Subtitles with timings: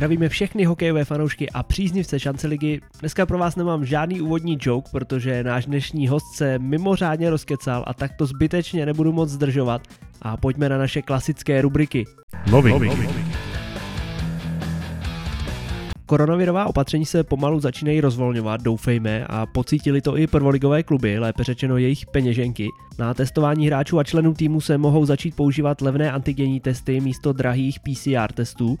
[0.00, 2.80] Zdravíme všechny hokejové fanoušky a příznivce šance ligy.
[3.00, 7.94] Dneska pro vás nemám žádný úvodní joke, protože náš dnešní host se mimořádně rozkecal a
[7.94, 9.82] tak to zbytečně nebudu moc zdržovat.
[10.22, 12.04] A pojďme na naše klasické rubriky.
[12.50, 12.74] Loving.
[12.74, 13.10] Loving.
[16.06, 21.76] Koronavirová opatření se pomalu začínají rozvolňovat, doufejme, a pocítili to i prvoligové kluby, lépe řečeno
[21.76, 22.68] jejich peněženky.
[22.98, 27.80] Na testování hráčů a členů týmu se mohou začít používat levné antigenní testy místo drahých
[27.80, 28.78] PCR testů.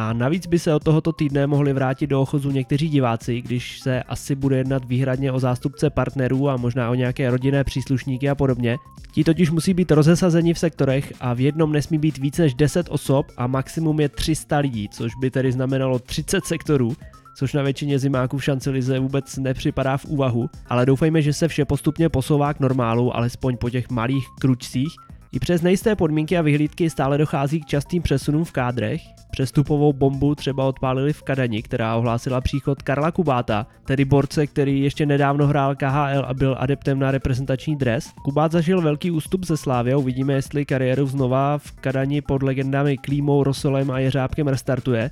[0.00, 4.02] A navíc by se od tohoto týdne mohli vrátit do ochozu někteří diváci, když se
[4.02, 8.78] asi bude jednat výhradně o zástupce partnerů a možná o nějaké rodinné příslušníky a podobně.
[9.12, 12.86] Ti totiž musí být rozesazeni v sektorech a v jednom nesmí být více než 10
[12.90, 16.96] osob a maximum je 300 lidí, což by tedy znamenalo 30 sektorů
[17.36, 21.64] což na většině zimáků v šancelize vůbec nepřipadá v úvahu, ale doufejme, že se vše
[21.64, 24.96] postupně posouvá k normálu, alespoň po těch malých kručcích
[25.32, 29.02] i přes nejisté podmínky a vyhlídky stále dochází k častým přesunům v kádrech.
[29.30, 35.06] Přestupovou bombu třeba odpálili v Kadani, která ohlásila příchod Karla Kubáta, tedy borce, který ještě
[35.06, 38.12] nedávno hrál KHL a byl adeptem na reprezentační dres.
[38.24, 42.96] Kubát zažil velký ústup ze Slávy a uvidíme, jestli kariéru znova v Kadani pod legendami
[42.96, 45.10] Klímou, Rosolem a Jeřábkem restartuje.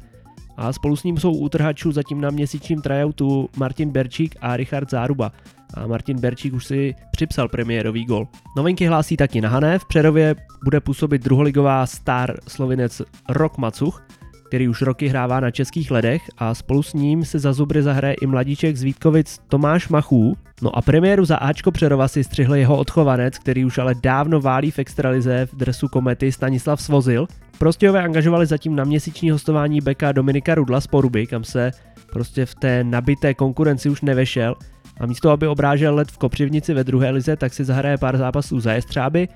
[0.56, 5.32] A spolu s ním jsou útrhačů zatím na měsíčním tryoutu Martin Berčík a Richard Záruba
[5.74, 8.28] a Martin Berčík už si připsal premiérový gol.
[8.56, 14.02] Novinky hlásí taky na Hané, v Přerově bude působit druholigová star slovinec Rok Macuch,
[14.48, 18.14] který už roky hrává na českých ledech a spolu s ním se za zubry zahraje
[18.14, 20.36] i mladíček z Vítkovic Tomáš Machů.
[20.62, 24.70] No a premiéru za Ačko Přerova si střihl jeho odchovanec, který už ale dávno válí
[24.70, 27.26] v extralize v dresu Komety Stanislav Svozil.
[27.58, 31.70] Prostějové angažovali zatím na měsíční hostování beka Dominika Rudla z Poruby, kam se
[32.12, 34.54] prostě v té nabité konkurenci už nevešel
[35.00, 38.60] a místo, aby obrážel let v Kopřivnici ve druhé lize, tak si zahraje pár zápasů
[38.60, 39.28] za Jestřáby.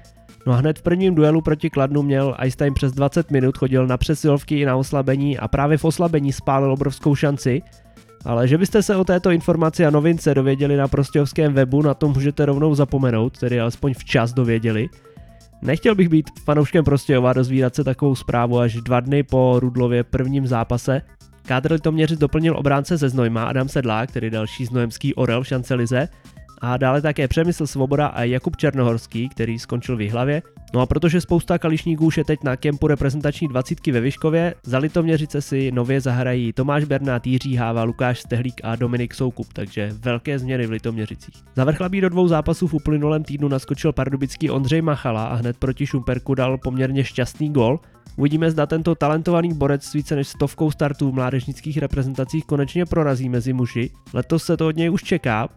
[0.47, 3.97] No a hned v prvním duelu proti Kladnu měl Einstein přes 20 minut, chodil na
[3.97, 7.63] přesilovky i na oslabení a právě v oslabení spálil obrovskou šanci.
[8.25, 12.09] Ale že byste se o této informaci a novince dověděli na prostějovském webu, na to
[12.09, 14.89] můžete rovnou zapomenout, tedy alespoň včas dověděli.
[15.63, 20.47] Nechtěl bych být fanouškem Prostějova dozvídat se takovou zprávu až dva dny po Rudlově prvním
[20.47, 21.03] zápase,
[21.47, 26.09] Kádr Litoměřic doplnil obránce ze Znojma Adam Sedlák, který další znojemský orel v šancelize,
[26.61, 30.43] a dále také Přemysl Svoboda a Jakub Černohorský, který skončil v Jihlavě.
[30.75, 34.79] No a protože spousta kališníků už je teď na kempu reprezentační dvacítky ve Vyškově, za
[34.79, 40.39] Litoměřice si nově zahrají Tomáš Bernát, Jiří Háva, Lukáš Stehlík a Dominik Soukup, takže velké
[40.39, 41.35] změny v Litoměřicích.
[41.57, 45.87] Za vrchlabí do dvou zápasů v uplynulém týdnu naskočil pardubický Ondřej Machala a hned proti
[45.87, 47.81] Šumperku dal poměrně šťastný gol,
[48.17, 53.29] Uvidíme, zda tento talentovaný borec s více než stovkou startů v mládežnických reprezentacích konečně prorazí
[53.29, 53.91] mezi muži.
[54.15, 55.49] Letos se to od něj už čeká.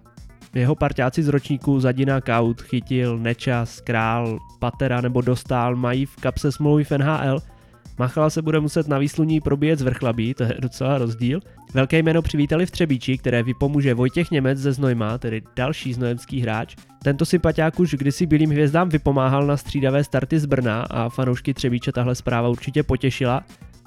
[0.55, 6.51] Jeho parťáci z ročníku Zadina Kaut chytil Nečas, Král, Patera nebo Dostál mají v kapse
[6.51, 7.39] smlouvy v NHL–
[7.97, 11.39] Machala se bude muset na výsluní probíjet z vrchlabí, to je docela rozdíl.
[11.73, 16.75] Velké jméno přivítali v Třebíči, které vypomůže Vojtěch Němec ze Znojma, tedy další znojemský hráč.
[17.03, 21.91] Tento sympatiák už kdysi bílým hvězdám vypomáhal na střídavé starty z Brna a fanoušky Třebíče
[21.91, 23.43] tahle zpráva určitě potěšila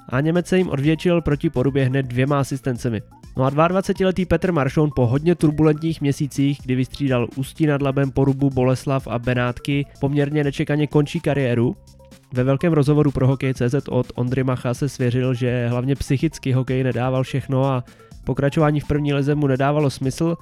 [0.09, 3.01] a Němec se jim odvětšil proti porubě hned dvěma asistencemi.
[3.39, 8.49] No a 22-letý Petr Maršon po hodně turbulentních měsících, kdy vystřídal Ústí nad Labem, Porubu,
[8.49, 11.75] Boleslav a Benátky, poměrně nečekaně končí kariéru.
[12.33, 17.23] Ve velkém rozhovoru pro Hokej.cz od Ondry Macha se svěřil, že hlavně psychicky hokej nedával
[17.23, 17.83] všechno a
[18.23, 20.37] pokračování v první lize mu nedávalo smysl.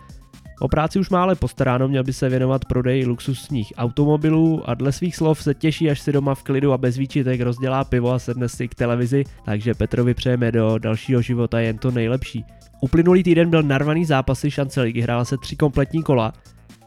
[0.62, 4.92] O práci už má ale postaráno, měl by se věnovat prodeji luxusních automobilů a dle
[4.92, 8.20] svých slov se těší, až si doma v klidu a bez výčitek rozdělá pivo a
[8.20, 12.46] sedne si k televizi, takže Petrovi přejeme do dalšího života jen to nejlepší.
[12.82, 16.34] Uplynulý týden byl narvaný zápasy šance ligy, hrála se tři kompletní kola.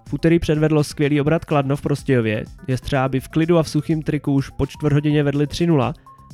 [0.08, 2.44] V úterý předvedlo skvělý obrat Kladno v Prostějově,
[3.08, 5.92] by v klidu a v suchým triku už po čtvrt hodině vedli 3-0,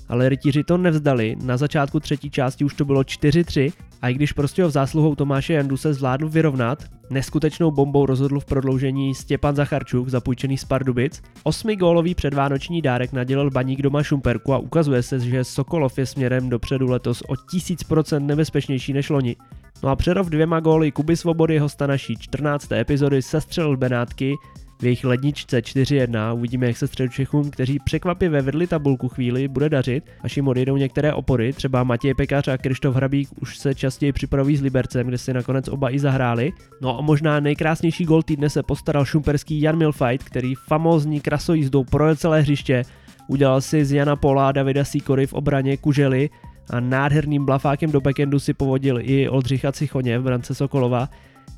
[0.08, 3.72] ale rytíři to nevzdali, na začátku třetí části už to bylo 4-3
[4.02, 9.14] a i když Prostějov zásluhou Tomáše Jandu se zvládl vyrovnat, neskutečnou bombou rozhodl v prodloužení
[9.14, 11.22] Stěpan Zacharčuk, zapůjčený z Pardubic.
[11.42, 16.48] Osmi gólový předvánoční dárek nadělil baník doma Šumperku a ukazuje se, že Sokolov je směrem
[16.48, 19.36] dopředu letos o 1000% nebezpečnější než loni.
[19.82, 22.72] No a Přerov dvěma góly Kuby Svobody hosta naší 14.
[22.72, 24.34] epizody sestřelil Benátky,
[24.78, 30.04] v jejich ledničce 4-1 uvidíme, jak se středočechům, kteří překvapivě vedli tabulku chvíli, bude dařit,
[30.20, 34.56] až jim odjedou některé opory, třeba Matěj Pekař a Krištof Hrabík už se častěji připraví
[34.56, 36.52] s Libercem, kde si nakonec oba i zahráli.
[36.80, 42.16] No a možná nejkrásnější gol týdne se postaral šumperský Jan Milfight, který famózní krasojízdou projel
[42.16, 42.82] celé hřiště,
[43.28, 46.30] udělal si z Jana Pola a Davida Sikory v obraně kužely
[46.70, 51.08] a nádherným blafákem do backendu si povodil i Oldřicha Cichoně v brance Sokolova.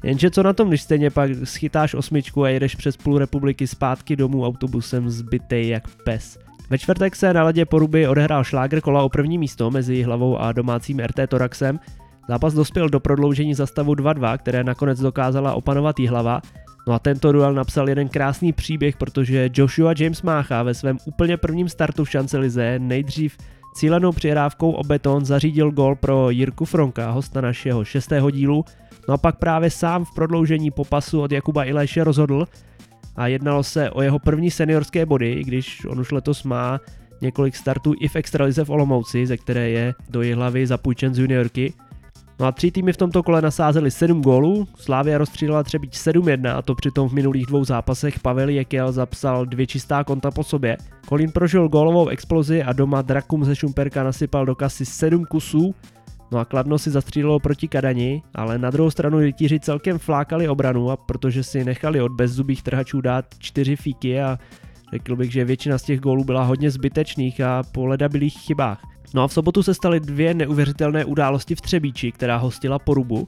[0.02, 4.16] Jenže co na tom, když stejně pak schytáš osmičku a jedeš přes půl republiky zpátky
[4.16, 6.38] domů autobusem zbytej jak pes.
[6.70, 10.52] Ve čtvrtek se na ledě poruby odehrál šlágr kola o první místo mezi hlavou a
[10.52, 11.80] domácím RT Toraxem.
[12.28, 16.40] Zápas dospěl do prodloužení za stavu 2-2, které nakonec dokázala opanovat hlava.
[16.86, 21.36] No a tento duel napsal jeden krásný příběh, protože Joshua James Mácha ve svém úplně
[21.36, 23.36] prvním startu v Lize nejdřív
[23.74, 28.64] cílenou přihrávkou o beton zařídil gol pro Jirku Fronka, hosta našeho šestého dílu,
[29.08, 32.46] no a pak právě sám v prodloužení popasu od Jakuba Ileše rozhodl
[33.16, 36.80] a jednalo se o jeho první seniorské body, když on už letos má
[37.20, 41.72] několik startů i v extralize v Olomouci, ze které je do hlavy zapůjčen z juniorky.
[42.40, 46.62] No a tři týmy v tomto kole nasázeli 7 gólů, Slávia rozstřílela Třebíč 7-1 a
[46.62, 50.76] to přitom v minulých dvou zápasech Pavel Jekel zapsal dvě čistá konta po sobě.
[51.08, 55.74] Kolín prožil gólovou explozi a doma Drakum ze Šumperka nasypal do kasy 7 kusů,
[56.30, 60.90] No a Kladno si zastřílelo proti Kadani, ale na druhou stranu rytíři celkem flákali obranu
[60.90, 64.38] a protože si nechali od bezzubých trhačů dát čtyři fíky a
[64.90, 68.80] řekl bych, že většina z těch gólů byla hodně zbytečných a po ledabilých chybách.
[69.14, 73.26] No a v sobotu se staly dvě neuvěřitelné události v Třebíči, která hostila porubu.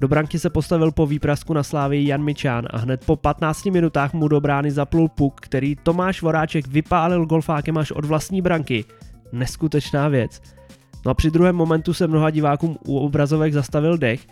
[0.00, 4.12] Do branky se postavil po výprasku na slávě Jan Mičán a hned po 15 minutách
[4.12, 8.84] mu do brány zaplul puk, který Tomáš Voráček vypálil golfákem až od vlastní branky.
[9.32, 10.59] Neskutečná věc.
[11.04, 14.26] No a při druhém momentu se mnoha divákům u obrazovek zastavil dech.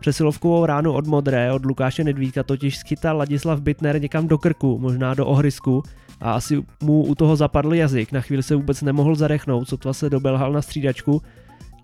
[0.00, 5.14] Přesilovkovou ránu od Modré, od Lukáše Nedvídka totiž schytal Ladislav Bitner někam do krku, možná
[5.14, 5.82] do ohrysku
[6.20, 8.12] a asi mu u toho zapadl jazyk.
[8.12, 11.22] Na chvíli se vůbec nemohl zadechnout, sotva se dobelhal na střídačku.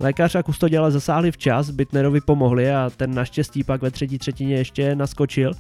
[0.01, 4.95] Lékař a kustoděle zasáhli včas, Bitnerovi pomohli a ten naštěstí pak ve třetí třetině ještě
[4.95, 5.53] naskočil.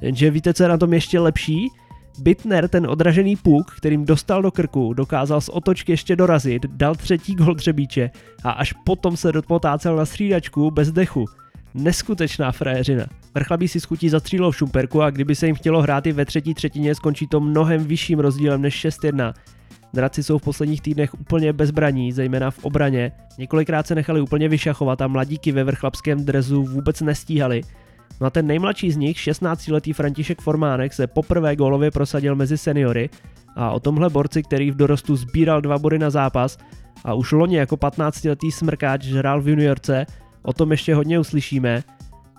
[0.00, 1.68] Jenže víte, co je na tom ještě lepší?
[2.18, 7.34] Bitner ten odražený puk, kterým dostal do krku, dokázal z otočky ještě dorazit, dal třetí
[7.34, 8.10] gol Třebíče
[8.44, 11.24] a až potom se dopotácel na střídačku bez dechu.
[11.74, 13.06] Neskutečná frajeřina.
[13.34, 16.54] Vrchlabí si skutí zastřílou v Šumperku a kdyby se jim chtělo hrát i ve třetí
[16.54, 19.32] třetině, skončí to mnohem vyšším rozdílem než 6-1.
[19.94, 23.12] Draci jsou v posledních týdnech úplně bezbraní, zejména v obraně.
[23.38, 27.62] Několikrát se nechali úplně vyšachovat a mladíky ve vrchlabském drezu vůbec nestíhali.
[28.20, 33.10] No a ten nejmladší z nich, 16-letý František Formánek, se poprvé gólově prosadil mezi seniory
[33.56, 36.58] a o tomhle borci, který v dorostu sbíral dva body na zápas
[37.04, 40.06] a už loni jako 15-letý smrkáč hrál v juniorce,
[40.42, 41.82] o tom ještě hodně uslyšíme.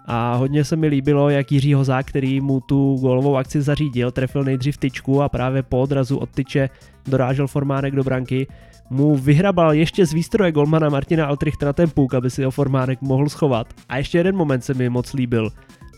[0.06, 4.44] A hodně se mi líbilo, jak Jiří Hozák, který mu tu gólovou akci zařídil, trefil
[4.44, 6.70] nejdřív tyčku a právě po odrazu od tyče
[7.08, 8.48] dorážel Formánek do branky,
[8.92, 13.02] mu vyhrabal ještě z výstroje golmana Martina Altrichta na ten puk, aby si ho Formánek
[13.02, 13.68] mohl schovat.
[13.90, 15.50] A ještě jeden moment se mi moc líbil.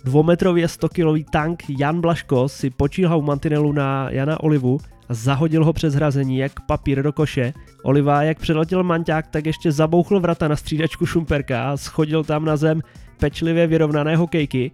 [0.05, 4.77] Dvoumetrově 100 kilový tank Jan Blaško si počíhal mantinelu na Jana Olivu
[5.09, 7.53] a zahodil ho přes hrazení jak papír do koše.
[7.83, 12.57] Oliva, jak přeletěl manťák, tak ještě zabouchl vrata na střídačku Šumperka a schodil tam na
[12.57, 12.81] zem
[13.19, 14.71] pečlivě vyrovnané hokejky.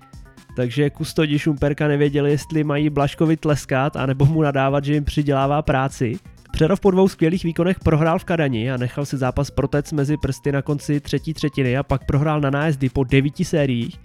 [0.55, 6.19] Takže kustodi Šumperka nevěděli, jestli mají Blaškovi tleskat, anebo mu nadávat, že jim přidělává práci.
[6.59, 10.51] Přerov po dvou skvělých výkonech prohrál v Kadani a nechal si zápas protec mezi prsty
[10.51, 13.99] na konci třetí třetiny a pak prohrál na nájezdy po devíti sériích.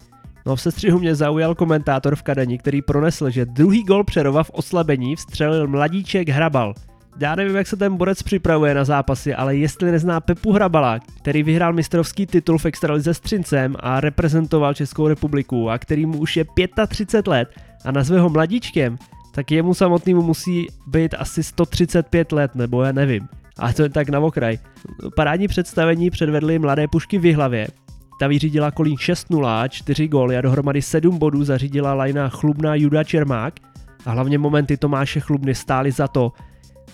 [0.47, 4.51] No v sestřihu mě zaujal komentátor v Kadani, který pronesl, že druhý gol Přerova v
[4.51, 6.75] oslabení vstřelil mladíček Hrabal.
[7.21, 11.43] Já nevím, jak se ten borec připravuje na zápasy, ale jestli nezná Pepu Hrabala, který
[11.43, 16.37] vyhrál mistrovský titul v extralize s Třincem a reprezentoval Českou republiku a který mu už
[16.37, 16.45] je
[16.89, 17.49] 35 let
[17.85, 18.99] a nazve ho mladíčkem,
[19.35, 23.29] tak jemu samotnému musí být asi 135 let, nebo já nevím.
[23.59, 24.59] A to je tak na okraj.
[25.17, 27.69] Parádní představení předvedly mladé pušky v hlavě.
[28.21, 33.55] Ta vyřídila Kolín 6-0, 4 góly a dohromady 7 bodů zařídila lajna chlubná Juda Čermák
[34.07, 36.33] a hlavně momenty Tomáše Chlubny stály za to.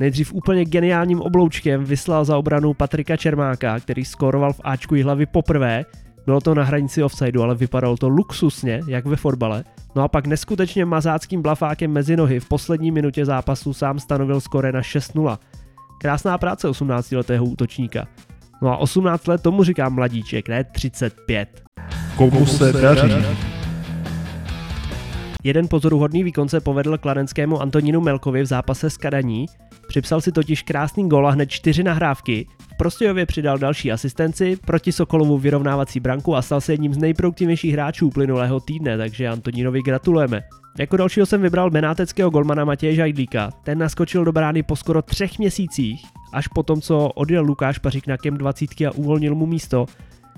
[0.00, 5.85] Nejdřív úplně geniálním obloučkem vyslal za obranu Patrika Čermáka, který skoroval v Ačku hlavy poprvé.
[6.27, 9.65] Bylo to na hranici offsideu, ale vypadalo to luxusně, jak ve fotbale.
[9.95, 14.73] No a pak neskutečně mazáckým blafákem mezi nohy v poslední minutě zápasu sám stanovil skore
[14.73, 15.39] na 6-0.
[16.00, 18.07] Krásná práce 18-letého útočníka.
[18.62, 21.62] No a 18 let tomu říkám mladíček, ne 35.
[22.17, 23.12] Komu se daří?
[25.44, 29.47] Jeden pozoruhodný výkon se povedl kladenskému Antonínu Melkovi v zápase s Kadaní.
[29.88, 32.47] Připsal si totiž krásný gol a hned čtyři nahrávky.
[32.75, 37.73] V Prostějově přidal další asistenci, proti Sokolovu vyrovnávací branku a stal se jedním z nejproduktivnějších
[37.73, 40.42] hráčů plynulého týdne, takže Antonínovi gratulujeme.
[40.78, 43.50] Jako dalšího jsem vybral benáteckého golmana Matěje Žajdlíka.
[43.64, 48.06] Ten naskočil do brány po skoro třech měsících, až po tom, co odjel Lukáš Pařík
[48.06, 49.87] na kem 20 a uvolnil mu místo.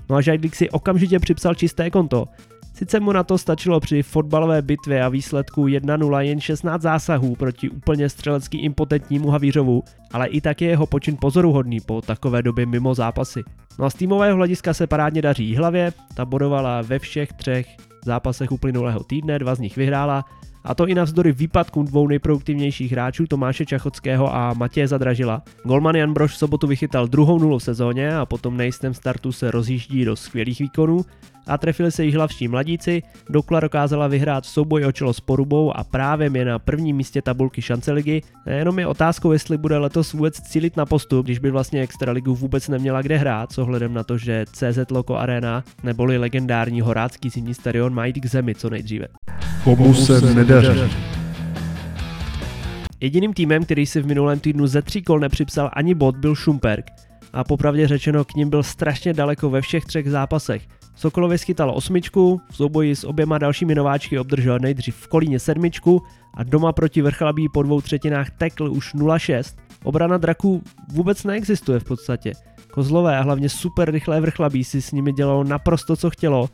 [0.09, 2.27] No a Žajdlík si okamžitě připsal čisté konto.
[2.73, 7.69] Sice mu na to stačilo při fotbalové bitvě a výsledku 1-0 jen 16 zásahů proti
[7.69, 12.95] úplně střelecky impotentnímu Havířovu, ale i tak je jeho počin pozoruhodný po takové době mimo
[12.95, 13.43] zápasy.
[13.79, 17.67] No a z týmového hlediska se parádně daří hlavě, ta bodovala ve všech třech
[18.05, 20.25] zápasech uplynulého týdne, dva z nich vyhrála
[20.65, 25.41] A to i navzdory výpadkům dvou nejproduktivnějších hráčů Tomáše Čachockého a Matěje Zadražila.
[25.63, 29.51] Golman Jan Broš v sobotu vychytal druhou nulu v sezóně a potom nejistém startu se
[29.51, 31.05] rozjíždí do skvělých výkonů
[31.47, 33.03] a trefili se již hlavští mladíci.
[33.29, 37.61] Dokla dokázala vyhrát souboj o čelo s Porubou a právě je na prvním místě tabulky
[37.61, 38.21] šance ligy.
[38.45, 42.67] Jenom je otázkou, jestli bude letos vůbec cílit na postup, když by vlastně Extraligu vůbec
[42.67, 47.53] neměla kde hrát, s ohledem na to, že CZ Loco Arena neboli legendární horácký zimní
[47.53, 49.07] stadion mají k zemi co nejdříve.
[49.63, 50.79] Komu se nedaří?
[52.99, 56.85] Jediným týmem, který si v minulém týdnu ze tří kol nepřipsal ani bod, byl Šumperk.
[57.33, 60.67] A popravdě řečeno k ním byl strašně daleko ve všech třech zápasech.
[60.95, 66.01] Sokolově schytal osmičku, v souboji s oběma dalšími nováčky obdržel nejdřív v Kolíně sedmičku
[66.33, 69.57] a doma proti Vrchlabí po dvou třetinách tekl už 0-6.
[69.83, 72.31] Obrana draků vůbec neexistuje v podstatě.
[72.71, 76.49] Kozlové a hlavně super rychlé Vrchlabí si s nimi dělalo naprosto co chtělo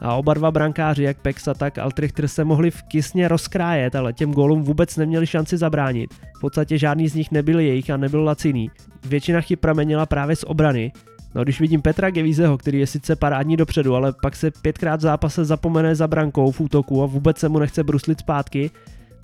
[0.00, 4.32] a oba dva brankáři, jak Pexa, tak Altrichter se mohli v kisně rozkrájet, ale těm
[4.32, 6.14] gólům vůbec neměli šanci zabránit.
[6.36, 8.70] V podstatě žádný z nich nebyl jejich a nebyl laciný.
[9.06, 10.92] Většina chyb pramenila právě z obrany
[11.34, 15.02] No když vidím Petra Gevízeho, který je sice parádní dopředu, ale pak se pětkrát v
[15.02, 18.70] zápase zapomene za brankou v útoku a vůbec se mu nechce bruslit zpátky,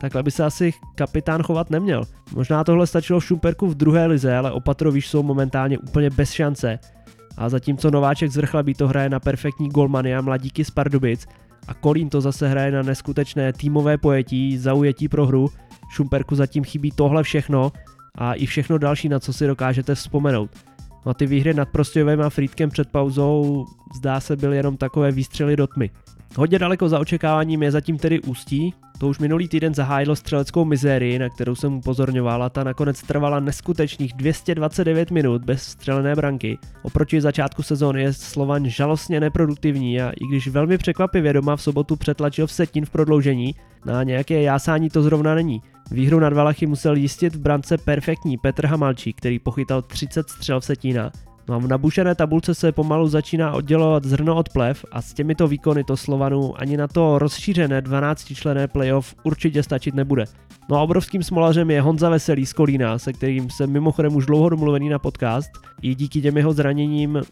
[0.01, 2.05] takhle by se asi kapitán chovat neměl.
[2.35, 6.79] Možná tohle stačilo v Šumperku v druhé lize, ale opatrovíš jsou momentálně úplně bez šance.
[7.37, 11.27] A zatímco Nováček z Vrchlabí to hraje na perfektní golmany a mladíky z Pardubic
[11.69, 15.49] a Kolín to zase hraje na neskutečné týmové pojetí, zaujetí pro hru,
[15.89, 17.73] Šumperku zatím chybí tohle všechno
[18.15, 20.51] a i všechno další, na co si dokážete vzpomenout.
[21.07, 25.13] No a ty výhry nad Prostějovem a Frýdkem před pauzou zdá se byly jenom takové
[25.13, 25.91] výstřely do tmy.
[26.37, 31.18] Hodně daleko za očekáváním je zatím tedy Ústí, to už minulý týden zahájilo střeleckou mizérii,
[31.18, 36.59] na kterou jsem upozorňoval a ta nakonec trvala neskutečných 229 minut bez střelené branky.
[36.83, 41.97] Oproti začátku sezóny je Slovan žalostně neproduktivní a i když velmi překvapivě doma v sobotu
[41.97, 43.54] přetlačil v setin v prodloužení,
[43.85, 45.62] na nějaké jásání to zrovna není.
[45.90, 50.64] Výhru nad Valachy musel jistit v brance perfektní Petr Hamalčí, který pochytal 30 střel v
[50.64, 51.12] setína.
[51.49, 55.49] No a v nabušené tabulce se pomalu začíná oddělovat zrno od plev a s těmito
[55.49, 60.25] výkony to Slovanu ani na to rozšířené 12 člené playoff určitě stačit nebude.
[60.71, 64.49] No a obrovským smolařem je Honza Veselý z Kolína, se kterým jsem mimochodem už dlouho
[64.49, 65.50] domluvený na podcast.
[65.83, 67.23] I díky těm jeho zraněním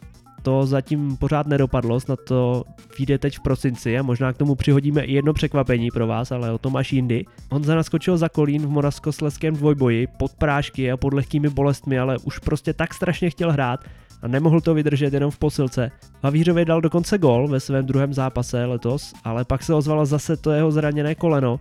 [0.45, 2.65] to zatím pořád nedopadlo, snad to
[2.99, 6.53] vyjde teď v prosinci a možná k tomu přihodíme i jedno překvapení pro vás, ale
[6.53, 7.25] o tom až jindy.
[7.51, 12.39] Honza naskočil za Kolín v moravskosleském dvojboji pod prášky a pod lehkými bolestmi, ale už
[12.39, 13.81] prostě tak strašně chtěl hrát,
[14.25, 15.91] a nemohl to vydržet jenom v posilce.
[16.23, 20.51] Havířovi dal dokonce gol ve svém druhém zápase letos, ale pak se ozvalo zase to
[20.51, 21.61] jeho zraněné koleno.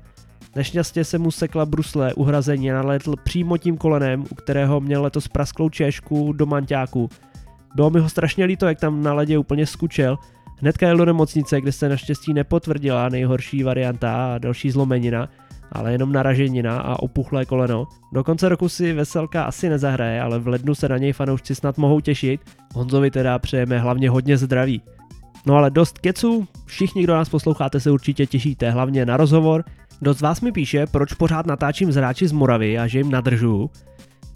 [0.55, 5.27] Nešťastně se mu sekla brusle uhrazení a nalétl přímo tím kolenem, u kterého měl letos
[5.27, 7.09] prasklou češku do manťáku.
[7.75, 10.17] Bylo mi ho strašně líto, jak tam na ledě úplně skučel.
[10.61, 15.29] Hnedka jel do nemocnice, kde se naštěstí nepotvrdila nejhorší varianta a další zlomenina,
[15.73, 17.87] ale jenom naraženina a opuchlé koleno.
[18.11, 21.77] Do konce roku si Veselka asi nezahraje, ale v lednu se na něj fanoušci snad
[21.77, 22.41] mohou těšit.
[22.73, 24.81] Honzovi teda přejeme hlavně hodně zdraví.
[25.45, 29.63] No ale dost keců, všichni, kdo nás posloucháte, se určitě těšíte hlavně na rozhovor.
[30.01, 33.69] Dost vás mi píše, proč pořád natáčím z hráči z Moravy a že jim nadržu.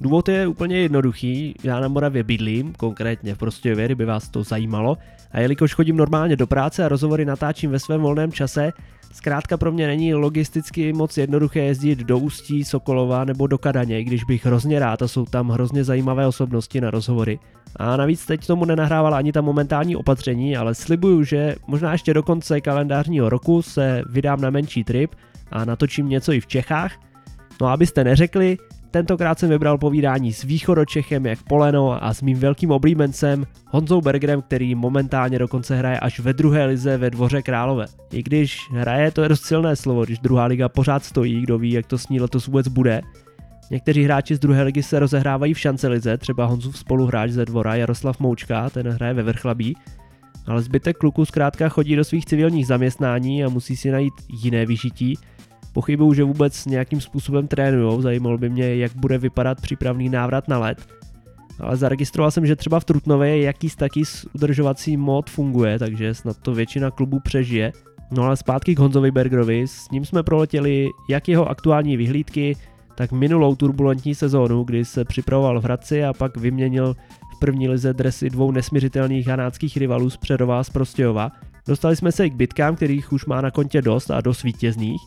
[0.01, 4.97] Důvod je úplně jednoduchý, já na Moravě bydlím, konkrétně v Prostějově, kdyby vás to zajímalo,
[5.31, 8.73] a jelikož chodím normálně do práce a rozhovory natáčím ve svém volném čase,
[9.13, 14.23] zkrátka pro mě není logisticky moc jednoduché jezdit do Ústí, Sokolova nebo do Kadaně, když
[14.23, 17.39] bych hrozně rád a jsou tam hrozně zajímavé osobnosti na rozhovory.
[17.75, 22.23] A navíc teď tomu nenahrávala ani ta momentální opatření, ale slibuju, že možná ještě do
[22.23, 25.15] konce kalendářního roku se vydám na menší trip
[25.51, 26.91] a natočím něco i v Čechách.
[27.61, 28.57] No abyste neřekli,
[28.91, 34.41] Tentokrát jsem vybral povídání s východočechem jak Poleno a s mým velkým oblíbencem Honzou Bergerem,
[34.41, 37.85] který momentálně dokonce hraje až ve druhé lize ve Dvoře Králové.
[38.11, 41.71] I když hraje, to je dost silné slovo, když druhá liga pořád stojí, kdo ví,
[41.71, 43.01] jak to s ní letos vůbec bude.
[43.71, 47.75] Někteří hráči z druhé ligy se rozehrávají v šance lize, třeba Honzův spoluhráč ze dvora
[47.75, 49.75] Jaroslav Moučka, ten hraje ve Vrchlabí,
[50.45, 54.13] ale zbytek kluků zkrátka chodí do svých civilních zaměstnání a musí si najít
[54.43, 55.17] jiné vyžití,
[55.77, 60.59] Pochybuju, že vůbec nějakým způsobem trénujou, zajímalo by mě, jak bude vypadat přípravný návrat na
[60.59, 60.87] led.
[61.59, 64.03] Ale zaregistroval jsem, že třeba v Trutnově jakýs taký
[64.33, 67.73] udržovací mod funguje, takže snad to většina klubů přežije.
[68.11, 72.55] No ale zpátky k Honzovi Bergerovi, s ním jsme proletěli jak jeho aktuální vyhlídky,
[72.95, 76.93] tak minulou turbulentní sezónu, kdy se připravoval v Hradci a pak vyměnil
[77.35, 81.31] v první lize dresy dvou nesměřitelných hanáckých rivalů z Předova z Prostějova.
[81.67, 85.01] Dostali jsme se i k bitkám, kterých už má na kontě dost a dost vítězných.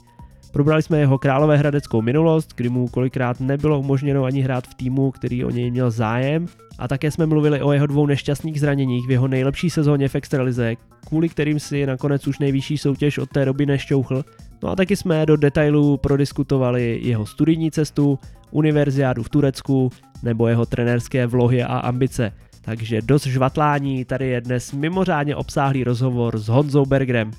[0.50, 5.10] Probrali jsme jeho králové hradeckou minulost, kdy mu kolikrát nebylo umožněno ani hrát v týmu,
[5.10, 6.46] který o něj měl zájem.
[6.78, 10.74] A také jsme mluvili o jeho dvou nešťastných zraněních v jeho nejlepší sezóně v extralize,
[11.06, 14.24] kvůli kterým si nakonec už nejvyšší soutěž od té doby nešťouchl.
[14.62, 18.18] No a taky jsme do detailů prodiskutovali jeho studijní cestu,
[18.50, 19.90] univerziádu v Turecku
[20.22, 22.32] nebo jeho trenérské vlohy a ambice.
[22.62, 27.30] Takže dost žvatlání, tady je dnes mimořádně obsáhlý rozhovor s Honzou Bergerem.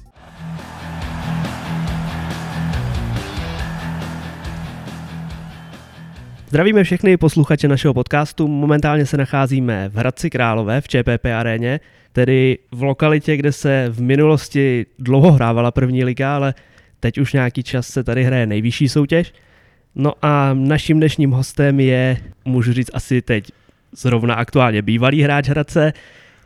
[6.51, 8.47] Zdravíme všechny posluchače našeho podcastu.
[8.47, 11.79] Momentálně se nacházíme v Hradci Králové v ČPP aréně,
[12.13, 16.53] tedy v lokalitě, kde se v minulosti dlouho hrávala první liga, ale
[16.99, 19.33] teď už nějaký čas se tady hraje nejvyšší soutěž.
[19.95, 23.51] No a naším dnešním hostem je, můžu říct asi teď
[23.91, 25.93] zrovna aktuálně bývalý hráč Hradce,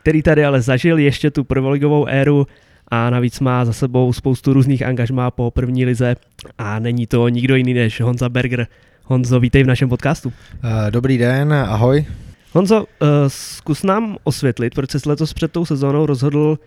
[0.00, 2.46] který tady ale zažil ještě tu prvoligovou éru
[2.88, 6.16] a navíc má za sebou spoustu různých angažmá po první lize
[6.58, 8.66] a není to nikdo jiný než Honza Berger.
[9.06, 10.32] Honzo, vítej v našem podcastu.
[10.64, 12.06] Eh, dobrý den, ahoj.
[12.52, 16.58] Honzo, eh, zkus nám osvětlit, proč jsi letos před tou sezónou rozhodl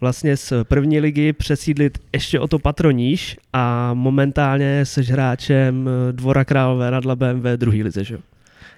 [0.00, 6.90] vlastně z první ligy přesídlit ještě o to patroníž a momentálně jsi hráčem Dvora Králové
[6.90, 8.18] nad Labem ve druhé lize, že?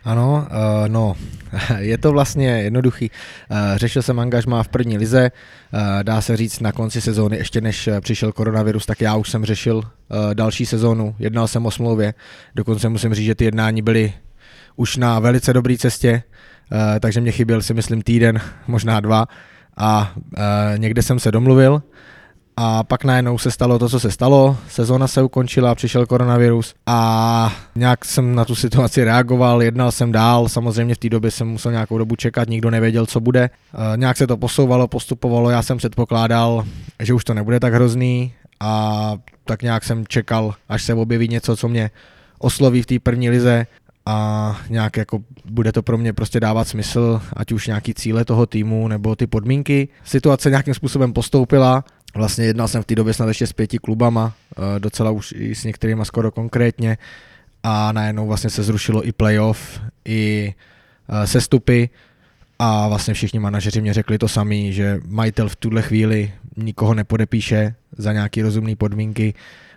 [0.04, 1.16] Ano, uh, no,
[1.78, 3.10] je to vlastně jednoduchý.
[3.50, 5.30] Uh, řešil jsem angažmá v první lize,
[5.72, 9.44] uh, dá se říct na konci sezóny, ještě než přišel koronavirus, tak já už jsem
[9.44, 9.84] řešil uh,
[10.34, 12.14] další sezónu, jednal jsem o smlouvě,
[12.54, 14.12] dokonce musím říct, že ty jednání byly
[14.76, 16.22] už na velice dobré cestě,
[16.72, 19.26] uh, takže mě chyběl si myslím týden, možná dva.
[19.76, 20.22] A uh,
[20.76, 21.82] někde jsem se domluvil,
[22.60, 27.52] a pak najednou se stalo to, co se stalo, sezóna se ukončila, přišel koronavirus a
[27.74, 31.72] nějak jsem na tu situaci reagoval, jednal jsem dál, samozřejmě v té době jsem musel
[31.72, 33.42] nějakou dobu čekat, nikdo nevěděl, co bude.
[33.44, 33.50] E,
[33.96, 36.64] nějak se to posouvalo, postupovalo, já jsem předpokládal,
[37.00, 39.12] že už to nebude tak hrozný a
[39.44, 41.90] tak nějak jsem čekal, až se objeví něco, co mě
[42.38, 43.66] osloví v té první lize
[44.06, 48.46] a nějak jako bude to pro mě prostě dávat smysl, ať už nějaký cíle toho
[48.46, 49.88] týmu nebo ty podmínky.
[50.04, 54.34] Situace nějakým způsobem postoupila, Vlastně jednal jsem v té době snad ještě s pěti klubama,
[54.56, 56.98] eh, docela už i s některými skoro konkrétně.
[57.62, 60.54] A najednou vlastně se zrušilo i playoff, i
[61.08, 61.88] eh, sestupy.
[62.58, 67.74] A vlastně všichni manažeři mě řekli to samý, že majitel v tuhle chvíli nikoho nepodepíše
[67.98, 69.34] za nějaké rozumné podmínky,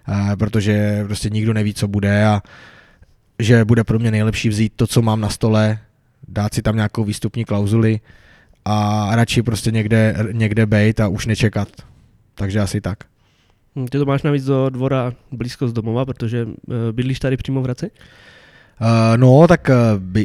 [0.07, 2.41] eh, protože prostě nikdo neví, co bude a
[3.39, 5.79] že bude pro mě nejlepší vzít to, co mám na stole,
[6.27, 7.99] dát si tam nějakou výstupní klauzuli
[8.65, 11.67] a radši prostě někde, někde bejt a už nečekat
[12.41, 12.97] takže asi tak.
[13.75, 16.53] Hm, ty to máš navíc do dvora blízko z domova, protože uh,
[16.91, 17.91] bydlíš tady přímo v Hradci?
[18.81, 19.75] Uh, no, tak uh,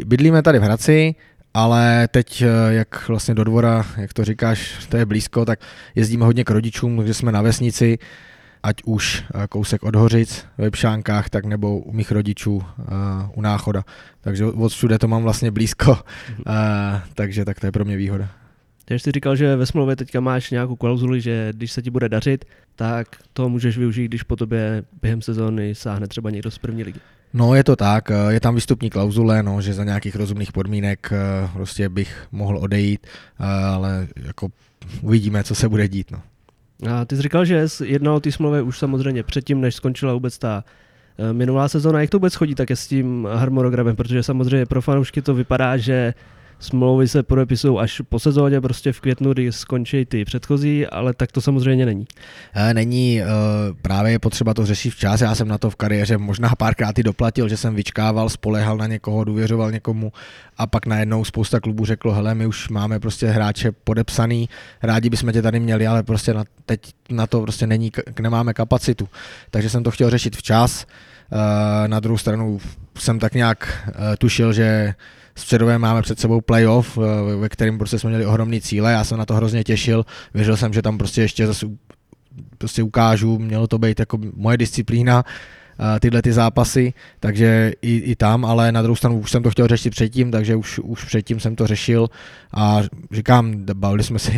[0.04, 1.14] bydlíme tady v Hradci,
[1.54, 5.60] ale teď, jak vlastně do dvora, jak to říkáš, to je blízko, tak
[5.94, 7.98] jezdíme hodně k rodičům, takže jsme na vesnici,
[8.62, 12.64] ať už kousek od Hořic ve Pšánkách, tak nebo u mých rodičů uh,
[13.34, 13.84] u Náchoda.
[14.20, 15.96] Takže od všude to mám vlastně blízko, uh,
[17.14, 18.28] takže tak to je pro mě výhoda.
[18.88, 22.08] Takže jsi říkal, že ve smlouvě teďka máš nějakou klauzuli, že když se ti bude
[22.08, 22.44] dařit,
[22.76, 27.00] tak to můžeš využít, když po tobě během sezóny sáhne třeba někdo z první ligy.
[27.32, 31.48] No je to tak, je tam výstupní klauzule, no, že za nějakých rozumných podmínek eh,
[31.52, 34.48] prostě bych mohl odejít, eh, ale jako
[35.02, 36.10] uvidíme, co se bude dít.
[36.10, 36.22] No.
[36.90, 40.12] A ty jsi říkal, že jsi jednal o té smlouvě už samozřejmě předtím, než skončila
[40.12, 40.64] vůbec ta
[41.18, 42.00] eh, minulá sezóna.
[42.00, 43.96] Jak to vůbec chodí také s tím harmonogramem?
[43.96, 46.14] Protože samozřejmě pro fanoušky to vypadá, že
[46.58, 51.32] smlouvy se podepisují až po sezóně, prostě v květnu, kdy skončí ty předchozí, ale tak
[51.32, 52.06] to samozřejmě není.
[52.54, 53.26] Eh, není, eh,
[53.82, 55.20] právě je potřeba to řešit včas.
[55.20, 58.86] Já jsem na to v kariéře možná párkrát i doplatil, že jsem vyčkával, spolehal na
[58.86, 60.12] někoho, důvěřoval někomu
[60.58, 64.48] a pak najednou spousta klubů řeklo, hele, my už máme prostě hráče podepsaný,
[64.82, 69.08] rádi bychom tě tady měli, ale prostě na, teď na to prostě není, nemáme kapacitu.
[69.50, 70.86] Takže jsem to chtěl řešit včas.
[71.32, 72.60] Eh, na druhou stranu
[72.98, 74.94] jsem tak nějak tušil, že
[75.36, 79.18] středové máme před sebou playoff, eh, ve kterém prostě jsme měli ohromný cíle, já jsem
[79.18, 81.66] na to hrozně těšil, věřil jsem, že tam prostě ještě zase
[82.58, 88.16] prostě ukážu, mělo to být jako moje disciplína, eh, tyhle ty zápasy, takže i, i
[88.16, 91.40] tam, ale na druhou stranu už jsem to chtěl řešit předtím, takže už, už předtím
[91.40, 92.08] jsem to řešil
[92.54, 92.80] a
[93.12, 94.32] říkám, bavili jsme se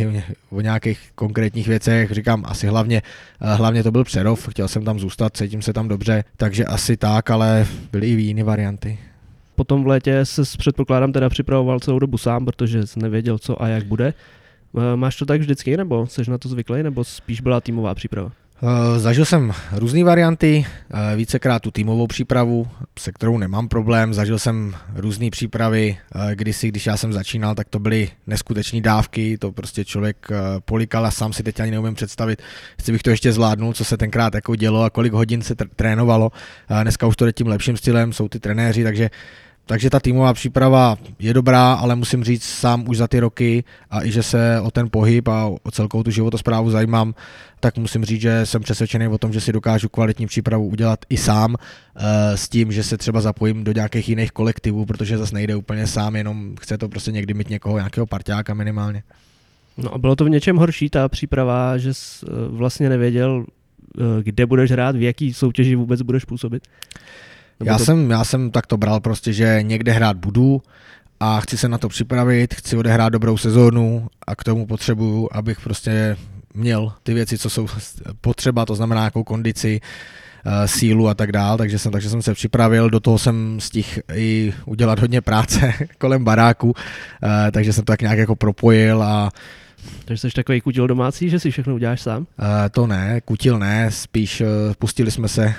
[0.49, 3.01] o nějakých konkrétních věcech, říkám asi hlavně,
[3.41, 6.97] eh, hlavně to byl Přerov, chtěl jsem tam zůstat, cítím se tam dobře, takže asi
[6.97, 8.99] tak, ale byly i jiné varianty
[9.59, 13.67] potom v létě se předpokládám teda připravoval celou dobu sám, protože jsi nevěděl, co a
[13.67, 14.13] jak bude.
[14.77, 18.31] Eh, máš to tak vždycky, nebo jsi na to zvyklý, nebo spíš byla týmová příprava?
[18.61, 22.67] Uh, zažil jsem různé varianty, uh, vícekrát tu týmovou přípravu,
[22.99, 24.13] se kterou nemám problém.
[24.13, 25.97] Zažil jsem různé přípravy,
[26.33, 30.27] kdysi, když já jsem začínal, tak to byly neskutečné dávky, to prostě člověk
[30.65, 32.41] polikal a sám si teď ani neumím představit,
[32.77, 36.31] jestli bych to ještě zvládnul, co se tenkrát jako dělo a kolik hodin se trénovalo.
[36.83, 39.09] Dneska už to jde tím lepším stylem, jsou ty trenéři, takže
[39.69, 44.05] takže ta týmová příprava je dobrá, ale musím říct sám už za ty roky a
[44.05, 47.13] i že se o ten pohyb a o celkovou tu životosprávu zajímám,
[47.59, 51.17] tak musím říct, že jsem přesvědčený o tom, že si dokážu kvalitní přípravu udělat i
[51.17, 55.55] sám eh, s tím, že se třeba zapojím do nějakých jiných kolektivů, protože zase nejde
[55.55, 59.03] úplně sám, jenom chce to prostě někdy mít někoho, nějakého parťáka minimálně.
[59.77, 63.45] No a bylo to v něčem horší ta příprava, že jsi eh, vlastně nevěděl,
[63.99, 66.63] eh, kde budeš hrát, v jaký soutěži vůbec budeš působit?
[67.63, 67.85] Já, to...
[67.85, 70.61] jsem, já jsem tak to bral prostě, že někde hrát budu
[71.19, 75.61] a chci se na to připravit, chci odehrát dobrou sezónu a k tomu potřebuju, abych
[75.61, 76.17] prostě
[76.53, 77.67] měl ty věci, co jsou
[78.21, 79.81] potřeba, to znamená nějakou kondici,
[80.45, 84.01] eh, sílu a tak dál, takže jsem, takže jsem se připravil, do toho jsem stihl
[84.13, 86.73] i udělat hodně práce kolem baráku,
[87.23, 89.31] eh, takže jsem to tak nějak jako propojil a
[90.05, 92.19] takže jsi takový kutil domácí, že si všechno uděláš sám?
[92.21, 94.47] Uh, to ne, kutil ne, spíš uh,
[94.79, 95.53] pustili jsme se uh,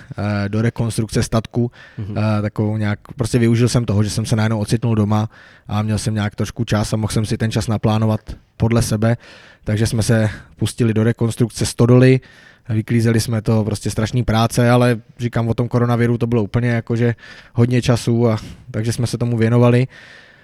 [0.48, 2.11] do rekonstrukce statku, uh-huh.
[2.11, 5.30] uh, takovou nějak, prostě využil jsem toho, že jsem se najednou ocitnul doma
[5.68, 8.20] a měl jsem nějak trošku čas a mohl jsem si ten čas naplánovat
[8.56, 9.16] podle sebe,
[9.64, 12.20] takže jsme se pustili do rekonstrukce stodoly,
[12.68, 17.14] vyklízeli jsme to, prostě strašný práce, ale říkám o tom koronaviru, to bylo úplně jakože
[17.54, 18.38] hodně času a
[18.70, 19.87] takže jsme se tomu věnovali.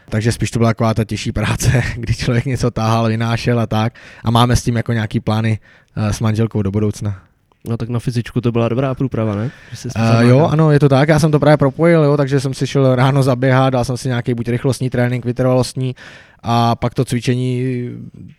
[0.09, 3.95] Takže spíš to byla taková ta těžší práce, kdy člověk něco táhal, vynášel a tak.
[4.25, 5.59] A máme s tím jako nějaký plány
[5.97, 7.23] eh, s manželkou do budoucna.
[7.69, 9.51] No tak na fyzičku to byla dobrá průprava, ne?
[9.73, 12.55] Že uh, jo, ano, je to tak, já jsem to právě propojil, jo, takže jsem
[12.55, 15.95] si šel ráno zaběhat, dal jsem si nějaký buď rychlostní trénink, vytrvalostní
[16.43, 17.89] a pak to cvičení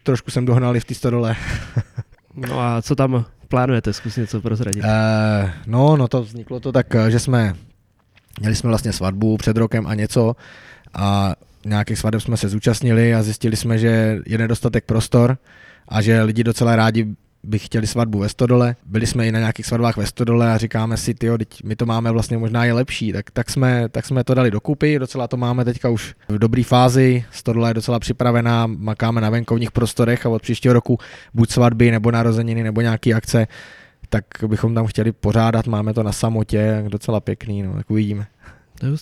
[0.03, 1.35] trošku jsem dohnal i v té stodole.
[2.35, 4.83] no a co tam plánujete, zkus něco prozradit?
[4.83, 7.53] Uh, no, no to vzniklo to tak, že jsme,
[8.39, 10.35] měli jsme vlastně svatbu před rokem a něco
[10.93, 11.33] a
[11.69, 15.37] nějakých svadeb jsme se zúčastnili a zjistili jsme, že je nedostatek prostor
[15.87, 17.07] a že lidi docela rádi
[17.43, 18.75] by chtěli svatbu ve Stodole.
[18.85, 21.29] Byli jsme i na nějakých svatbách ve Stodole a říkáme si, ty,
[21.63, 24.99] my to máme vlastně možná je lepší, tak, tak, jsme, tak jsme to dali dokupy,
[24.99, 29.71] docela to máme teďka už v dobré fázi, Stodola je docela připravená, makáme na venkovních
[29.71, 30.99] prostorech a od příštího roku
[31.33, 33.47] buď svatby nebo narozeniny nebo nějaké akce,
[34.09, 38.27] tak bychom tam chtěli pořádat, máme to na samotě, docela pěkný, no, tak uvidíme.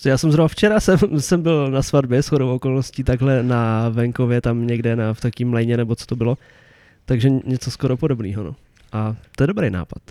[0.04, 4.40] Já jsem zrovna včera jsem, jsem byl na svatbě s chodou okolností takhle na venkově,
[4.40, 6.38] tam někde na, v takým lejně, nebo co to bylo.
[7.04, 8.44] Takže něco skoro podobného.
[8.44, 8.56] No.
[8.92, 10.02] A to je dobrý nápad.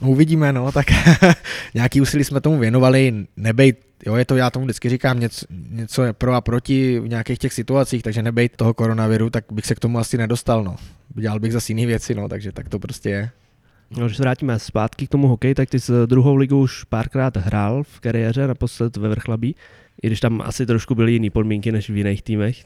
[0.00, 0.86] No, uvidíme, no, tak
[1.74, 6.02] nějaký úsilí jsme tomu věnovali, nebejt, jo, je to, já tomu vždycky říkám, něco, něco
[6.02, 9.74] je pro a proti v nějakých těch situacích, takže nebejt toho koronaviru, tak bych se
[9.74, 10.76] k tomu asi nedostal, no.
[11.08, 13.30] Dělal bych zase jiné věci, no, takže tak to prostě je.
[13.98, 17.36] No, když se vrátíme zpátky k tomu hokeji, tak ty s druhou ligu už párkrát
[17.36, 19.56] hrál v kariéře, naposled ve Vrchlabí,
[20.02, 22.64] i když tam asi trošku byly jiné podmínky než v jiných týmech,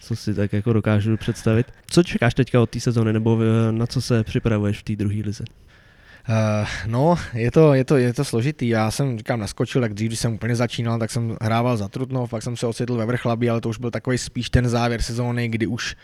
[0.00, 1.66] co si tak jako dokážu představit.
[1.86, 3.38] Co čekáš teďka od té sezóny, nebo
[3.70, 5.44] na co se připravuješ v té druhé lize?
[6.28, 8.68] Uh, no, je to, je, to, je to složitý.
[8.68, 12.30] Já jsem, říkám, naskočil, tak dřív, když jsem úplně začínal, tak jsem hrával za Trutnov,
[12.30, 15.48] pak jsem se ocitl ve Vrchlabí, ale to už byl takový spíš ten závěr sezóny,
[15.48, 15.96] kdy už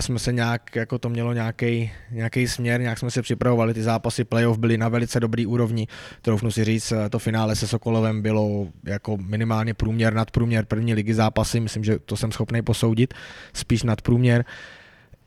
[0.00, 4.24] jsme se nějak, jako to mělo nějaký, nějaký směr, nějak jsme se připravovali, ty zápasy
[4.24, 5.86] playoff byly na velice dobrý úrovni,
[6.22, 11.14] troufnu si říct, to finále se Sokolovem bylo jako minimálně průměr nad průměr první ligy
[11.14, 13.14] zápasy, myslím, že to jsem schopný posoudit,
[13.52, 14.44] spíš nad průměr,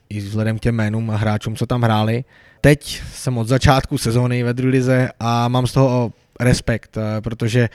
[0.09, 2.23] i vzhledem k těm jménům a hráčům, co tam hráli.
[2.61, 7.69] Teď jsem od začátku sezóny ve druhé a mám z toho respekt, protože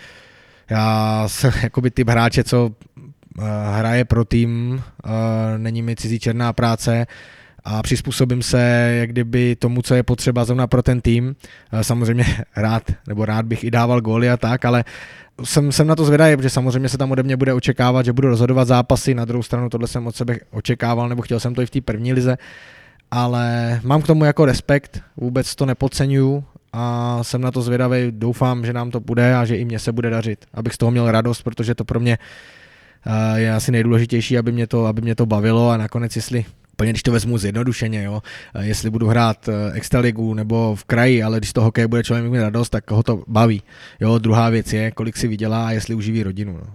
[0.71, 2.86] já jsem jakoby typ hráče, co Eh,
[3.73, 5.09] hraje pro tým, eh,
[5.59, 7.07] není mi cizí černá práce
[7.65, 8.61] a přizpůsobím se
[8.99, 11.37] jak kdyby tomu, co je potřeba zrovna pro ten tým.
[11.73, 12.25] Eh, samozřejmě
[12.57, 14.85] rád, nebo rád bych i dával góly a tak, ale
[15.45, 18.29] jsem, jsem na to zvědavý, protože samozřejmě se tam ode mě bude očekávat, že budu
[18.29, 21.67] rozhodovat zápasy, na druhou stranu tohle jsem od sebe očekával, nebo chtěl jsem to i
[21.67, 22.39] v té první lize,
[23.11, 28.67] ale mám k tomu jako respekt, vůbec to nepodceňuju a jsem na to zvědavý, doufám,
[28.67, 31.11] že nám to bude a že i mně se bude dařit, abych z toho měl
[31.11, 32.19] radost, protože to pro mě
[33.35, 36.45] je asi nejdůležitější, aby mě to, aby mě to bavilo a nakonec, jestli
[36.77, 38.23] úplně když to vezmu zjednodušeně, jo,
[38.61, 42.39] jestli budu hrát eh, extraligu nebo v kraji, ale když to hokej bude člověk mít
[42.41, 43.63] radost, tak ho to baví.
[44.01, 46.53] Jo, druhá věc je, kolik si vydělá a jestli uživí rodinu.
[46.53, 46.75] No.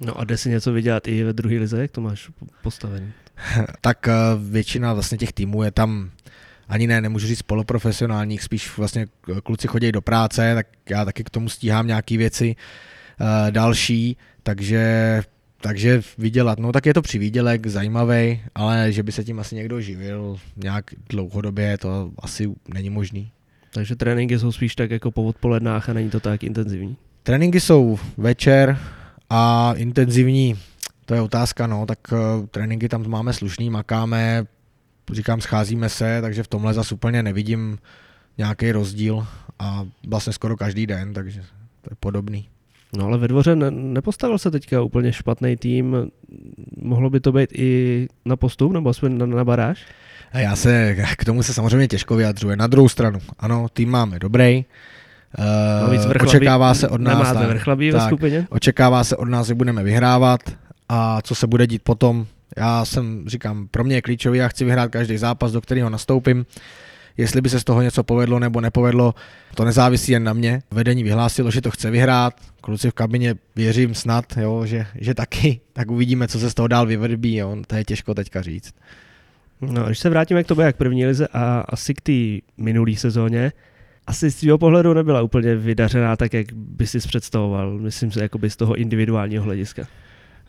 [0.00, 2.30] No a jde si něco vydělat i ve druhé lize, jak to máš
[2.62, 3.12] postavený?
[3.80, 6.10] tak eh, většina vlastně těch týmů je tam
[6.68, 9.06] ani ne, nemůžu říct poloprofesionálních, spíš vlastně
[9.44, 12.56] kluci chodí do práce, tak já taky k tomu stíhám nějaké věci
[13.20, 15.22] uh, další, takže
[15.64, 19.80] takže vydělat, no tak je to přivídělek, zajímavý, ale že by se tím asi někdo
[19.80, 23.30] živil nějak dlouhodobě, to asi není možný.
[23.72, 26.96] Takže tréninky jsou spíš tak jako po odpolednách a není to tak intenzivní?
[27.22, 28.78] Tréninky jsou večer
[29.30, 30.54] a intenzivní,
[31.04, 34.44] to je otázka, no, tak uh, tréninky tam máme slušný, makáme,
[35.12, 37.78] říkám, scházíme se, takže v tomhle zase úplně nevidím
[38.38, 39.26] nějaký rozdíl
[39.58, 41.40] a vlastně skoro každý den, takže
[41.82, 42.48] to je podobný.
[42.98, 45.96] No ale ve dvoře ne- nepostavil se teďka úplně špatný tým.
[46.82, 49.86] Mohlo by to být i na postup nebo aspoň na, na baráž?
[50.32, 52.56] A já se k tomu se samozřejmě těžko vyjadřuje.
[52.56, 54.64] Na druhou stranu, ano, tým máme dobrý.
[55.38, 58.46] No, Uh, vrchlabí, očekává se od nás, tak, vrchlabí ve tak, skupině?
[58.50, 60.40] očekává se od nás, že budeme vyhrávat
[60.88, 62.26] a co se bude dít potom.
[62.56, 66.46] Já jsem, říkám, pro mě je klíčový, já chci vyhrát každý zápas, do kterého nastoupím.
[67.16, 69.14] Jestli by se z toho něco povedlo nebo nepovedlo,
[69.54, 70.62] to nezávisí jen na mě.
[70.70, 75.60] Vedení vyhlásilo, že to chce vyhrát, kluci v kabině věřím snad, jo, že, že taky,
[75.72, 77.56] tak uvidíme, co se z toho dál vyvrbí, jo.
[77.66, 78.74] to je těžko teďka říct.
[79.60, 82.12] No, když se vrátíme k tobě jak první lize a asi k té
[82.56, 83.52] minulé sezóně,
[84.06, 88.50] asi z tvého pohledu nebyla úplně vydařená tak, jak by si představoval, myslím si, jakoby
[88.50, 89.86] z toho individuálního hlediska.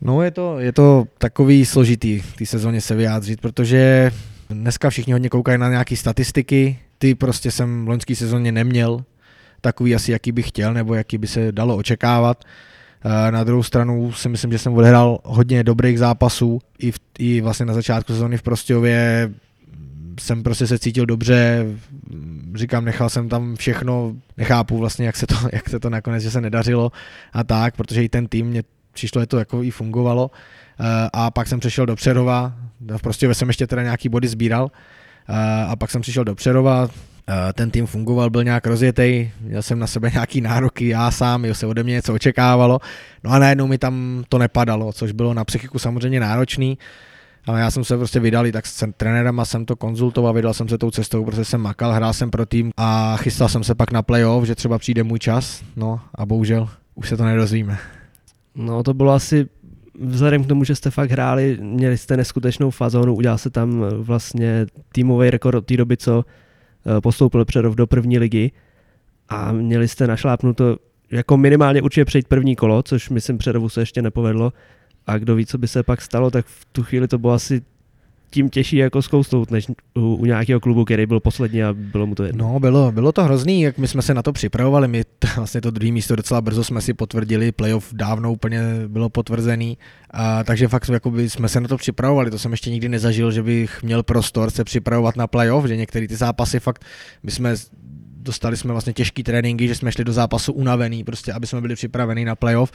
[0.02, 4.12] No je to, je to takový složitý v té sezóně se vyjádřit, protože
[4.50, 9.04] dneska všichni hodně koukají na nějaké statistiky, ty prostě jsem v loňské sezóně neměl
[9.62, 12.44] takový asi, jaký bych chtěl, nebo jaký by se dalo očekávat.
[13.28, 16.62] Eh, Na druhou stranu si myslím, že jsem odehrál hodně dobrých zápasů.
[16.80, 19.32] I, v, i vlastně na začátku sezóny v Prostějově
[20.20, 21.66] jsem prostě se cítil dobře,
[22.56, 26.32] říkám, nechal jsem tam všechno, nechápu vlastně, jak se to, jak se to nakonec, že
[26.32, 26.92] se nedařilo
[27.34, 30.32] a tak, protože i ten tým mě přišlo, že to jako i fungovalo.
[30.80, 32.54] Eh, A pak jsem přešel do Přerova,
[32.98, 34.72] v Prostějově jsem ještě teda nějaký body sbíral,
[35.68, 36.90] a pak jsem přišel do Přerova,
[37.54, 41.56] ten tým fungoval, byl nějak rozjetý, měl jsem na sebe nějaký nároky, já sám, jo,
[41.56, 42.80] se ode mě něco očekávalo,
[43.24, 46.78] no a najednou mi tam to nepadalo, což bylo na psychiku samozřejmě náročný,
[47.48, 50.70] ale já jsem se prostě vydal, i tak s trenérem jsem to konzultoval, vydal jsem
[50.70, 53.92] se tou cestou, protože jsem makal, hrál jsem pro tým a chystal jsem se pak
[53.92, 57.78] na playoff, že třeba přijde můj čas, no a bohužel už se to nedozvíme.
[58.56, 59.48] No to bylo asi
[60.00, 63.96] vzhledem k tomu, že jste fakt hráli, měli jste neskutečnou fazonu, udělal se tam eh,
[63.98, 66.26] vlastně týmový rekord od té doby, co
[66.98, 68.52] eh, postoupil Přerov do první ligy.
[69.30, 70.78] A měli jste našlápnuto
[71.12, 74.54] jako minimálně určitě přejít první kolo, což myslím Přerovu se ještě nepovedlo.
[75.08, 77.62] A kdo ví, co by se pak stalo, tak v tu chvíli to bylo asi
[78.36, 82.16] tím těžší jako zkousnout, než u, u nějakého klubu, který byl poslední a bylo mu
[82.16, 82.54] to jedno.
[82.54, 85.62] No, bylo, bylo to hrozný, jak my jsme se na to připravovali, my t- vlastně
[85.62, 89.78] to druhé místo docela brzo jsme si potvrdili, playoff dávno úplně bylo potvrzený,
[90.12, 93.44] a, takže fakt jakoby jsme se na to připravovali, to jsem ještě nikdy nezažil, že
[93.44, 96.86] bych měl prostor se připravovat na playoff, že některé ty zápasy fakt,
[97.24, 97.56] my jsme
[98.26, 101.76] dostali jsme vlastně těžký tréninky, že jsme šli do zápasu unavený, prostě aby jsme byli
[101.76, 102.72] připraveni na playoff.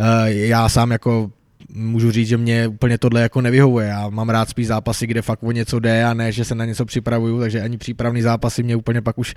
[0.00, 1.30] E, já sám jako
[1.72, 3.86] můžu říct, že mě úplně tohle jako nevyhovuje.
[3.86, 6.64] Já mám rád spíš zápasy, kde fakt o něco jde a ne, že se na
[6.64, 9.34] něco připravuju, takže ani přípravný zápasy mě úplně pak už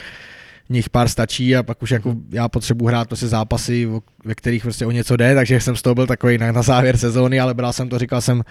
[0.71, 3.89] nich pár stačí a pak už jako já potřebuji hrát prostě zápasy,
[4.25, 6.97] ve kterých prostě o něco jde, takže jsem z toho byl takový na, na závěr
[6.97, 8.43] sezóny, ale bral jsem to, říkal jsem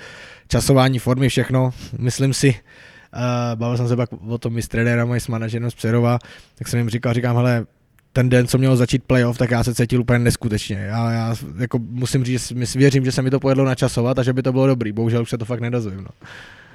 [0.49, 3.21] časování formy, všechno, myslím si, uh,
[3.55, 6.19] bavil jsem se pak o tom i s trenérem, i s manažerem z Přerova,
[6.59, 7.67] tak jsem jim říkal, říkám, hele,
[8.13, 10.77] ten den, co mělo začít playoff, tak já se cítil úplně neskutečně.
[10.77, 14.33] Já, já jako musím říct, že věřím, že se mi to povedlo načasovat a že
[14.33, 14.93] by to bylo dobrý.
[14.93, 16.05] Bohužel už se to fakt nedozvím.
[16.05, 16.11] No.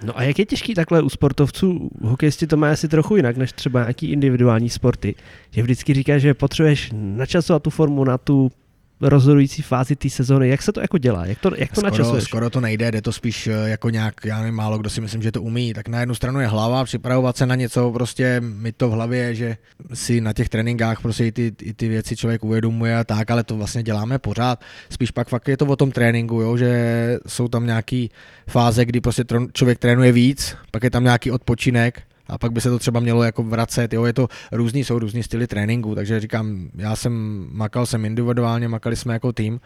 [0.03, 3.51] No a jak je těžký takhle u sportovců, hokejisti to má asi trochu jinak než
[3.51, 5.15] třeba nějaký individuální sporty,
[5.51, 8.51] že vždycky říká, že potřebuješ načasovat tu formu na tu
[9.01, 10.49] rozhodující fázi té sezóny.
[10.49, 11.25] Jak se to jako dělá?
[11.25, 12.23] Jak to, jak to skoro, načasuješ?
[12.23, 15.31] skoro to nejde, jde to spíš jako nějak, já nevím, málo kdo si myslím, že
[15.31, 15.73] to umí.
[15.73, 19.36] Tak na jednu stranu je hlava, připravovat se na něco, prostě mi to v hlavě,
[19.36, 19.58] že
[19.93, 23.43] si na těch tréninkách prostě i ty, i ty věci člověk uvědomuje a tak, ale
[23.43, 24.62] to vlastně děláme pořád.
[24.89, 28.10] Spíš pak fakt je to o tom tréninku, jo, že jsou tam nějaký
[28.47, 32.69] fáze, kdy prostě člověk trénuje víc, pak je tam nějaký odpočinek, a pak by se
[32.69, 36.69] to třeba mělo jako vracet, jo, je to různý, jsou různý styly tréninku, takže říkám,
[36.75, 39.59] já jsem makal jsem individuálně, makali jsme jako tým.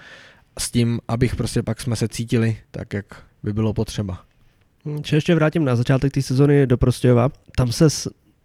[0.59, 3.05] S tím, abych prostě pak jsme se cítili tak, jak
[3.43, 4.21] by bylo potřeba.
[5.01, 7.87] Či ještě vrátím na začátek té sezony do Prostějova, tam se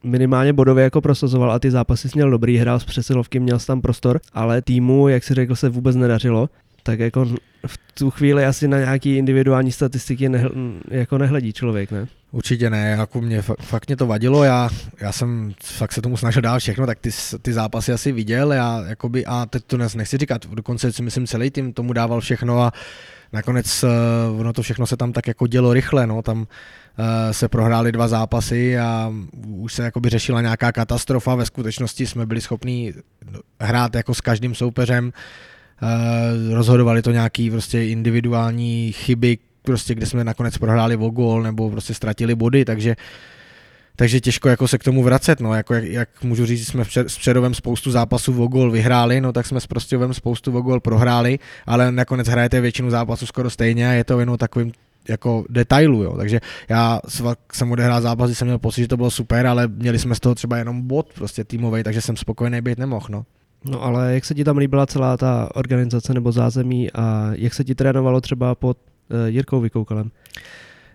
[0.05, 3.67] minimálně bodově jako prosazoval a ty zápasy jsi měl dobrý, hrál z přesilovky, měl jsi
[3.67, 6.49] tam prostor, ale týmu, jak si řekl, se vůbec nedařilo,
[6.83, 7.27] tak jako
[7.67, 10.51] v tu chvíli asi na nějaký individuální statistiky nehl,
[10.91, 12.07] jako nehledí člověk, ne?
[12.33, 14.69] Určitě ne, jako mě fakt, mě to vadilo, já,
[15.01, 17.11] já jsem fakt se tomu snažil dát všechno, tak ty,
[17.43, 21.51] ty zápasy asi viděl, já jakoby, a teď to nechci říkat, dokonce si myslím celý
[21.51, 22.73] tým tomu dával všechno a
[23.33, 26.47] nakonec uh, ono to všechno se tam tak jako dělo rychle, no, tam uh,
[27.31, 29.13] se prohrály dva zápasy a
[29.47, 32.95] už se jakoby řešila nějaká katastrofa, ve skutečnosti jsme byli schopni
[33.61, 35.13] hrát jako s každým soupeřem,
[36.53, 41.95] rozhodovali to nějaký prostě individuální chyby, prostě kde jsme nakonec prohráli o gól nebo prostě
[41.95, 42.97] ztratili body, takže
[43.97, 47.19] takže těžko jako se k tomu vracet, no, jako jak, jak můžu říct, jsme s
[47.19, 51.39] Předovem spoustu zápasů o gól vyhráli, no tak jsme s Prostějovem spoustu o gól prohráli,
[51.67, 54.73] ale nakonec hrajete většinu zápasů skoro stejně a je to jenom takovým
[55.09, 56.17] jako detailu, jo.
[56.17, 57.01] takže já
[57.53, 60.35] jsem odehrál zápasy, jsem měl pocit, že to bylo super, ale měli jsme z toho
[60.35, 63.25] třeba jenom bod prostě týmový, takže jsem spokojený být nemohl, no.
[63.65, 67.65] No ale jak se ti tam líbila celá ta organizace nebo zázemí a jak se
[67.65, 68.79] ti trénovalo třeba pod
[69.11, 70.11] uh, Jirkou Vykoukalem?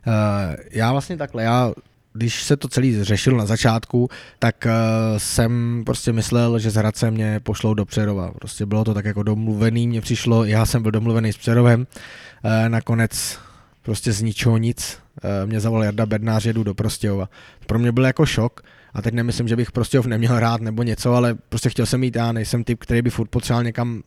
[0.08, 1.74] Uh, já vlastně takhle, já
[2.14, 4.72] když se to celý řešil na začátku, tak uh,
[5.18, 8.32] jsem prostě myslel, že z Hradce mě pošlou do Přerova.
[8.32, 12.52] Prostě bylo to tak jako domluvený, mně přišlo, já jsem byl domluvený s Přerovem, uh,
[12.70, 13.40] nakonec
[13.82, 15.00] prostě z ničeho nic.
[15.24, 17.30] Uh, mě zavolal Jarda Bednář, jedu do Prostějova.
[17.66, 18.62] Pro mě byl jako šok,
[18.94, 22.16] a teď nemyslím, že bych Prostějov neměl rád nebo něco, ale prostě chtěl jsem jít,
[22.16, 24.02] já nejsem typ, který by furt potřeboval někam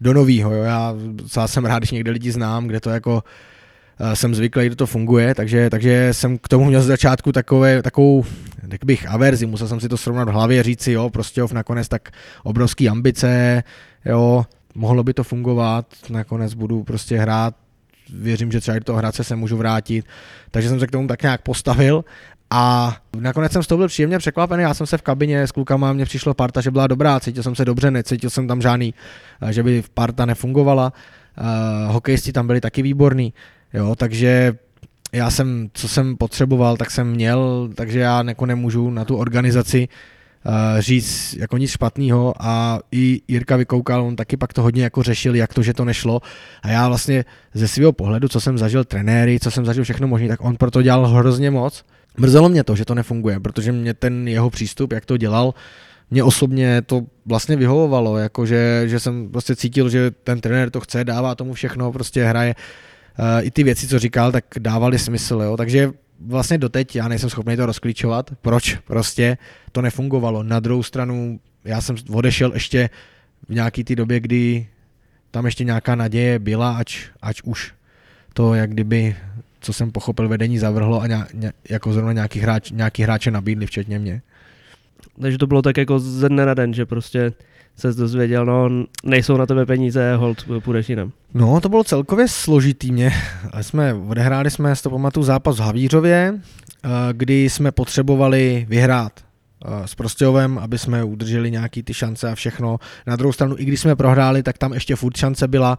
[0.00, 0.62] do novýho, jo.
[0.62, 0.94] já
[1.46, 3.22] jsem rád, když někde lidi znám, kde to jako
[4.00, 7.82] Eh, jsem zvyklý, že to funguje, takže, takže jsem k tomu měl z začátku takové,
[7.82, 8.24] takovou,
[8.68, 11.88] tak bych, averzi, musel jsem si to srovnat v hlavě, říct si, jo, prostě nakonec
[11.88, 12.10] tak
[12.42, 13.62] obrovský ambice,
[14.04, 17.54] jo, mohlo by to fungovat, nakonec budu prostě hrát,
[18.14, 20.06] věřím, že třeba do toho hradce se můžu vrátit,
[20.50, 22.04] takže jsem se k tomu tak nějak postavil
[22.50, 25.92] a nakonec jsem z toho byl příjemně překvapený, já jsem se v kabině s klukama,
[25.92, 28.94] mně přišlo parta, že byla dobrá, cítil jsem se dobře, necítil jsem tam žádný,
[29.42, 30.92] eh, že by parta nefungovala,
[31.38, 33.32] uh, hokejisti tam byli taky výborní,
[33.74, 34.54] Jo, takže
[35.12, 39.88] já jsem, co jsem potřeboval, tak jsem měl, takže já jako nemůžu na tu organizaci
[40.46, 42.34] uh, říct jako nic špatného.
[42.40, 45.84] A i Jirka vykoukal, on taky pak to hodně jako řešil, jak to, že to
[45.84, 46.20] nešlo.
[46.62, 50.28] A já vlastně ze svého pohledu, co jsem zažil trenéry, co jsem zažil všechno možné,
[50.28, 51.84] tak on proto dělal hrozně moc.
[52.16, 55.54] Mrzelo mě to, že to nefunguje, protože mě ten jeho přístup, jak to dělal,
[56.10, 61.04] mě osobně to vlastně vyhovovalo, jakože, že jsem prostě cítil, že ten trenér to chce,
[61.04, 62.54] dává tomu všechno, prostě hraje
[63.18, 65.56] Eh, i ty věci, co říkal, tak dávaly smysl, jo.
[65.56, 69.38] Takže vlastně doteď já nejsem schopný to rozklíčovat, proč prostě
[69.72, 70.42] to nefungovalo.
[70.42, 72.90] Na druhou stranu já jsem odešel ještě
[73.48, 74.68] v nějaký té době, kdy
[75.30, 77.74] tam ještě nějaká naděje byla, ač, ač už
[78.32, 79.16] to jak kdyby,
[79.64, 83.66] co jsem pochopil, vedení zavrhlo a ně, ně, jako zrovna nějaký, hráč, nějaký hráče nabídli,
[83.66, 84.22] včetně mě.
[85.20, 87.32] Takže to bylo tak jako ze dne na den, že prostě
[87.76, 88.68] se dozvěděl, no
[89.04, 91.12] nejsou na tebe peníze, hold, půjdeš jinam.
[91.34, 93.12] No, to bylo celkově složitý mě.
[93.60, 99.12] Jsme, odehráli jsme, z to pamatuju, zápas v Havířově, eh, kdy jsme potřebovali vyhrát
[99.64, 102.78] eh, s Prostějovem, aby jsme udrželi nějaký ty šance a všechno.
[103.06, 105.78] Na druhou stranu, i když jsme prohráli, tak tam ještě furt šance byla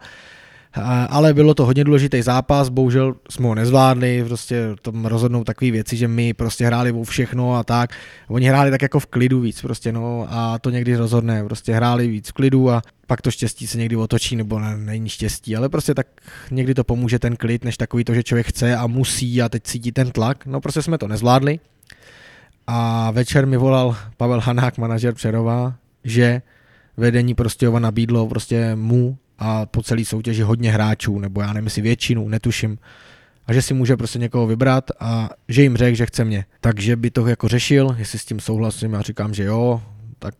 [1.08, 5.96] ale bylo to hodně důležitý zápas, bohužel jsme ho nezvládli, prostě tam rozhodnou takové věci,
[5.96, 7.90] že my prostě hráli o všechno a tak.
[8.28, 12.08] Oni hráli tak jako v klidu víc prostě, no a to někdy rozhodne, prostě hráli
[12.08, 15.68] víc v klidu a pak to štěstí se někdy otočí, nebo ne, není štěstí, ale
[15.68, 16.06] prostě tak
[16.50, 19.62] někdy to pomůže ten klid, než takový to, že člověk chce a musí a teď
[19.62, 20.46] cítí ten tlak.
[20.46, 21.60] No prostě jsme to nezvládli.
[22.66, 25.74] A večer mi volal Pavel Hanák, manažer Přerova,
[26.04, 26.42] že
[26.96, 31.82] vedení prostě nabídlo prostě mu a po celé soutěži hodně hráčů, nebo já nevím, jestli
[31.82, 32.78] většinu, netuším.
[33.46, 36.44] A že si může prostě někoho vybrat a že jim řekl, že chce mě.
[36.60, 39.82] Takže by to jako řešil, jestli s tím souhlasím, já říkám, že jo,
[40.18, 40.34] tak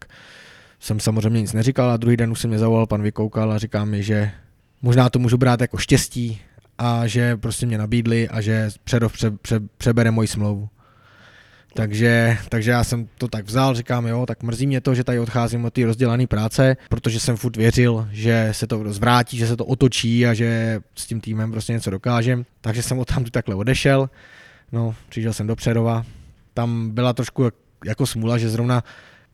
[0.80, 3.85] jsem samozřejmě nic neříkal a druhý den už se mě zavolal pan Vykoukal a říká
[3.85, 4.30] mi, že
[4.82, 6.40] možná to můžu brát jako štěstí
[6.78, 10.68] a že prostě mě nabídli a že Předov pře, pře, přebere moji smlouvu.
[11.77, 15.19] Takže, takže já jsem to tak vzal, říkám, jo, tak mrzí mě to, že tady
[15.19, 19.57] odcházím od té rozdělané práce, protože jsem furt věřil, že se to zvrátí, že se
[19.57, 22.45] to otočí a že s tím týmem prostě něco dokážem.
[22.61, 24.11] Takže jsem od tam takhle odešel,
[24.73, 26.05] no, přišel jsem do Přerova.
[26.55, 27.51] Tam byla trošku
[27.85, 28.85] jako smůla, že zrovna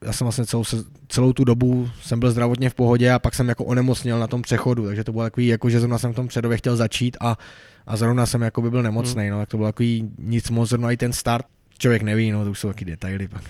[0.05, 0.65] já jsem vlastně celou,
[1.09, 4.43] celou tu dobu jsem byl zdravotně v pohodě a pak jsem jako onemocněl na tom
[4.43, 7.39] přechodu, takže to bylo takový, jako že zrovna jsem v tom předově chtěl začít a,
[7.87, 9.31] a zrovna jsem jako by byl nemocný, hmm.
[9.31, 11.47] no, tak to bylo takový nic moc, zrovna i ten start
[11.79, 13.43] člověk neví, no to už jsou taky detaily pak.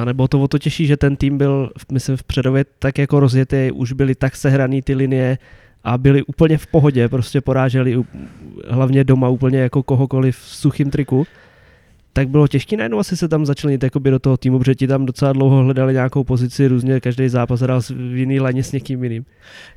[0.00, 3.20] A nebo to o to těší, že ten tým byl, myslím, v předově tak jako
[3.20, 5.38] rozjetý, už byly tak sehraný ty linie
[5.84, 8.04] a byli úplně v pohodě, prostě poráželi
[8.68, 11.26] hlavně doma úplně jako kohokoliv v suchým triku.
[12.12, 15.06] Tak bylo těžké najednou asi se tam začlenit jakoby do toho týmu, protože ti tam
[15.06, 19.24] docela dlouho hledali nějakou pozici, různě každý zápas hrál v jiný laně s někým jiným.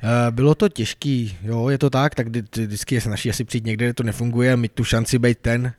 [0.02, 3.86] Eh, bylo to těžký, jo, je to tak, tak vždycky se naší asi přijít někde,
[3.86, 5.72] kde to nefunguje a mít tu šanci být ten,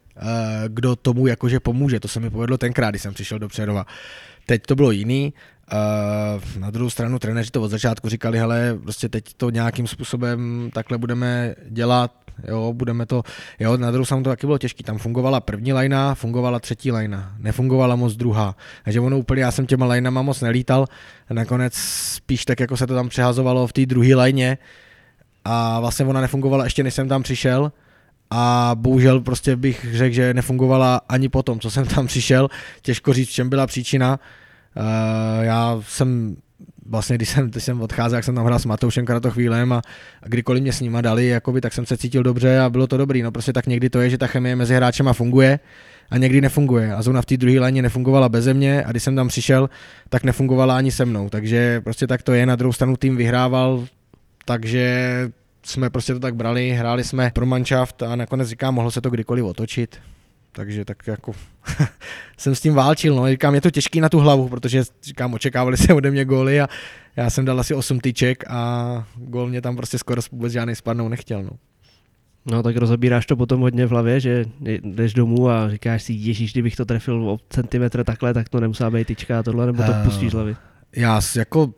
[0.68, 2.00] kdo tomu jakože pomůže.
[2.00, 3.86] To se mi povedlo tenkrát, když jsem přišel do Přerova.
[4.46, 5.34] Teď to bylo jiný.
[5.74, 10.70] Uh, na druhou stranu trenéři to od začátku říkali, hele, prostě teď to nějakým způsobem
[10.74, 12.12] takhle budeme dělat,
[12.48, 13.24] jo, budeme to,
[13.60, 17.36] jo, na druhou stranu to taky bylo těžké, tam fungovala první lajna, fungovala třetí lajna,
[17.40, 20.88] nefungovala moc druhá, takže ono úplně, já jsem těma lajnama moc nelítal,
[21.30, 21.74] nakonec
[22.14, 24.58] spíš tak, jako se to tam přehazovalo v té druhé lajně
[25.46, 27.72] a vlastně ona nefungovala ještě, než jsem tam přišel,
[28.30, 32.50] a bohužel prostě bych řekl, že nefungovala ani potom, co jsem tam přišel.
[32.82, 34.20] Těžko říct, v čem byla příčina.
[34.78, 36.36] Uh, já jsem
[36.86, 39.82] vlastně když jsem, když jsem odcházel, jak jsem tam hrál s Matoušem Kratochvílem a,
[40.24, 42.98] a kdykoliv mě s nima dali, jakoby, tak jsem se cítil dobře a bylo to
[42.98, 43.22] dobrý.
[43.22, 45.60] No prostě tak někdy to je, že ta chemie mezi hráčema funguje
[46.10, 46.94] a někdy nefunguje.
[46.94, 49.70] A zóna v té druhé léně nefungovala beze mě a když jsem tam přišel,
[50.10, 51.30] tak nefungovala ani se mnou.
[51.30, 52.46] Takže prostě tak to je.
[52.46, 53.86] Na druhou stranu tým vyhrával,
[54.46, 55.32] takže
[55.66, 59.10] jsme prostě to tak brali, hráli jsme pro manšaft a nakonec říkám, mohlo se to
[59.10, 59.98] kdykoliv otočit.
[60.52, 61.32] Takže tak jako
[62.38, 63.30] jsem s tím válčil, no.
[63.30, 66.68] Říkám, je to těžký na tu hlavu, protože říkám, očekávali se ode mě góly a
[67.16, 71.10] já jsem dal asi 8 tyček a gól mě tam prostě skoro vůbec žádný spadnou
[71.10, 71.52] nechtěl, no.
[72.52, 74.46] No tak rozebíráš to potom hodně v hlavě, že
[74.84, 78.92] jdeš domů a říkáš si, ježíš, kdybych to trefil o centimetr takhle, tak to nemusela
[78.92, 80.56] být tyčka a tohle, nebo to uh, pustíš hlavy?
[80.96, 81.74] Já jako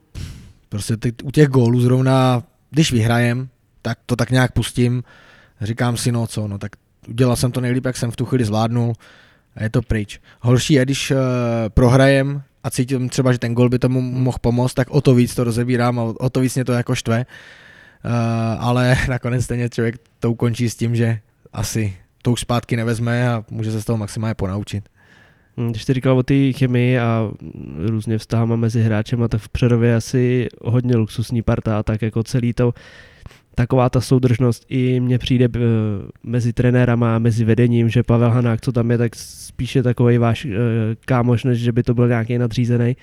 [0.69, 3.49] prostě ty, u těch gólů zrovna, když vyhrajem,
[3.87, 5.03] tak to tak nějak pustím,
[5.61, 6.71] říkám si, no co, no tak
[7.07, 8.93] udělal jsem to nejlíp, jak jsem v tu chvíli zvládnul
[9.55, 10.19] a je to pryč.
[10.41, 11.17] Horší je, když uh,
[11.69, 15.35] prohrajem a cítím třeba, že ten gol by tomu mohl pomoct, tak o to víc
[15.35, 17.25] to rozebírám a o to víc mě to jako štve.
[18.05, 18.11] Uh,
[18.59, 21.19] ale nakonec stejně člověk to ukončí s tím, že
[21.53, 24.89] asi to už zpátky nevezme a může se z toho maximálně ponaučit.
[25.57, 27.31] Hm, když jsi říkal o té chemii a
[27.77, 32.53] různě vztahama mezi hráčem, tak v Přerově asi hodně luxusní parta a tak jako celý
[32.53, 32.73] to
[33.57, 35.61] taková ta soudržnost i mně přijde uh,
[36.23, 40.45] mezi trenérama a mezi vedením, že Pavel Hanák, co tam je, tak spíše takový váš
[40.45, 40.51] uh,
[41.05, 42.97] kámoš, než že by to byl nějaký nadřízený.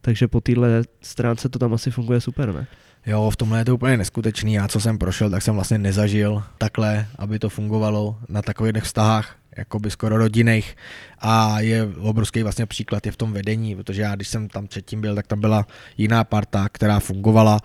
[0.00, 2.66] Takže po téhle stránce to tam asi funguje super, ne?
[3.06, 4.54] Jo, v tomhle je to úplně neskutečný.
[4.54, 9.36] Já, co jsem prošel, tak jsem vlastně nezažil takhle, aby to fungovalo na takových vztahách,
[9.56, 10.76] jakoby skoro rodinných.
[11.18, 15.00] A je obrovský vlastně příklad je v tom vedení, protože já, když jsem tam předtím
[15.00, 15.66] byl, tak tam byla
[15.98, 17.60] jiná parta, která fungovala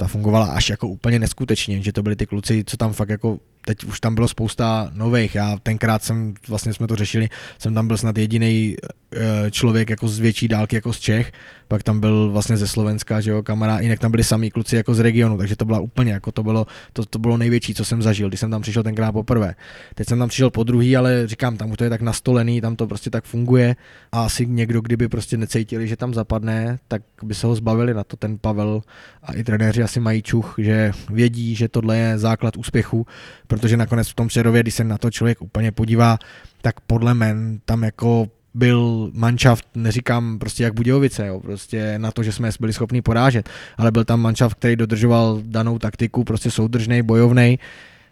[0.00, 3.38] ta fungovala až jako úplně neskutečně, že to byli ty kluci, co tam fakt jako
[3.64, 5.34] teď už tam bylo spousta nových.
[5.34, 7.28] Já tenkrát jsem, vlastně jsme to řešili,
[7.58, 11.32] jsem tam byl snad jediný eh, člověk jako z větší dálky jako z Čech,
[11.70, 14.94] pak tam byl vlastně ze Slovenska, že jo, kamarád, jinak tam byli samý kluci jako
[14.94, 18.02] z regionu, takže to byla úplně, jako to bylo, to, to bylo největší, co jsem
[18.02, 19.54] zažil, když jsem tam přišel tenkrát poprvé.
[19.94, 22.76] Teď jsem tam přišel po druhý, ale říkám, tam už to je tak nastolený, tam
[22.76, 23.76] to prostě tak funguje
[24.12, 28.04] a asi někdo, kdyby prostě necítili, že tam zapadne, tak by se ho zbavili na
[28.04, 28.82] to ten Pavel
[29.22, 33.06] a i trenéři asi mají čuch, že vědí, že tohle je základ úspěchu,
[33.46, 36.18] protože nakonec v tom Přerově, když se na to člověk úplně podívá,
[36.62, 42.22] tak podle men tam jako byl manšaft, neříkám prostě jak Budějovice, jo, prostě na to,
[42.22, 47.02] že jsme byli schopni porážet, ale byl tam manšaft, který dodržoval danou taktiku, prostě soudržný,
[47.02, 47.58] bojovný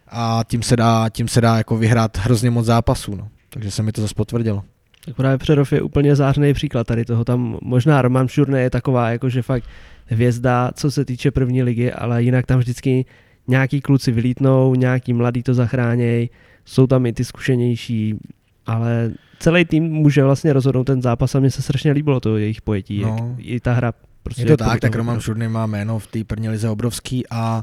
[0.09, 3.29] a tím se dá, tím se dá jako vyhrát hrozně moc zápasů, no.
[3.51, 4.65] takže se mi to zase potvrdilo.
[5.05, 7.25] Tak právě Přerov je úplně zářný příklad tady toho.
[7.25, 9.65] Tam možná Roman Šurné je taková, jako že fakt
[10.07, 13.05] hvězda, co se týče první ligy, ale jinak tam vždycky
[13.47, 16.31] nějaký kluci vylítnou, nějaký mladý to zachránějí,
[16.65, 18.19] jsou tam i ty zkušenější,
[18.67, 22.63] ale celý tým může vlastně rozhodnout ten zápas a mně se strašně líbilo to jejich
[22.63, 23.37] pojetí, no.
[23.39, 23.93] i ta hra.
[24.23, 27.63] Prostě je to tak, tak Roman Šurny má jméno v té první lize obrovský a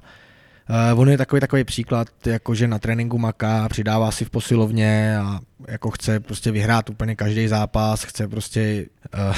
[0.94, 5.18] Uh, on je takový takový příklad, jako že na tréninku maká, přidává si v posilovně
[5.18, 9.36] a jako chce prostě vyhrát úplně každý zápas, chce prostě uh,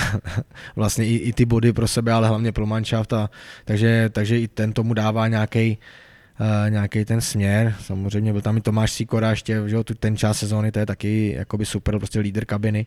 [0.76, 3.30] vlastně i, i, ty body pro sebe, ale hlavně pro manšaft a
[3.66, 6.07] takže, takže i ten tomu dává nějaký uh,
[6.70, 7.76] nějaký ten směr.
[7.82, 11.34] Samozřejmě byl tam i Tomáš Sikora ještě, že tu, ten čas sezóny, to je taky
[11.38, 12.86] jakoby super, prostě líder kabiny.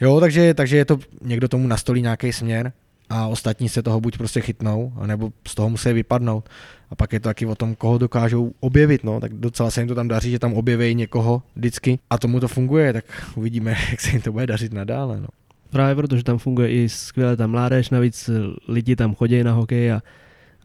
[0.00, 2.72] Jo, takže, takže je to, někdo tomu nastolí nějaký směr
[3.10, 6.48] a ostatní se toho buď prostě chytnou, nebo z toho musí vypadnout.
[6.90, 9.88] A pak je to taky o tom, koho dokážou objevit, no, tak docela se jim
[9.88, 13.04] to tam daří, že tam objeví někoho vždycky a tomu to funguje, tak
[13.34, 15.28] uvidíme, jak se jim to bude dařit nadále, no.
[15.70, 18.30] Právě protože tam funguje i skvěle ta mládež, navíc
[18.68, 20.02] lidi tam chodí na hokej a,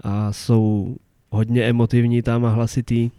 [0.03, 0.95] a jsou
[1.29, 3.11] hodně emotivní tam a hlasitý.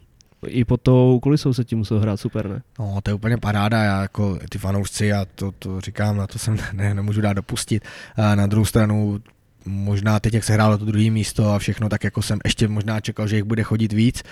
[0.47, 2.61] I pod tou kulisou se tím musel hrát super, ne?
[2.79, 6.39] No, to je úplně paráda, já jako ty fanoušci, já to, to říkám, na to
[6.39, 7.83] jsem ne, nemůžu dát dopustit.
[8.15, 9.19] A na druhou stranu
[9.65, 12.99] možná teď, jak se hrálo to druhé místo a všechno, tak jako jsem ještě možná
[12.99, 14.23] čekal, že jich bude chodit víc.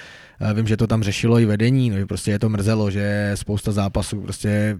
[0.53, 3.71] Vím, že to tam řešilo i vedení, no, že prostě je to mrzelo, že spousta
[3.71, 4.79] zápasů prostě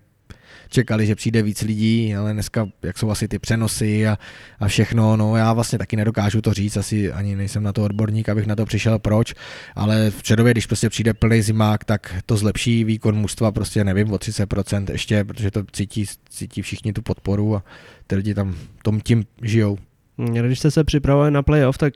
[0.70, 4.18] čekali, že přijde víc lidí, ale dneska, jak jsou asi ty přenosy a,
[4.60, 8.30] a všechno, no já vlastně taky nedokážu to říct, asi ani nejsem na to odborník,
[8.30, 9.34] abych na to přišel, proč,
[9.76, 14.12] ale v Čedově, když prostě přijde plný zimák, tak to zlepší výkon mužstva prostě nevím,
[14.12, 17.64] o 30% ještě, protože to cítí, cítí všichni tu podporu a
[18.08, 19.78] ty lidi tam tom tím žijou.
[20.18, 21.94] Hm, když jste se připravovali na playoff, tak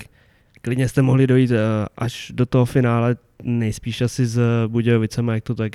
[0.61, 1.57] klidně jste mohli dojít eh,
[1.97, 5.71] až do toho finále, nejspíš asi s Budějovicema, jak to tak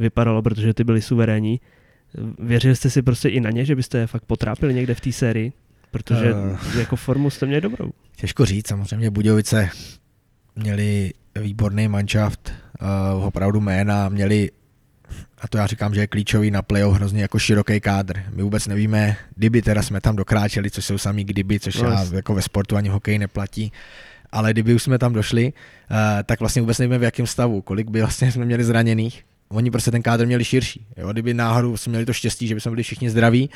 [0.00, 1.60] vypadalo, protože ty byli suverénní.
[2.38, 5.12] Věřili jste si prostě i na ně, že byste je fakt potrápili někde v té
[5.12, 5.52] sérii?
[5.90, 7.90] Protože uh, jako formu jste měli dobrou.
[8.16, 9.70] Těžko říct, samozřejmě Budějovice
[10.56, 12.52] měli výborný manšaft,
[13.16, 14.50] uh, opravdu jména, měli
[15.38, 18.22] a to já říkám, že je klíčový na playoff hrozně jako široký kádr.
[18.34, 22.06] My vůbec nevíme, kdyby teda jsme tam dokráčeli, což jsou samý kdyby, což no, já,
[22.12, 23.72] jako ve sportu ani hokej neplatí,
[24.32, 27.90] ale kdyby už jsme tam došli, uh, tak vlastně vůbec nevíme v jakém stavu, kolik
[27.90, 29.24] by vlastně jsme měli zraněných.
[29.50, 30.86] Oni prostě ten kádr měli širší.
[30.96, 31.12] Jo?
[31.12, 33.50] Kdyby náhodou jsme měli to štěstí, že by jsme byli všichni zdraví,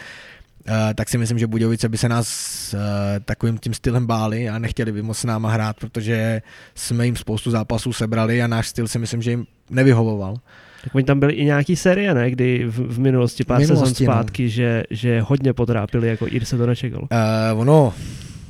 [0.68, 2.28] Uh, tak si myslím, že Budějovice by se nás
[2.74, 2.80] uh,
[3.24, 6.42] takovým tím stylem báli a nechtěli by moc s náma hrát, protože
[6.74, 10.36] jsme jim spoustu zápasů sebrali a náš styl si myslím, že jim nevyhovoval.
[10.84, 12.30] Tak oni tam byli i nějaký série, ne?
[12.30, 13.94] Kdy v, v minulosti, pár sezon no.
[13.94, 14.48] zpátky, no.
[14.48, 17.02] že, že hodně potrápili, jako Ir se to nečekalo.
[17.02, 17.94] Uh, ono,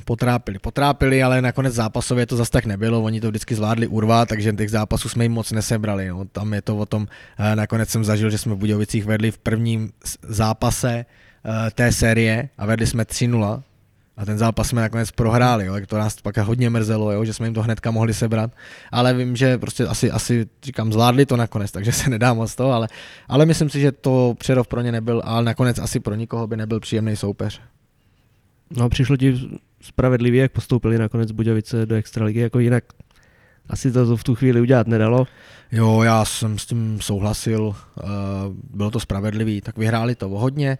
[0.05, 4.53] potrápili, potrápili, ale nakonec zápasově to zase tak nebylo, oni to vždycky zvládli urvat, takže
[4.53, 6.07] těch zápasů jsme jim moc nesebrali.
[6.07, 6.25] No.
[6.25, 7.07] Tam je to o tom,
[7.55, 9.91] nakonec jsem zažil, že jsme v Budějovicích vedli v prvním
[10.23, 11.05] zápase
[11.73, 13.61] té série a vedli jsme 3-0
[14.17, 17.47] a ten zápas jsme nakonec prohráli, jo, to nás pak hodně mrzelo, jo, že jsme
[17.47, 18.51] jim to hnedka mohli sebrat,
[18.91, 22.71] ale vím, že prostě asi, asi říkám, zvládli to nakonec, takže se nedá moc to,
[22.71, 22.87] ale,
[23.27, 26.57] ale myslím si, že to Přerov pro ně nebyl, ale nakonec asi pro nikoho by
[26.57, 27.61] nebyl příjemný soupeř.
[28.71, 32.83] No přišlo ti spravedlivě, jak postoupili nakonec Budějovice do extraligy, jako jinak
[33.69, 35.27] asi to v tu chvíli udělat nedalo.
[35.71, 37.75] Jo, já jsem s tím souhlasil,
[38.73, 40.77] bylo to spravedlivý, tak vyhráli to hodně,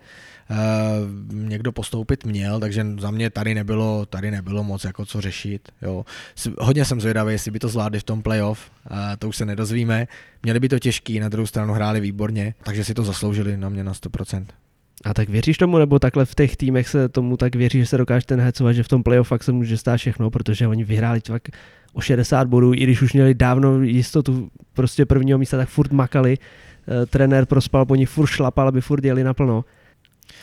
[1.31, 5.71] někdo postoupit měl, takže za mě tady nebylo, tady nebylo moc jako co řešit.
[5.81, 6.05] Jo.
[6.59, 8.71] Hodně jsem zvědavý, jestli by to zvládli v tom playoff,
[9.19, 10.07] to už se nedozvíme.
[10.43, 13.83] Měli by to těžký, na druhou stranu hráli výborně, takže si to zasloužili na mě
[13.83, 14.45] na 100%.
[15.05, 17.97] A tak věříš tomu, nebo takhle v těch týmech se tomu tak věří, že se
[17.97, 21.19] dokáže ten hecovat, že v tom playoff fakt se může stát všechno, protože oni vyhráli
[21.27, 21.49] fakt
[21.93, 26.37] o 60 bodů, i když už měli dávno jistotu prostě prvního místa, tak furt makali.
[26.37, 29.65] E, trenér prospal po nich, furt šlapal, aby furt jeli naplno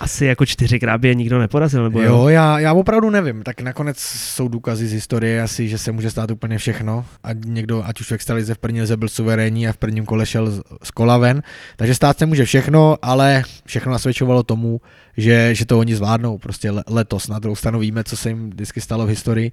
[0.00, 1.82] asi jako čtyřikrát by je nikdo neporazil.
[1.82, 3.42] Nebo jo, já, já opravdu nevím.
[3.42, 7.04] Tak nakonec jsou důkazy z historie asi, že se může stát úplně všechno.
[7.24, 10.26] A někdo, ať už v extralize v první lize byl suverénní a v prvním kole
[10.26, 11.42] šel z, z kola ven.
[11.76, 14.80] Takže stát se může všechno, ale všechno nasvědčovalo tomu,
[15.16, 16.38] že, že to oni zvládnou.
[16.38, 17.28] Prostě letos.
[17.28, 19.52] Na druhou stranu víme, co se jim vždycky stalo v historii.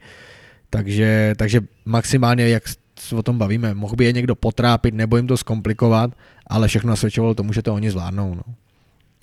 [0.70, 2.64] Takže, takže maximálně, jak
[3.00, 6.12] se o tom bavíme, mohl by je někdo potrápit nebo jim to zkomplikovat,
[6.48, 8.36] ale všechno nasvědčovalo tomu, že to oni zvládnou.
[8.36, 8.44] No.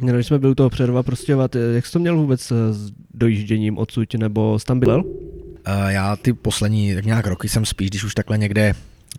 [0.02, 3.78] No, když jsme byli toho Přerova prostěvat, jak jsi to měl vůbec eh, s dojížděním
[3.78, 5.04] odsud, nebo jsi tam bydlel?
[5.04, 8.74] Uh, já ty poslední tak nějak roky jsem spíš, když už takhle někde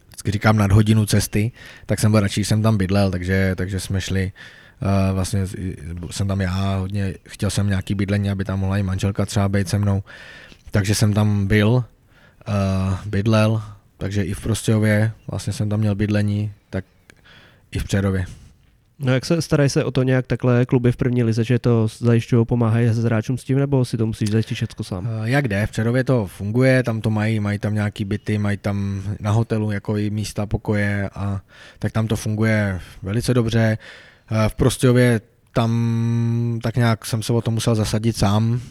[0.07, 1.51] vždycky říkám nad hodinu cesty,
[1.85, 4.31] tak jsem byl radši, jsem tam bydlel, takže, takže jsme šli
[4.81, 5.47] Uh, vlastně
[6.11, 9.69] jsem tam já hodně, chtěl jsem nějaký bydlení, aby tam mohla i manželka třeba být
[9.69, 10.03] se mnou,
[10.71, 11.83] takže jsem tam byl, uh,
[13.05, 13.61] bydlel,
[13.97, 16.85] takže i v Prostějově vlastně jsem tam měl bydlení, tak
[17.71, 18.25] i v Přerově.
[18.99, 21.87] No jak se starají se o to nějak takhle kluby v první lize, že to
[21.97, 25.07] zajišťují, pomáhají se hráčům s tím, nebo si to musíš zajistit všechno sám?
[25.07, 28.57] Eh, jak jde, v Přerově to funguje, tam to mají, mají tam nějaký byty, mají
[28.57, 31.41] tam na hotelu jako i místa, pokoje, a
[31.79, 33.77] tak tam to funguje velice dobře.
[34.31, 35.21] Eh, v Prostějově
[35.53, 38.61] tam tak nějak jsem se o to musel zasadit sám,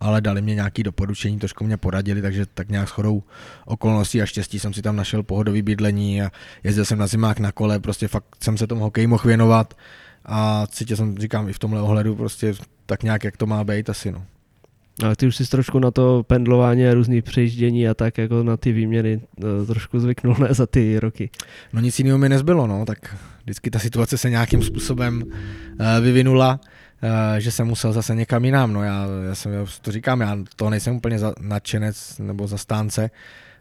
[0.00, 3.22] ale dali mě nějaké doporučení, trošku mě poradili, takže tak nějak shodou
[3.64, 6.30] okolností a štěstí jsem si tam našel pohodový bydlení a
[6.64, 9.74] jezdil jsem na zimák na kole, prostě fakt jsem se tomu hokeji mohl věnovat
[10.24, 12.54] a cítil jsem, říkám, i v tomhle ohledu prostě
[12.86, 14.24] tak nějak, jak to má být asi, no.
[15.04, 18.56] Ale ty už jsi trošku na to pendlování a různý přejíždění a tak jako na
[18.56, 21.30] ty výměny no, trošku zvyknul ne za ty roky.
[21.72, 26.60] No nic jiného mi nezbylo, no, tak vždycky ta situace se nějakým způsobem uh, vyvinula
[26.62, 26.79] Eh,
[27.38, 28.72] že jsem musel zase někam jinam.
[28.72, 33.10] No já, já, jsem, já to říkám, já to nejsem úplně za, nadšenec nebo zastánce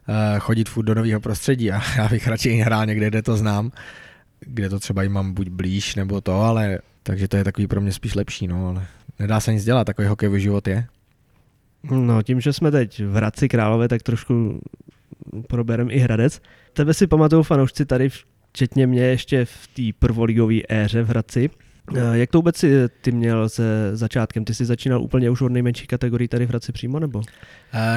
[0.07, 3.71] uh, chodit furt do nového prostředí a já bych radši hrál někde, kde to znám,
[4.39, 7.81] kde to třeba i mám buď blíž nebo to, ale takže to je takový pro
[7.81, 8.85] mě spíš lepší, no, ale
[9.19, 10.85] nedá se nic dělat, takový hokejový život je.
[11.91, 14.61] No tím, že jsme teď v Hradci Králové, tak trošku
[15.47, 16.41] proberem i Hradec.
[16.73, 18.09] Tebe si pamatují fanoušci tady,
[18.49, 21.49] včetně mě ještě v té prvoligové éře v Hradci.
[21.95, 22.65] Eh, jak to vůbec
[23.01, 24.45] ty měl se začátkem?
[24.45, 27.19] Ty jsi začínal úplně už od nejmenší kategorii tady v Hradci přímo, nebo?
[27.19, 27.23] Uh,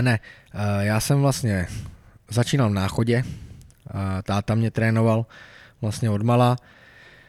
[0.00, 0.20] ne,
[0.54, 1.66] uh, já jsem vlastně
[2.30, 5.26] začínal v náchodě, uh, táta mě trénoval
[5.80, 6.56] vlastně od mala.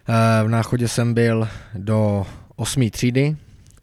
[0.10, 2.26] Uh, v náchodě jsem byl do
[2.56, 2.90] 8.
[2.90, 3.36] třídy.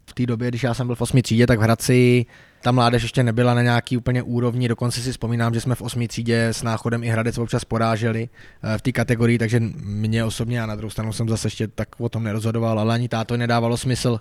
[0.09, 1.21] V té době, když já jsem byl v 8.
[1.21, 2.25] třídě, tak v Hradci
[2.61, 6.07] ta mládež ještě nebyla na nějaký úplně úrovni, dokonce si vzpomínám, že jsme v osmý
[6.07, 8.29] třídě s náchodem i Hradec občas poráželi
[8.63, 11.87] eh, v té kategorii, takže mě osobně a na druhou stranu jsem zase ještě tak
[11.99, 14.19] o tom nerozhodoval, ale ani táto nedávalo smysl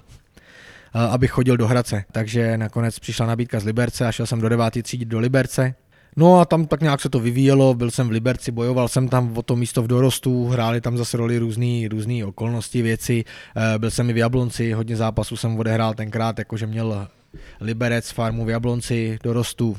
[0.94, 2.04] eh, abych chodil do Hradce.
[2.12, 5.74] Takže nakonec přišla nabídka z Liberce a šel jsem do devátý třídy do Liberce.
[6.16, 9.38] No a tam tak nějak se to vyvíjelo, byl jsem v Liberci, bojoval jsem tam
[9.38, 13.24] o to místo v dorostu, hráli tam zase roli různé různý okolnosti, věci,
[13.56, 17.08] eh, byl jsem i v Jablonci, hodně zápasů jsem odehrál tenkrát, jakože měl
[17.60, 19.76] Liberec, farmu v Jablonci, dorostu.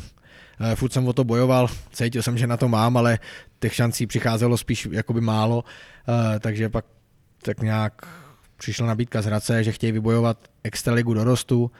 [0.59, 3.19] Eh, furt jsem o to bojoval, cítil jsem, že na to mám, ale
[3.59, 5.63] těch šancí přicházelo spíš jakoby málo,
[6.09, 6.85] eh, takže pak
[7.41, 8.07] tak nějak
[8.57, 11.71] přišla nabídka z Hradce, že chtějí vybojovat extraligu dorostu,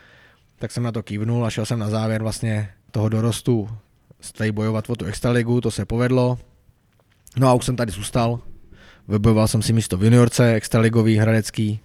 [0.60, 3.70] tak jsem na to kývnul a šel jsem na závěr vlastně toho dorostu
[4.38, 6.40] tady bojovat o tu extraligu, to se povedlo.
[7.38, 8.40] No a už jsem tady zůstal,
[9.08, 11.80] vybojoval jsem si místo v juniorce, extraligový, hradecký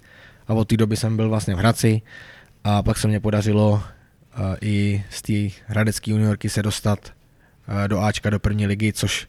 [0.48, 2.02] a od té doby jsem byl vlastně v Hradci
[2.68, 3.80] a pak se mě podařilo uh,
[4.60, 7.12] i z té hradecké juniorky se dostat
[7.68, 9.28] uh, do Ačka, do první ligy, což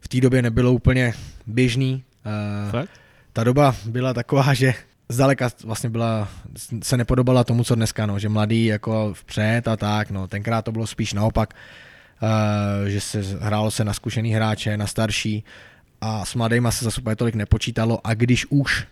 [0.00, 1.14] v té době nebylo úplně
[1.46, 2.04] běžný.
[2.64, 2.90] Uh, Fakt?
[3.32, 4.74] Ta doba byla taková, že
[5.08, 6.28] zdaleka vlastně byla,
[6.82, 10.72] se nepodobala tomu, co dneska, no, že mladý jako vpřed a tak, no, tenkrát to
[10.72, 11.54] bylo spíš naopak,
[12.86, 15.44] že se hrálo se na zkušený hráče, na starší
[16.00, 18.86] a s mladýma se zase tolik nepočítalo a když už,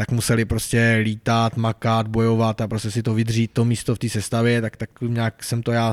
[0.00, 4.08] tak museli prostě lítat, makat, bojovat a prostě si to vydřít, to místo v té
[4.08, 5.92] sestavě, tak, tak nějak jsem to já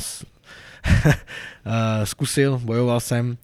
[1.05, 3.38] eh, zkusil, bojoval jsem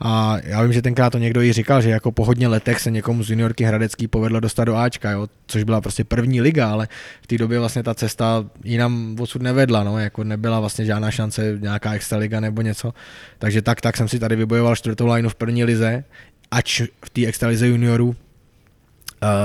[0.00, 2.90] a já vím, že tenkrát to někdo i říkal, že jako po hodně letech se
[2.90, 6.88] někomu z juniorky Hradecký povedlo dostat do Ačka, jo, což byla prostě první liga, ale
[7.22, 11.58] v té době vlastně ta cesta jinam odsud nevedla, no, jako nebyla vlastně žádná šance
[11.60, 12.94] nějaká extra liga nebo něco.
[13.38, 16.04] Takže tak, tak jsem si tady vybojoval čtvrtou lineu v první lize,
[16.50, 18.16] ač v té extralize juniorů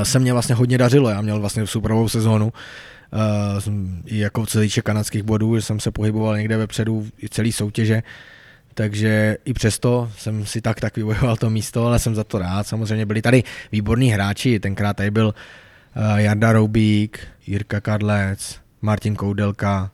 [0.04, 2.54] se mě vlastně hodně dařilo, já měl vlastně superovou sezónu,
[3.66, 3.74] uh,
[4.06, 8.04] i jako se týče kanadských bodů, že jsem se pohyboval někde vepředu celý soutěže,
[8.74, 12.68] takže i přesto jsem si tak tak vybojoval to místo, ale jsem za to rád.
[12.68, 15.34] Samozřejmě byli tady výborní hráči, tenkrát tady byl
[15.96, 19.92] uh, Jarda Roubík, Jirka Kadlec, Martin Koudelka,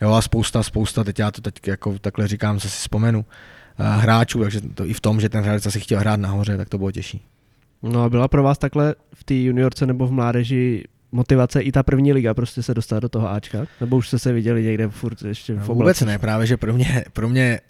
[0.00, 3.24] jo a spousta, spousta, teď já to teď jako takhle říkám, co si vzpomenu,
[3.78, 6.78] hráčů, takže to i v tom, že ten hráč si chtěl hrát nahoře, tak to
[6.78, 7.24] bylo těžší.
[7.88, 11.82] No a byla pro vás takhle v té juniorce nebo v mládeži motivace i ta
[11.82, 13.66] první liga prostě se dostat do toho Ačka?
[13.80, 16.72] Nebo už jste se viděli někde furt ještě v no, Vůbec ne, právě, že pro
[16.72, 17.60] mě, pro mě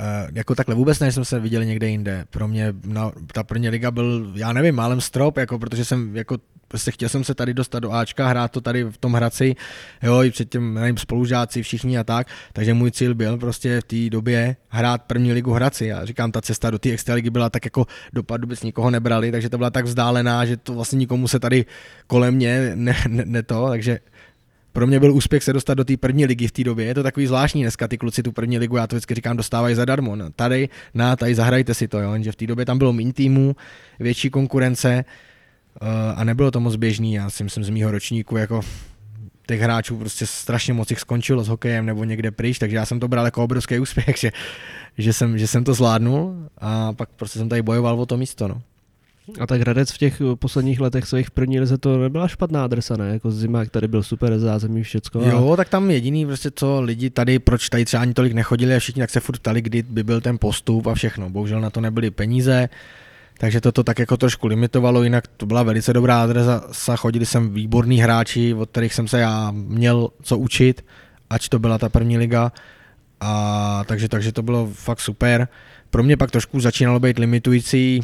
[0.00, 2.24] Uh, jako takhle vůbec než jsme se viděli někde jinde.
[2.30, 6.38] Pro mě na, ta první liga byl, já nevím, málem strop, jako, protože jsem jako
[6.68, 9.56] prostě chtěl jsem se tady dostat do Ačka, hrát to tady v tom Hradci,
[10.02, 14.10] jo, i předtím, nevím, spolužáci, všichni a tak, takže můj cíl byl prostě v té
[14.10, 15.86] době hrát první ligu Hradci.
[15.86, 19.50] Já říkám, ta cesta do té extraligy byla tak jako dopad vůbec nikoho nebrali, takže
[19.50, 21.64] to byla tak vzdálená, že to vlastně nikomu se tady
[22.06, 23.98] kolem mě ne, ne, ne to, takže
[24.74, 26.86] pro mě byl úspěch se dostat do té první ligy v té době.
[26.86, 29.74] Je to takový zvláštní dneska, ty kluci tu první ligu, já to vždycky říkám, dostávají
[29.74, 30.16] zadarmo.
[30.16, 32.14] No, tady, na, tady zahrajte si to, jo.
[32.20, 33.56] že v té době tam bylo méně týmů,
[34.00, 35.04] větší konkurence
[36.16, 37.12] a nebylo to moc běžný.
[37.14, 38.60] Já si myslím z mýho ročníku, jako
[39.46, 43.00] těch hráčů prostě strašně moc jich skončilo s hokejem nebo někde pryč, takže já jsem
[43.00, 44.32] to bral jako obrovský úspěch, že,
[44.98, 48.48] že, jsem, že jsem to zvládnul a pak prostě jsem tady bojoval o to místo.
[48.48, 48.62] No.
[49.40, 53.08] A tak Hradec v těch posledních letech svých první lize to nebyla špatná adresa, ne?
[53.08, 55.20] Jako zima, tady byl super zázemí, všecko.
[55.20, 58.78] Jo, tak tam jediný prostě, co lidi tady, proč tady třeba ani tolik nechodili a
[58.78, 61.30] všichni tak se furt ptali, kdy by byl ten postup a všechno.
[61.30, 62.68] Bohužel na to nebyly peníze,
[63.38, 67.98] takže to tak jako trošku limitovalo, jinak to byla velice dobrá adresa, chodili sem výborní
[67.98, 70.84] hráči, od kterých jsem se já měl co učit,
[71.30, 72.52] ať to byla ta první liga.
[73.20, 75.48] A takže, takže to bylo fakt super.
[75.94, 78.00] Pro mě pak trošku začínalo být limitující,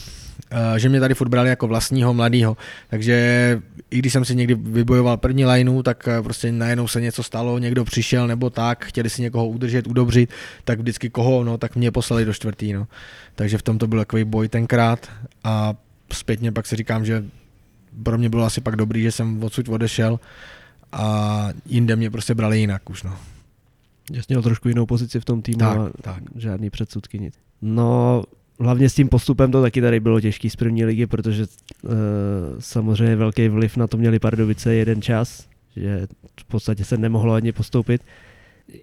[0.51, 2.57] Eh, že mě tady furt brali jako vlastního mladého.
[2.89, 7.23] Takže i když jsem si někdy vybojoval první lineu, tak eh, prostě najednou se něco
[7.23, 10.31] stalo, někdo přišel nebo tak, chtěli si někoho udržet, udobřit,
[10.65, 12.87] tak vždycky koho, no, tak mě poslali do čtvrtý, no.
[13.35, 15.11] Takže v tom to byl takový boj tenkrát
[15.45, 15.75] a
[16.13, 17.25] zpětně pak si říkám, že
[18.03, 20.21] pro mě bylo asi pak dobrý, že jsem odsud odešel
[20.93, 23.17] a jinde mě prostě brali jinak už, no.
[24.13, 26.23] Jasně, měl trošku jinou pozici v tom týmu tak, a tak.
[26.37, 27.50] žádný předsudky nic.
[27.63, 28.23] No,
[28.61, 31.47] hlavně s tím postupem to taky tady bylo těžký z první ligy, protože
[31.83, 31.91] uh,
[32.59, 36.07] samozřejmě velký vliv na to měli Pardubice jeden čas, že
[36.41, 38.03] v podstatě se nemohlo ani postoupit.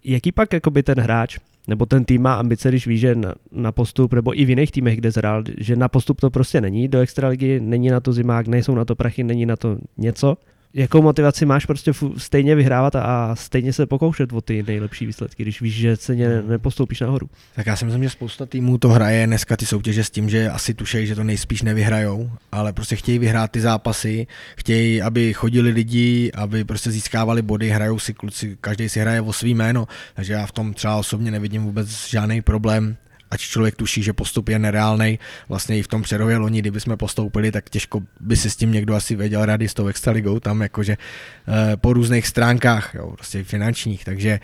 [0.04, 3.72] Jaký pak jakoby ten hráč nebo ten tým má ambice, když ví, že na, na
[3.72, 7.00] postup, nebo i v jiných týmech, kde zhrál, že na postup to prostě není do
[7.00, 10.38] extraligy, není na to zimák, nejsou na to prachy, není na to něco,
[10.74, 15.62] jakou motivaci máš prostě stejně vyhrávat a stejně se pokoušet o ty nejlepší výsledky, když
[15.62, 16.50] víš, že se hmm.
[16.50, 17.30] nepostoupíš nahoru.
[17.56, 20.50] Tak já si myslím, že spousta týmů to hraje dneska ty soutěže s tím, že
[20.50, 25.70] asi tušejí, že to nejspíš nevyhrajou, ale prostě chtějí vyhrát ty zápasy, chtějí, aby chodili
[25.70, 30.34] lidi, aby prostě získávali body, hrajou si kluci, každý si hraje o svý jméno, takže
[30.34, 32.98] já v tom třeba osobně nevidím vůbec žádný problém
[33.32, 35.20] ať člověk tuší, že postup je nereálný.
[35.50, 38.72] Vlastně i v tom přerově loni, kdyby jsme postoupili, tak těžko by si s tím
[38.72, 43.44] někdo asi věděl rady s tou extraligou, tam jakože eh, po různých stránkách, jo, prostě
[43.44, 44.40] finančních, takže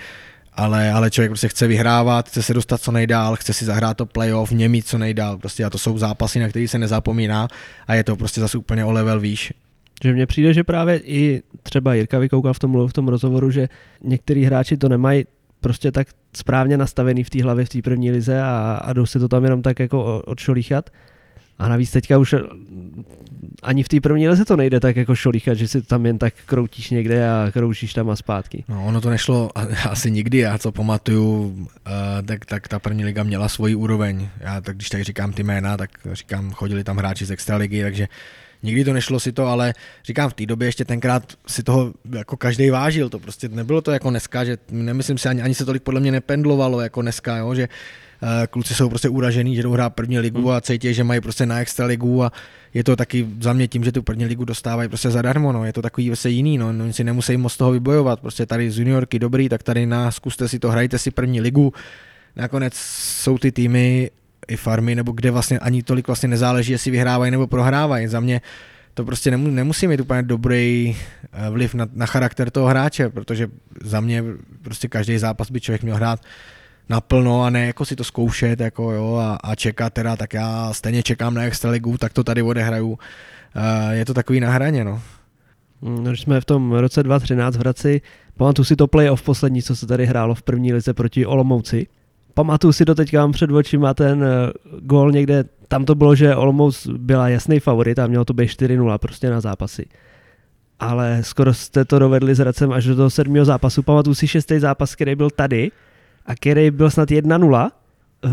[0.56, 4.06] ale, ale člověk prostě chce vyhrávat, chce se dostat co nejdál, chce si zahrát to
[4.06, 7.48] playoff, němít co nejdál, prostě a to jsou zápasy, na který se nezapomíná
[7.88, 9.54] a je to prostě zase úplně o level výš.
[10.04, 13.70] Že mně přijde, že právě i třeba Jirka vykoukal v tom, v tom rozhovoru, že
[14.04, 15.26] některý hráči to nemají
[15.64, 19.20] prostě tak správně nastavený v té hlavě v té první lize a, a jdou se
[19.20, 20.90] to tam jenom tak jako odšolíchat.
[21.60, 22.36] A navíc teďka už
[23.64, 26.34] ani v té první lize to nejde tak jako šolíchat, že si tam jen tak
[26.46, 28.64] kroutíš někde a kroutíš tam a zpátky.
[28.68, 29.50] No, ono to nešlo
[29.90, 31.68] asi nikdy, já co pamatuju, uh,
[32.26, 34.30] tak, tak ta první liga měla svoji úroveň.
[34.40, 38.08] Já tak když tak říkám ty jména, tak říkám, chodili tam hráči z extraligy, takže
[38.64, 39.74] nikdy to nešlo si to, ale
[40.06, 43.92] říkám, v té době ještě tenkrát si toho jako každý vážil, to prostě nebylo to
[43.92, 47.56] jako dneska, že nemyslím si, ani, ani se tolik podle mě nependlovalo jako dneska, jo,
[47.56, 47.70] že
[48.22, 50.50] uh, kluci jsou prostě uražený, že jdou hrát první ligu hmm.
[50.50, 52.32] a cítí, že mají prostě na extra ligu a
[52.74, 55.74] je to taky za mě tím, že tu první ligu dostávají prostě zadarmo, no, je
[55.74, 59.20] to takový vlastně jiný, no, no si nemusí moc toho vybojovat, prostě tady z juniorky
[59.20, 61.74] dobrý, tak tady na, zkuste si to, hrajte si první ligu,
[62.36, 64.12] nakonec jsou ty týmy
[64.48, 68.08] i farmy, nebo kde vlastně ani tolik vlastně nezáleží, jestli vyhrávají nebo prohrávají.
[68.08, 68.42] Za mě
[68.94, 70.96] to prostě nemusí mít úplně dobrý
[71.34, 73.48] eh, vliv na, na charakter toho hráče, protože
[73.82, 74.24] za mě
[74.62, 76.20] prostě každý zápas by člověk měl hrát
[76.90, 80.74] naplno a ne jako si to zkoušet jako jo, a, a čekat teda, tak já
[80.74, 82.90] stejně čekám na Extraligu, tak to tady odehraju.
[82.90, 82.98] Uh,
[83.92, 85.02] je to takový na hraně, no.
[85.82, 88.02] Mm, když jsme v tom roce 2013 v Hradci,
[88.38, 91.88] pamatuju si to playoff poslední, co se tady hrálo v první lize proti Olomouci.
[92.34, 96.36] Pamatuju si to teďka mám před očima ten uh, gól někde, tam to bylo, že
[96.36, 99.86] Olomouc byla jasný favorit a mělo to být 4-0 prostě na zápasy.
[100.80, 103.84] Ale skoro jste to dovedli s Hradcem až do toho sedmého zápasu.
[103.84, 105.72] Pamatuju si šestý zápas, který byl tady,
[106.26, 107.70] a který byl snad 1-0.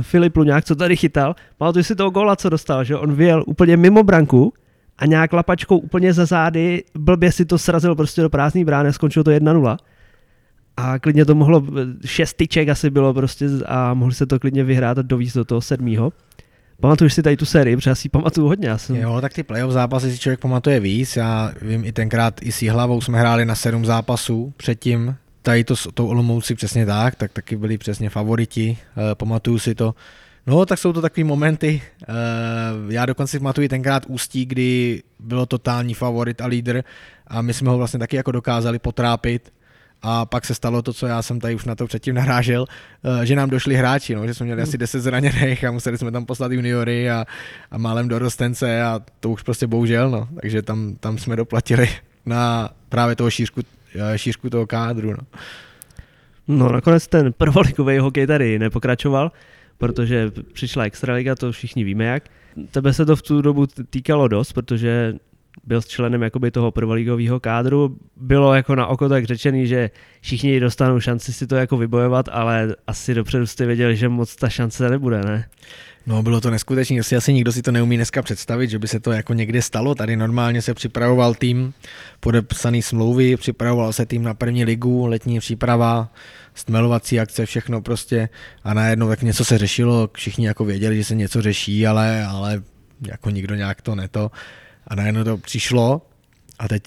[0.03, 3.77] Filip Luňák, co tady chytal, pamatuju si toho góla, co dostal, že on vyjel úplně
[3.77, 4.53] mimo branku
[4.99, 9.25] a nějak lapačkou úplně za zády, blbě si to srazil prostě do prázdný brány, skončilo
[9.25, 9.77] to 1-0.
[10.81, 11.65] A klidně to mohlo,
[12.05, 15.61] šest tyček asi bylo prostě a mohli se to klidně vyhrát a dovízt do toho
[15.61, 16.13] sedmýho.
[16.81, 18.69] Pamatuješ si tady tu sérii, protože já si pamatuju hodně.
[18.69, 18.97] Já jsem...
[18.97, 21.17] Jo, tak ty playoff zápasy si člověk pamatuje víc.
[21.17, 25.75] Já vím, i tenkrát i s hlavou jsme hráli na sedm zápasů předtím, tady to,
[25.95, 29.95] to Olomouci přesně tak, tak taky byli přesně favoriti, uh, pamatuju si to.
[30.47, 31.83] No, tak jsou to takové momenty.
[32.09, 36.83] Uh, já dokonce pamatuju tenkrát Ústí, kdy bylo totální favorit a lídr
[37.27, 39.53] a my jsme ho vlastně taky jako dokázali potrápit.
[40.03, 43.21] A pak se stalo to, co já jsem tady už na to předtím narážel, uh,
[43.21, 46.27] že nám došli hráči, no, že jsme měli asi 10 zraněných a museli jsme tam
[46.27, 47.25] poslat juniory a,
[47.71, 50.29] a málem dorostence a to už prostě bohužel, no.
[50.41, 51.89] Takže tam, tam jsme doplatili
[52.27, 53.61] na právě toho šířku
[54.17, 55.11] šířku toho kádru.
[55.11, 55.27] No.
[56.49, 59.33] no nakonec ten prvoligový hokej tady nepokračoval,
[59.79, 62.25] protože přišla extraliga, to všichni víme jak.
[62.71, 65.15] Tebe se to v tu dobu týkalo dost, protože
[65.65, 67.97] byl členem jakoby toho prvoligového kádru.
[68.17, 69.91] Bylo jako na oko tak řečený, že
[70.21, 74.49] všichni dostanou šanci si to jako vybojovat, ale asi dopředu jste věděli, že moc ta
[74.49, 75.49] šance nebude, ne?
[76.07, 79.01] No bylo to neskutečné, asi, asi nikdo si to neumí dneska představit, že by se
[79.01, 79.95] to jako někde stalo.
[79.95, 81.75] Tady normálně se připravoval tým,
[82.21, 86.13] podepsaný smlouvy, připravoval se tým na první ligu, letní příprava,
[86.55, 88.29] stmelovací akce, všechno prostě
[88.65, 92.63] a najednou tak něco se řešilo, všichni jako věděli, že se něco řeší, ale, ale
[93.07, 94.31] jako nikdo nějak to neto.
[94.91, 96.03] A najednou to přišlo
[96.59, 96.83] a teď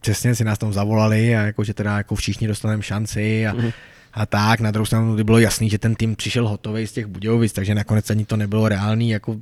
[0.00, 3.72] přesně si nás tam zavolali a jako, že teda jako všichni dostaneme šanci a, mm-hmm
[4.18, 4.60] a tak.
[4.60, 7.74] Na druhou stranu by bylo jasný, že ten tým přišel hotový z těch Budějovic, takže
[7.74, 9.36] nakonec ani to nebylo reálný, jako,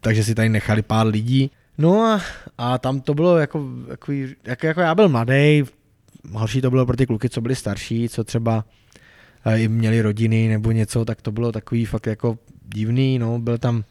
[0.00, 1.50] takže si tady nechali pár lidí.
[1.78, 2.20] No a,
[2.58, 4.12] a tam to bylo jako, jako,
[4.44, 5.62] jako, jako já byl mladý,
[6.32, 8.64] horší to bylo pro ty kluky, co byli starší, co třeba
[9.44, 12.38] eh, i měli rodiny nebo něco, tak to bylo takový fakt jako
[12.74, 13.84] divný, no, byl tam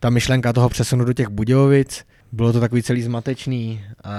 [0.00, 2.04] ta myšlenka toho přesunu do těch Budějovic,
[2.36, 4.12] bylo to takový celý zmatečný a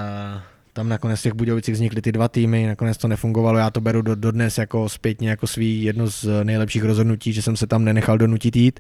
[0.74, 4.01] tam nakonec v těch Budějovicích vznikly ty dva týmy, nakonec to nefungovalo, já to beru
[4.01, 8.18] do, dodnes jako zpětně jako svý jedno z nejlepších rozhodnutí, že jsem se tam nenechal
[8.18, 8.80] donutit jít,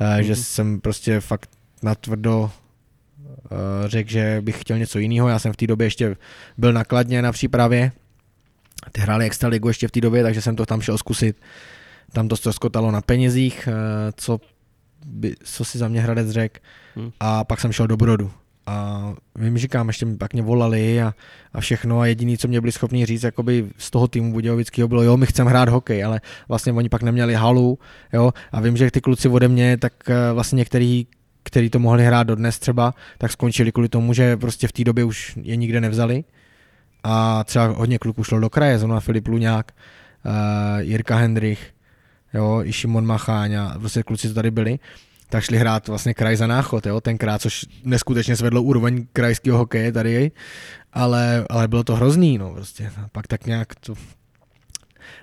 [0.00, 0.18] mm-hmm.
[0.18, 1.50] že jsem prostě fakt
[1.82, 6.16] natvrdo eh, řekl, že bych chtěl něco jiného, já jsem v té době ještě
[6.58, 7.92] byl nakladně na přípravě,
[8.92, 11.36] ty hráli extraligu ještě v té době, takže jsem to tam šel zkusit,
[12.12, 14.40] tam to ztroskotalo na penězích, eh, co,
[15.06, 16.60] by, co si za mě Hradec řekl,
[16.96, 17.12] hmm.
[17.20, 18.30] a pak jsem šel do Brodu
[18.68, 21.14] a vím, říkám, ještě pak mě volali a,
[21.52, 25.02] a všechno a jediný, co mě byli schopni říct jakoby z toho týmu Budějovického bylo,
[25.02, 27.78] jo, my chceme hrát hokej, ale vlastně oni pak neměli halu,
[28.12, 31.06] jo, a vím, že ty kluci ode mě, tak eh, vlastně některý,
[31.42, 35.04] který to mohli hrát dodnes třeba, tak skončili kvůli tomu, že prostě v té době
[35.04, 36.24] už je nikde nevzali.
[37.04, 39.72] A třeba hodně kluků šlo do kraje, zrovna Filip Luňák,
[40.24, 40.32] uh,
[40.80, 41.72] Jirka Hendrich,
[42.34, 44.78] jo, i Šimon Macháň a prostě kluci, co tady byli,
[45.28, 49.92] tak šli hrát vlastně kraj za náchod, jo, tenkrát, což neskutečně zvedlo úroveň krajského hokeje
[49.92, 50.30] tady,
[50.92, 53.94] ale, ale bylo to hrozný, no, prostě, a pak tak nějak to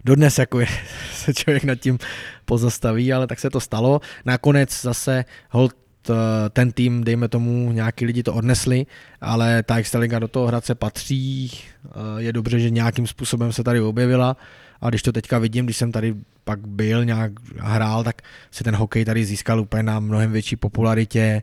[0.05, 0.67] dodnes jako je,
[1.13, 1.97] se člověk nad tím
[2.45, 4.01] pozastaví, ale tak se to stalo.
[4.25, 5.75] Nakonec zase hold
[6.09, 6.13] eh,
[6.49, 8.85] ten tým, dejme tomu, nějaký lidi to odnesli,
[9.21, 13.81] ale ta Extraliga do toho Hradce patří, eh, je dobře, že nějakým způsobem se tady
[13.81, 14.37] objevila
[14.81, 18.21] a když to teďka vidím, když jsem tady pak byl, nějak hrál, tak
[18.51, 21.41] se ten hokej tady získal úplně na mnohem větší popularitě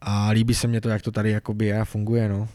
[0.00, 2.28] a líbí se mě to, jak to tady jakoby je a funguje.
[2.28, 2.48] No.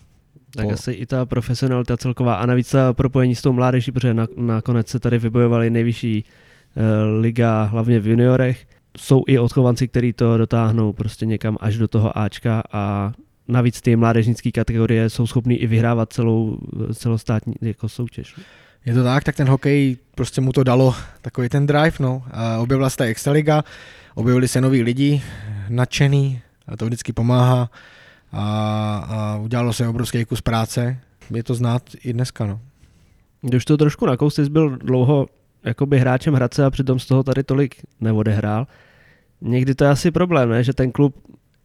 [0.55, 0.71] Tak po...
[0.71, 4.87] asi i ta profesionalita celková a navíc ta propojení s tou mládeží, protože na, nakonec
[4.87, 6.83] se tady vybojovali nejvyšší uh,
[7.21, 8.67] liga, hlavně v juniorech.
[8.97, 13.13] Jsou i odchovanci, kteří to dotáhnou prostě někam až do toho Ačka a
[13.47, 16.57] navíc ty mládežnické kategorie jsou schopný i vyhrávat celou
[16.93, 18.35] celostátní jako soutěž.
[18.85, 22.23] Je to tak, tak ten hokej prostě mu to dalo takový ten drive, no.
[22.31, 23.63] A objevila se ta Extraliga,
[24.15, 25.21] objevili se noví lidi,
[25.69, 27.69] nadšený, a to vždycky pomáhá
[28.31, 28.43] a,
[29.09, 30.99] a udělalo se obrovský kus práce.
[31.35, 32.59] Je to znát i dneska, no.
[33.41, 35.27] Když to trošku nakous, jsi byl dlouho
[35.63, 38.67] jakoby hráčem Hradce a přitom z toho tady tolik neodehrál.
[39.41, 40.63] Někdy to je asi problém, ne?
[40.63, 41.15] že ten klub,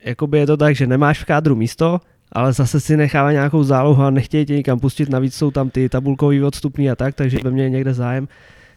[0.05, 2.01] jakoby je to tak, že nemáš v kádru místo,
[2.33, 5.89] ale zase si nechává nějakou zálohu a nechtějí tě nikam pustit, navíc jsou tam ty
[5.89, 8.29] tabulkový odstupný a tak, takže ve mně někde zájem,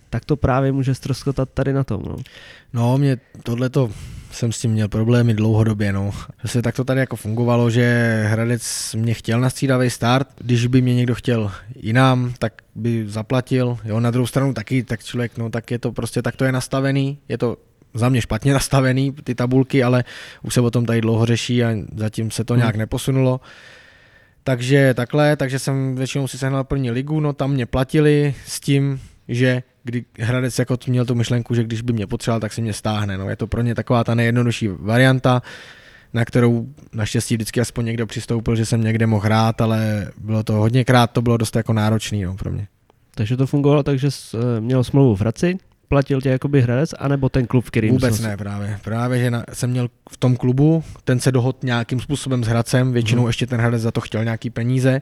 [0.10, 2.04] tak to právě může ztroskotat tady na tom.
[2.06, 2.16] No,
[2.74, 3.90] no mě tohleto
[4.34, 5.94] jsem s tím měl problémy dlouhodobě.
[5.94, 6.12] No.
[6.44, 10.82] Zase tak to tady jako fungovalo, že Hradec mě chtěl na střídavý start, když by
[10.82, 13.78] mě někdo chtěl jinam, tak by zaplatil.
[13.86, 16.52] Jo, na druhou stranu taky, tak člověk, no tak je to prostě, tak to je
[16.52, 17.58] nastavený, je to
[17.94, 20.04] za mě špatně nastavený, ty tabulky, ale
[20.44, 22.62] už se o tom tady dlouho řeší a zatím se to hmm.
[22.62, 23.42] nějak neposunulo.
[24.44, 29.00] Takže takhle, takže jsem většinou si sehnal první ligu, no tam mě platili s tím,
[29.28, 32.74] že kdy Hradec jako měl tu myšlenku, že když by mě potřeboval, tak si mě
[32.74, 33.18] stáhne.
[33.18, 35.42] No, je to pro ně taková ta nejjednodušší varianta,
[36.14, 40.54] na kterou naštěstí vždycky aspoň někdo přistoupil, že jsem někde mohl hrát, ale bylo to
[40.54, 42.68] hodněkrát, to bylo dost jako náročný no, pro mě.
[43.16, 45.58] Takže to fungovalo tak, že eh, měl smlouvu v Hradci,
[45.88, 48.80] platil tě jakoby Hradec, anebo ten klub, který Vůbec ne, právě.
[48.84, 52.94] Právě, že na, jsem měl v tom klubu, ten se dohod nějakým způsobem s Hradcem,
[52.94, 53.30] většinou hmm.
[53.30, 55.02] ještě ten Hradec za to chtěl nějaký peníze,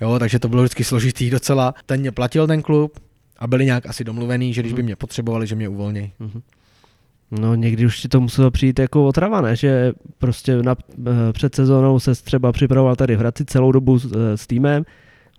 [0.00, 1.74] jo, takže to bylo vždycky složitý docela.
[1.86, 2.98] Ten mě platil ten klub,
[3.38, 4.86] a byli nějak asi domluvený, že když by mhm.
[4.86, 6.12] mě potřebovali, že mě uvolnějí.
[6.20, 6.42] Mm-hmm.
[7.30, 9.56] No někdy už ti to muselo přijít jako otrava, ne?
[9.56, 14.12] Že prostě na, eh, před sezónou se třeba připravoval tady v Hradci celou dobu s,
[14.12, 14.84] eh, s týmem,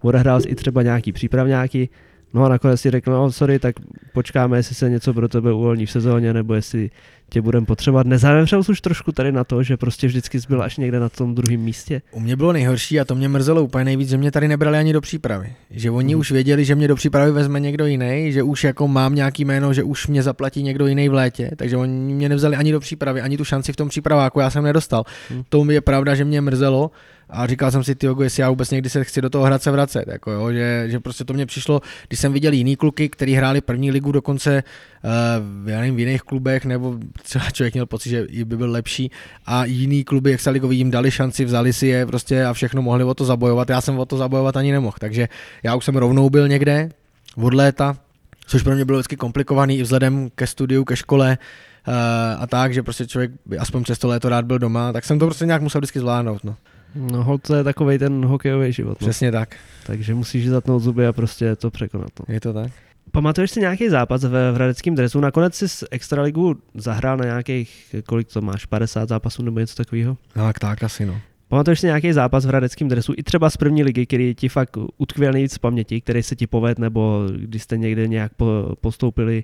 [0.02, 1.90] odehrál i třeba nějaký přípravňáky,
[2.34, 3.76] no a nakonec si řekl, no sorry, tak
[4.14, 6.90] počkáme, jestli se něco pro tebe uvolní v sezóně, nebo jestli
[7.30, 8.08] tě budeme potřebovat.
[8.08, 11.10] Nezavřel jsi už trošku tady na to, že prostě vždycky jsi byl až někde na
[11.10, 12.02] tom druhém místě?
[12.12, 14.94] U mě bylo nejhorší a to mě mrzelo úplně nejvíc, že mě tady nebrali ani
[14.94, 15.54] do přípravy.
[15.72, 16.20] Že oni hmm.
[16.20, 19.74] už věděli, že mě do přípravy vezme někdo jiný, že už jako mám nějaký jméno,
[19.74, 23.22] že už mě zaplatí někdo jiný v létě, takže oni mě nevzali ani do přípravy,
[23.22, 25.04] ani tu šanci v tom přípraváku, já jsem nedostal.
[25.30, 25.44] Hmm.
[25.50, 26.92] To je pravda, že mě mrzelo,
[27.30, 29.72] a říkal jsem si, ty jestli já vůbec někdy se chci do toho hrat se
[29.72, 33.34] vracet, jako jo, že, že, prostě to mě přišlo, když jsem viděl jiný kluky, kteří
[33.34, 34.64] hráli první ligu dokonce
[35.04, 39.12] uh, já nevím, v jiných klubech, nebo třeba člověk měl pocit, že by byl lepší
[39.46, 42.82] a jiný kluby, jak se ligový jim dali šanci, vzali si je prostě a všechno
[42.82, 45.28] mohli o to zabojovat, já jsem o to zabojovat ani nemohl, takže
[45.64, 46.90] já už jsem rovnou byl někde
[47.36, 47.98] od léta,
[48.48, 51.38] což pro mě bylo vždycky komplikovaný i vzhledem ke studiu, ke škole,
[51.88, 51.94] uh,
[52.44, 55.20] a tak, že prostě člověk by aspoň přes to léto rád byl doma, tak jsem
[55.20, 56.44] to prostě nějak musel vždycky zvládnout.
[56.44, 56.56] No.
[56.96, 59.02] No hold to je takový ten hokejový život.
[59.02, 59.08] No.
[59.08, 59.56] Přesně tak.
[59.86, 62.10] Takže musíš zatnout zuby a prostě to překonat.
[62.20, 62.34] No.
[62.34, 62.72] Je to tak.
[63.12, 65.20] Pamatuješ si nějaký zápas ve Hradeckém dresu?
[65.20, 70.18] Nakonec jsi z Extraligu zahrál na nějakých, kolik to máš, 50 zápasů nebo něco takového?
[70.36, 71.20] No, tak, tak asi no.
[71.48, 74.78] Pamatuješ si nějaký zápas v Hradeckém dresu, i třeba z první ligy, který ti fakt
[74.98, 78.32] utkvěl nejvíc v paměti, který se ti poved, nebo když jste někde nějak
[78.82, 79.44] postoupili,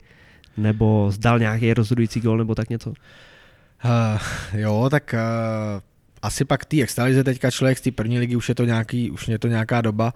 [0.58, 2.90] nebo zdal nějaký rozhodující gol, nebo tak něco?
[2.90, 4.20] Uh,
[4.54, 5.82] jo, tak uh,
[6.24, 9.28] asi pak ty extralize teďka člověk z té první ligy už je to nějaký, už
[9.28, 10.14] je to nějaká doba,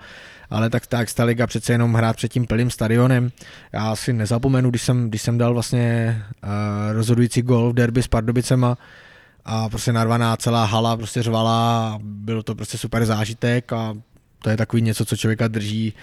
[0.50, 3.32] ale tak ta extraliga přece jenom hrát před tím plným stadionem.
[3.74, 6.50] Já si nezapomenu, když jsem, když jsem dal vlastně uh,
[6.94, 8.78] rozhodující gol v derby s Pardubicema
[9.46, 13.94] a prostě narvaná celá hala prostě řvala, byl to prostě super zážitek a
[14.44, 15.94] to je takový něco, co člověka drží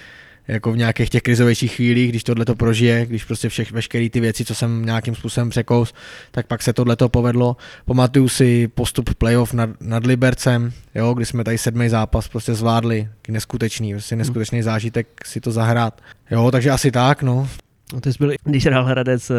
[0.49, 4.21] jako v nějakých těch krizovějších chvílích, když tohle to prožije, když prostě všech, veškeré ty
[4.21, 5.95] věci, co jsem nějakým způsobem překous,
[6.31, 7.57] tak pak se tohle to povedlo.
[7.85, 13.09] Pamatuju si postup playoff nad, nad Libercem, jo, kdy jsme tady sedmý zápas prostě zvládli,
[13.29, 16.01] neskutečný, prostě neskutečný zážitek si to zahrát.
[16.31, 17.49] Jo, takže asi tak, no.
[17.93, 19.31] no ty jsi byl, když hrál Hradec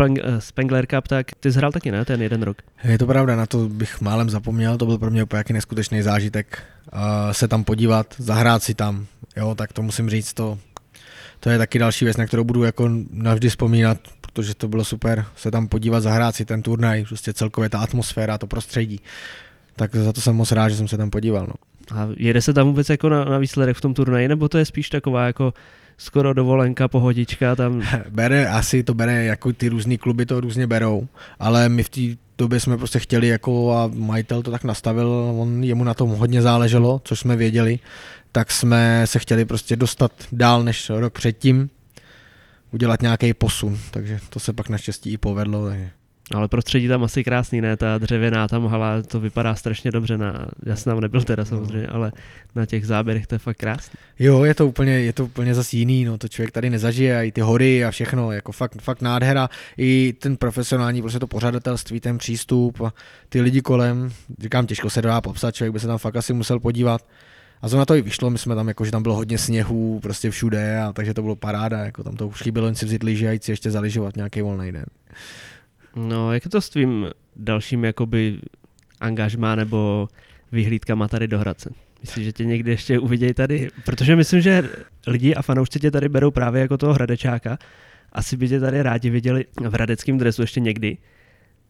[0.00, 2.56] eh, eh, Spengler Cup, tak ty jsi hrál taky, ne, ten jeden rok?
[2.84, 6.62] Je to pravda, na to bych málem zapomněl, to byl pro mě úplně neskutečný zážitek
[6.92, 7.00] uh,
[7.32, 9.06] se tam podívat, zahrát si tam,
[9.36, 10.58] jo, tak to musím říct, to,
[11.40, 15.24] to je taky další věc, na kterou budu jako navždy vzpomínat, protože to bylo super
[15.36, 19.00] se tam podívat, zahrát si ten turnaj, prostě celkově ta atmosféra, to prostředí.
[19.76, 21.46] Tak za to jsem moc rád, že jsem se tam podíval.
[21.46, 21.54] No.
[21.98, 24.64] A jede se tam vůbec jako na, na výsledek v tom turnaji, nebo to je
[24.64, 25.54] spíš taková jako
[25.96, 27.82] skoro dovolenka, pohodička tam?
[28.10, 32.00] Bere, asi to bere, jako ty různý kluby to různě berou, ale my v té
[32.38, 36.42] době jsme prostě chtěli jako a majitel to tak nastavil, on, jemu na tom hodně
[36.42, 37.78] záleželo, což jsme věděli,
[38.32, 41.70] tak jsme se chtěli prostě dostat dál než rok předtím,
[42.70, 45.68] udělat nějaký posun, takže to se pak naštěstí i povedlo.
[45.68, 45.90] Takže.
[46.34, 47.76] Ale prostředí tam asi krásný, ne?
[47.76, 50.18] Ta dřevěná tam hala, to vypadá strašně dobře.
[50.18, 52.12] Na, já jsem tam nebyl teda samozřejmě, ale
[52.54, 53.98] na těch záběrech to je fakt krásný.
[54.18, 57.22] Jo, je to úplně, je to úplně zase jiný, no to člověk tady nezažije, a
[57.22, 62.00] i ty hory a všechno, jako fakt, fakt nádhera, i ten profesionální, prostě to pořadatelství,
[62.00, 62.92] ten přístup a
[63.28, 66.60] ty lidi kolem, říkám, těžko se dá popsat, člověk by se tam fakt asi musel
[66.60, 67.06] podívat.
[67.62, 70.30] A zrovna to i vyšlo, my jsme tam, jako, že tam bylo hodně sněhu, prostě
[70.30, 73.28] všude, a takže to bylo paráda, jako tam to už chybělo jen si vzít lyže
[73.28, 74.84] a jít si ještě zaližovat nějaký volný den.
[75.96, 78.40] No, jak je to s tvým dalším jakoby
[79.00, 80.08] angažmá nebo
[80.52, 81.70] vyhlídkama tady do Hradce?
[82.00, 83.68] Myslíš, že tě někdy ještě uvidějí tady?
[83.84, 84.70] Protože myslím, že
[85.06, 87.58] lidi a fanoušci tě tady berou právě jako toho hradečáka.
[88.12, 90.98] Asi by tě tady rádi viděli v hradeckém dresu ještě někdy.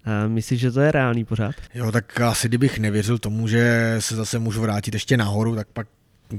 [0.04, 1.54] A myslíš, že to je reálný pořád?
[1.74, 5.86] Jo, tak asi kdybych nevěřil tomu, že se zase můžu vrátit ještě nahoru, tak pak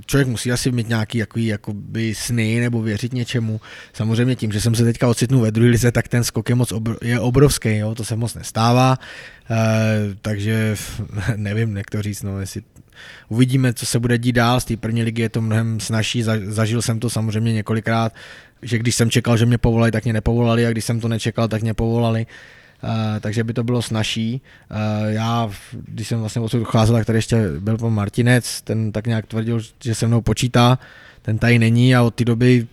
[0.06, 3.62] člověk musí asi mít nějaký jakoby, jakoby sny nebo věřit něčemu.
[3.94, 6.72] Samozřejmě tím, že jsem se teďka ocitnul ve druhé lize, tak ten skok je, moc
[6.72, 7.96] obr- je obrovský, jo?
[7.96, 8.98] to se moc nestává,
[9.52, 9.56] e,
[10.22, 10.76] takže
[11.36, 12.62] nevím, jak to říct, no, jestli
[13.30, 16.82] uvidíme, co se bude dít dál, z té první ligy je to mnohem snažší, zažil
[16.82, 18.14] jsem to samozřejmě několikrát,
[18.62, 21.48] že když jsem čekal, že mě povolali, tak mě nepovolali a když jsem to nečekal,
[21.48, 22.26] tak mě povolali.
[22.84, 24.42] Uh, takže by to bylo snažší.
[24.72, 24.78] Uh,
[25.12, 29.26] já, když jsem vlastně odsud docházel, tak tady ještě byl pan Martinec, ten tak nějak
[29.26, 30.80] tvrdil, že se mnou počítá,
[31.22, 32.68] ten tady není a od té doby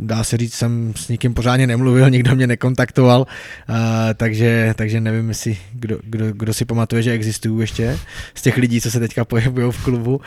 [0.00, 3.76] dá se říct, jsem s nikým pořádně nemluvil, nikdo mě nekontaktoval, uh,
[4.14, 7.98] takže, takže nevím, jestli kdo, kdo, kdo si pamatuje, že existují ještě
[8.34, 10.16] z těch lidí, co se teďka pohybují v klubu.
[10.16, 10.22] Uh,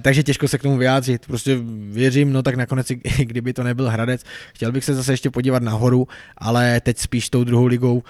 [0.00, 1.26] takže těžko se k tomu vyjádřit.
[1.26, 1.58] Prostě
[1.90, 2.88] věřím, no tak nakonec,
[3.18, 6.08] kdyby to nebyl Hradec, chtěl bych se zase ještě podívat nahoru,
[6.38, 8.02] ale teď spíš tou druhou ligou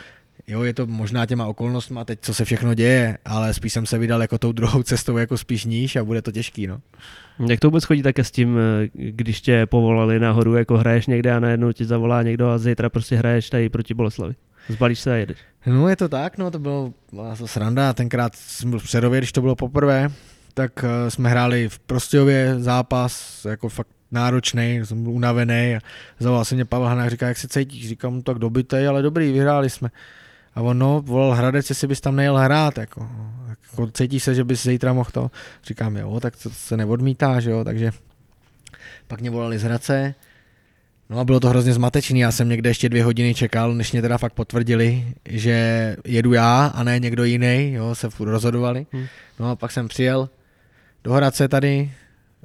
[0.48, 3.98] Jo, je to možná těma okolnostma teď, co se všechno děje, ale spíš jsem se
[3.98, 6.80] vydal jako tou druhou cestou jako spíš níž a bude to těžký, no.
[7.48, 11.32] Jak to vůbec chodí také s tím, eh, když tě povolali nahoru, jako hraješ někde
[11.32, 14.34] a najednou ti zavolá někdo a zítra prostě hraješ tady proti Boleslavi?
[14.68, 15.38] Zbalíš se a jedeš.
[15.66, 16.92] No je to tak, no to bylo
[17.38, 20.10] to sranda, tenkrát jsem byl v Přerově, když to bylo poprvé,
[20.54, 25.80] tak uh, jsme hráli v Prostějově zápas, jako fakt náročný, jsem byl unavený a
[26.18, 29.32] zavolal se mě Pavel Hanák, říká, jak se cítíš, říkám, no, tak dobitej, ale dobrý,
[29.32, 29.90] vyhráli jsme.
[30.54, 33.08] A on, no, volal Hradec, jestli bys tam nejel hrát, jako,
[33.48, 35.30] jako cítíš se, že bys zítra mohl to,
[35.64, 37.90] říkám, jo, tak to se neodmítá, že jo, takže
[39.06, 40.14] pak mě volali z Hradce,
[41.10, 44.02] No a bylo to hrozně zmatečný, já jsem někde ještě dvě hodiny čekal, než mě
[44.02, 48.86] teda fakt potvrdili, že jedu já a ne někdo jiný, jo, se furt rozhodovali.
[48.92, 49.06] Hmm.
[49.40, 50.28] No a pak jsem přijel
[51.04, 51.90] do Hradce tady,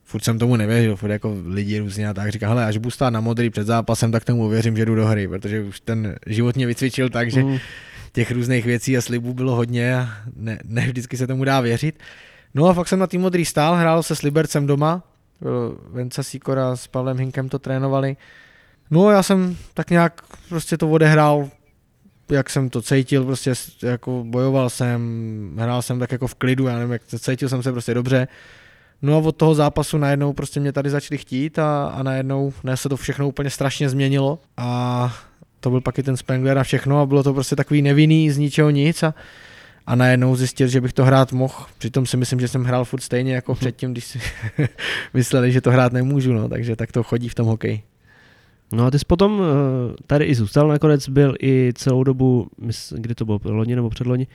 [0.03, 3.09] furt jsem tomu nevěřil, furt jako lidi různě a tak říká, hele, až budu stát
[3.09, 6.55] na modrý před zápasem, tak tomu věřím, že jdu do hry, protože už ten život
[6.55, 7.57] mě vycvičil tak, že hmm
[8.11, 11.99] těch různých věcí a slibů bylo hodně a ne, ne vždycky se tomu dá věřit.
[12.53, 15.03] No a fakt jsem na tým modrý stál, hrál se s Libercem doma,
[15.91, 18.17] Venca Sikora s Pavlem Hinkem to trénovali.
[18.91, 21.49] No a já jsem tak nějak prostě to odehrál,
[22.29, 23.53] jak jsem to cítil, prostě
[23.83, 25.01] jako bojoval jsem,
[25.59, 28.27] hrál jsem tak jako v klidu, já nevím, jak cítil jsem se prostě dobře.
[29.01, 32.77] No a od toho zápasu najednou prostě mě tady začali chtít a, a najednou ne,
[32.77, 35.13] se to všechno úplně strašně změnilo a
[35.59, 38.37] to byl pak i ten Spengler a všechno a bylo to prostě takový nevinný z
[38.37, 39.13] ničeho nic a,
[39.87, 41.65] a najednou zjistil, že bych to hrát mohl.
[41.77, 43.59] Přitom si myslím, že jsem hrál furt stejně jako mhm.
[43.59, 44.19] předtím, když si
[45.13, 47.81] mysleli, že to hrát nemůžu, no, takže tak to chodí v tom hokeji.
[48.71, 52.47] No a ty jsi potom eh, tady i zůstal, nakonec byl i celou dobu,
[52.91, 54.27] kdy to bylo, loni nebo předloni,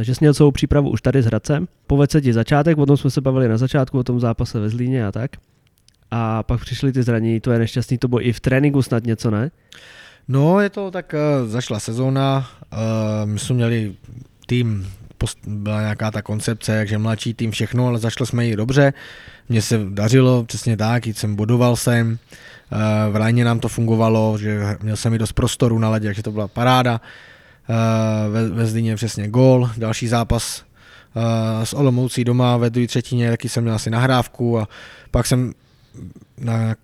[0.00, 1.68] eh, že jsi měl celou přípravu už tady s Hradcem.
[1.86, 4.68] Povedl se ti začátek, o tom jsme se bavili na začátku, o tom zápase ve
[4.68, 5.30] Zlíně a tak.
[6.10, 9.30] A pak přišly ty zranění, to je nešťastný, to bylo i v tréninku snad něco,
[9.30, 9.50] ne?
[10.28, 12.78] No, je to tak, uh, zašla sezóna, uh,
[13.24, 13.94] my jsme měli
[14.46, 14.92] tým,
[15.46, 18.92] byla nějaká ta koncepce, jakže mladší tým, všechno, ale zašli jsme ji dobře,
[19.48, 22.18] mně se dařilo přesně tak, jsem bodoval jsem,
[22.72, 22.78] uh,
[23.12, 26.32] v Rajně nám to fungovalo, že měl jsem i dost prostoru na ledě, takže to
[26.32, 27.00] byla paráda,
[28.30, 30.64] ve, ve Zlíně přesně gól, další zápas
[31.64, 34.68] s Olomoucí doma ve druhé třetině, taky jsem měl asi nahrávku a
[35.10, 35.52] pak jsem
[36.38, 36.74] na,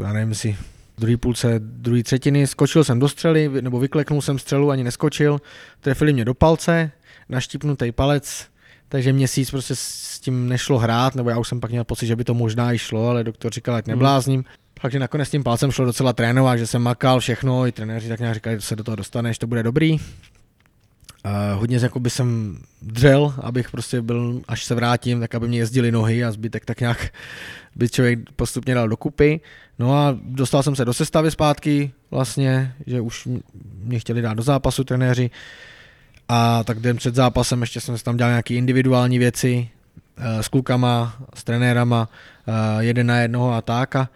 [0.00, 0.56] já nevím si,
[0.98, 5.40] druhé půlce druhé třetiny, skočil jsem do střely, nebo vykleknul jsem střelu, ani neskočil,
[5.80, 6.90] trefili mě do palce,
[7.28, 8.46] naštípnutý palec,
[8.88, 12.16] takže měsíc prostě s tím nešlo hrát, nebo já už jsem pak měl pocit, že
[12.16, 14.40] by to možná i šlo, ale doktor říkal, ať neblázním.
[14.40, 14.54] Hmm.
[14.82, 18.20] Takže nakonec s tím palcem šlo docela trénovat, že jsem makal všechno, i trenéři tak
[18.20, 19.98] nějak říkali, že se do toho dostaneš, to bude dobrý.
[21.26, 25.58] Uh, hodně jako by jsem dřel, abych prostě byl, až se vrátím, tak aby mě
[25.58, 27.12] jezdili nohy a zbytek tak nějak
[27.76, 29.40] by člověk postupně dal dokupy.
[29.78, 33.28] No a dostal jsem se do sestavy zpátky vlastně, že už
[33.78, 35.30] mě chtěli dát do zápasu trenéři
[36.28, 39.68] a tak den před zápasem ještě jsem se tam dělal nějaké individuální věci
[40.18, 42.08] uh, s klukama, s trenérama,
[42.48, 44.08] uh, jeden na jednoho a tak a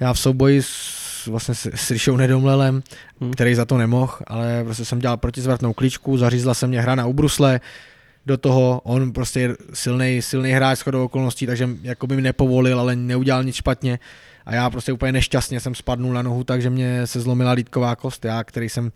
[0.00, 2.82] já v souboji s vlastně s, s Rišou Nedomlelem,
[3.20, 3.32] hmm.
[3.32, 7.06] který za to nemohl, ale prostě jsem dělal protizvratnou kličku, zařízla se mě hra na
[7.06, 7.60] ubrusle,
[8.26, 12.80] do toho, on prostě je silný, silný hráč shodou okolností, takže jako by mi nepovolil,
[12.80, 13.98] ale neudělal nic špatně
[14.46, 18.24] a já prostě úplně nešťastně jsem spadnul na nohu, takže mě se zlomila lítková kost,
[18.24, 18.92] já, který jsem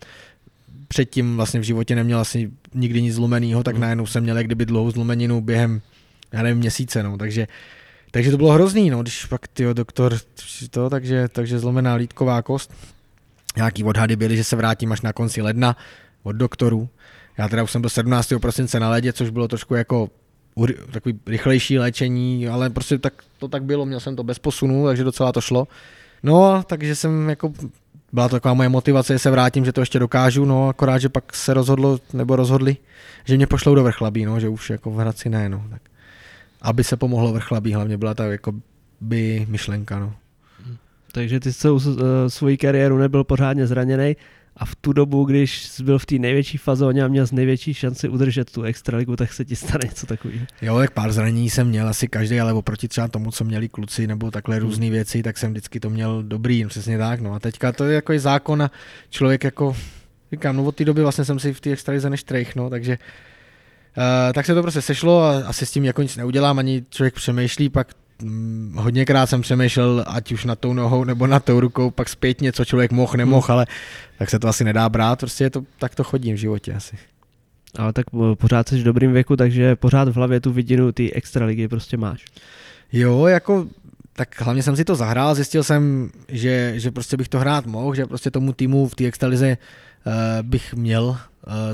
[0.87, 3.81] předtím vlastně v životě neměl asi nikdy nic zlomeného, tak hmm.
[3.81, 5.81] najednou jsem měl jak kdyby dlouhou zlomeninu během,
[6.31, 7.47] já nevím, měsíce, no, takže
[8.11, 10.17] takže to bylo hrozný, no, když pak ty doktor
[10.69, 12.73] to, takže, takže zlomená lítková kost.
[13.55, 15.77] Nějaký odhady byly, že se vrátím až na konci ledna
[16.23, 16.89] od doktorů.
[17.37, 18.33] Já teda už jsem byl 17.
[18.41, 20.09] prosince na ledě, což bylo trošku jako
[20.91, 25.03] takový rychlejší léčení, ale prostě tak, to tak bylo, měl jsem to bez posunu, takže
[25.03, 25.67] docela to šlo.
[26.23, 27.53] No, takže jsem jako,
[28.13, 31.09] byla to taková moje motivace, že se vrátím, že to ještě dokážu, no akorát, že
[31.09, 32.77] pak se rozhodlo, nebo rozhodli,
[33.25, 35.63] že mě pošlou do vrchlabí, no, že už jako v Hradci ne, no.
[35.69, 35.81] Tak
[36.61, 38.53] aby se pomohlo vrchlabí, hlavně byla ta jako
[39.01, 39.99] by myšlenka.
[39.99, 40.13] No.
[41.11, 41.95] Takže ty celou uh,
[42.27, 44.15] svoji kariéru nebyl pořádně zraněný
[44.57, 47.73] a v tu dobu, když jsi byl v té největší fazóně a měl z největší
[47.73, 50.45] šanci udržet tu extraligu, tak se ti stane něco takového.
[50.61, 54.07] Jo, tak pár zranění jsem měl asi každý, ale oproti třeba tomu, co měli kluci
[54.07, 54.65] nebo takhle hmm.
[54.65, 57.21] různé věci, tak jsem vždycky to měl dobrý, přesně tak.
[57.21, 58.71] No a teďka to je jako zákon a
[59.09, 59.75] člověk jako,
[60.31, 62.97] říkám, no od té doby vlastně jsem si v té extralize než no, takže
[63.97, 67.13] Uh, tak se to prostě sešlo a asi s tím jako nic neudělám, ani člověk
[67.13, 67.87] přemýšlí, pak
[68.23, 72.51] hm, hodněkrát jsem přemýšlel, ať už na tou nohou nebo na tou rukou, pak zpětně,
[72.51, 73.53] co člověk mohl, nemohl, hmm.
[73.53, 73.65] ale
[74.17, 76.97] tak se to asi nedá brát, prostě je to, tak to chodím v životě asi.
[77.77, 81.13] Ale tak eh, pořád jsi v dobrým věku, takže pořád v hlavě tu vidinu ty
[81.13, 82.25] extraligy prostě máš.
[82.91, 83.67] Jo, jako
[84.13, 87.95] tak hlavně jsem si to zahrál, zjistil jsem, že, že prostě bych to hrát mohl,
[87.95, 91.17] že prostě tomu týmu v té extralize uh, bych měl uh,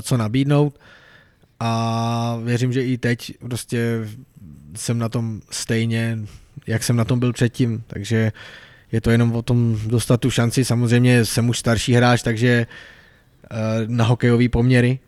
[0.02, 0.78] co nabídnout
[1.60, 4.08] a věřím, že i teď prostě
[4.76, 6.18] jsem na tom stejně,
[6.66, 8.32] jak jsem na tom byl předtím, takže
[8.92, 10.64] je to jenom o tom dostat tu šanci.
[10.64, 12.66] Samozřejmě jsem už starší hráč, takže
[13.50, 13.56] eh,
[13.86, 14.98] na hokejové poměry,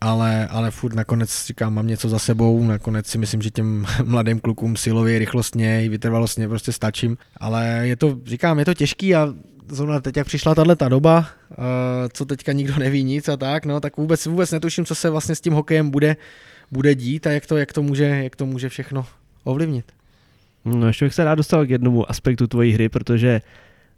[0.00, 4.40] ale, ale furt nakonec říkám, mám něco za sebou, nakonec si myslím, že těm mladým
[4.40, 9.34] klukům silově, rychlostně i vytrvalostně prostě stačím, ale je to, říkám, je to těžký a
[9.72, 11.64] zrovna teď, jak přišla tahle ta doba, uh,
[12.12, 15.34] co teďka nikdo neví nic a tak, no, tak vůbec, vůbec netuším, co se vlastně
[15.34, 16.16] s tím hokejem bude,
[16.70, 19.06] bude dít a jak to, jak to, může, jak to může všechno
[19.44, 19.84] ovlivnit.
[20.64, 23.40] No, ještě bych se rád dostal k jednomu aspektu tvojí hry, protože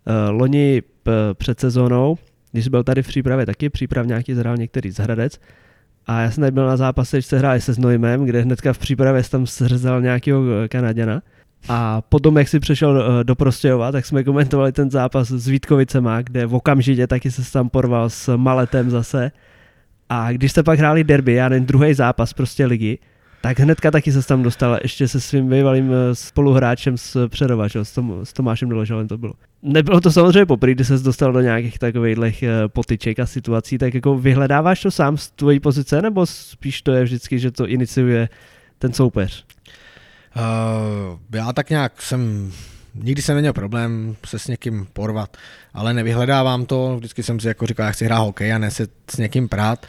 [0.06, 2.18] uh, loni p- před sezónou,
[2.52, 3.70] když byl tady v přípravě taky,
[4.04, 5.40] nějaký zhrál některý z Hradec,
[6.06, 8.78] a já jsem tady byl na zápase, když se hráli se Znojmem, kde hnedka v
[8.78, 11.22] přípravě tam srzal nějakého Kanaděna.
[11.68, 16.22] A potom, jak si přešel eh, do Prostějova, tak jsme komentovali ten zápas s Vítkovicema,
[16.22, 19.32] kde v okamžitě taky se tam porval s Maletem zase.
[20.08, 22.98] A když jste pak hráli derby, já nevím, druhý zápas prostě ligy,
[23.42, 27.66] tak hnedka taky se tam dostal ještě se svým bývalým eh, spoluhráčem z Přerova?
[27.68, 29.32] S, Tom, s Tomášem Doložalem to bylo.
[29.62, 33.94] Nebylo to samozřejmě poprvé, kdy se dostal do nějakých takových eh, potyček a situací, tak
[33.94, 38.28] jako vyhledáváš to sám z tvojí pozice, nebo spíš to je vždycky, že to iniciuje
[38.78, 39.44] ten soupeř?
[40.36, 42.52] Uh, já tak nějak jsem,
[42.94, 45.36] nikdy jsem neměl problém se s někým porvat,
[45.74, 48.86] ale nevyhledávám to, vždycky jsem si jako říkal, já chci hrát hokej a ne se
[49.10, 49.86] s někým prát.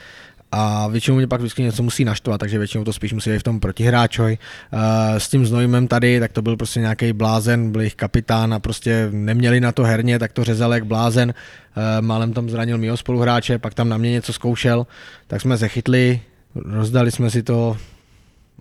[0.55, 3.43] A většinou mě pak vždycky něco musí naštvat, takže většinou to spíš musí být v
[3.43, 4.37] tom protihráčoj.
[4.73, 4.79] Uh,
[5.17, 9.07] s tím Znojmem tady, tak to byl prostě nějaký blázen, byl jich kapitán a prostě
[9.11, 11.33] neměli na to herně, tak to řezal jak blázen.
[11.77, 14.87] Uh, málem tam zranil mýho spoluhráče, pak tam na mě něco zkoušel,
[15.27, 16.21] tak jsme se chytli,
[16.55, 17.77] rozdali jsme si to,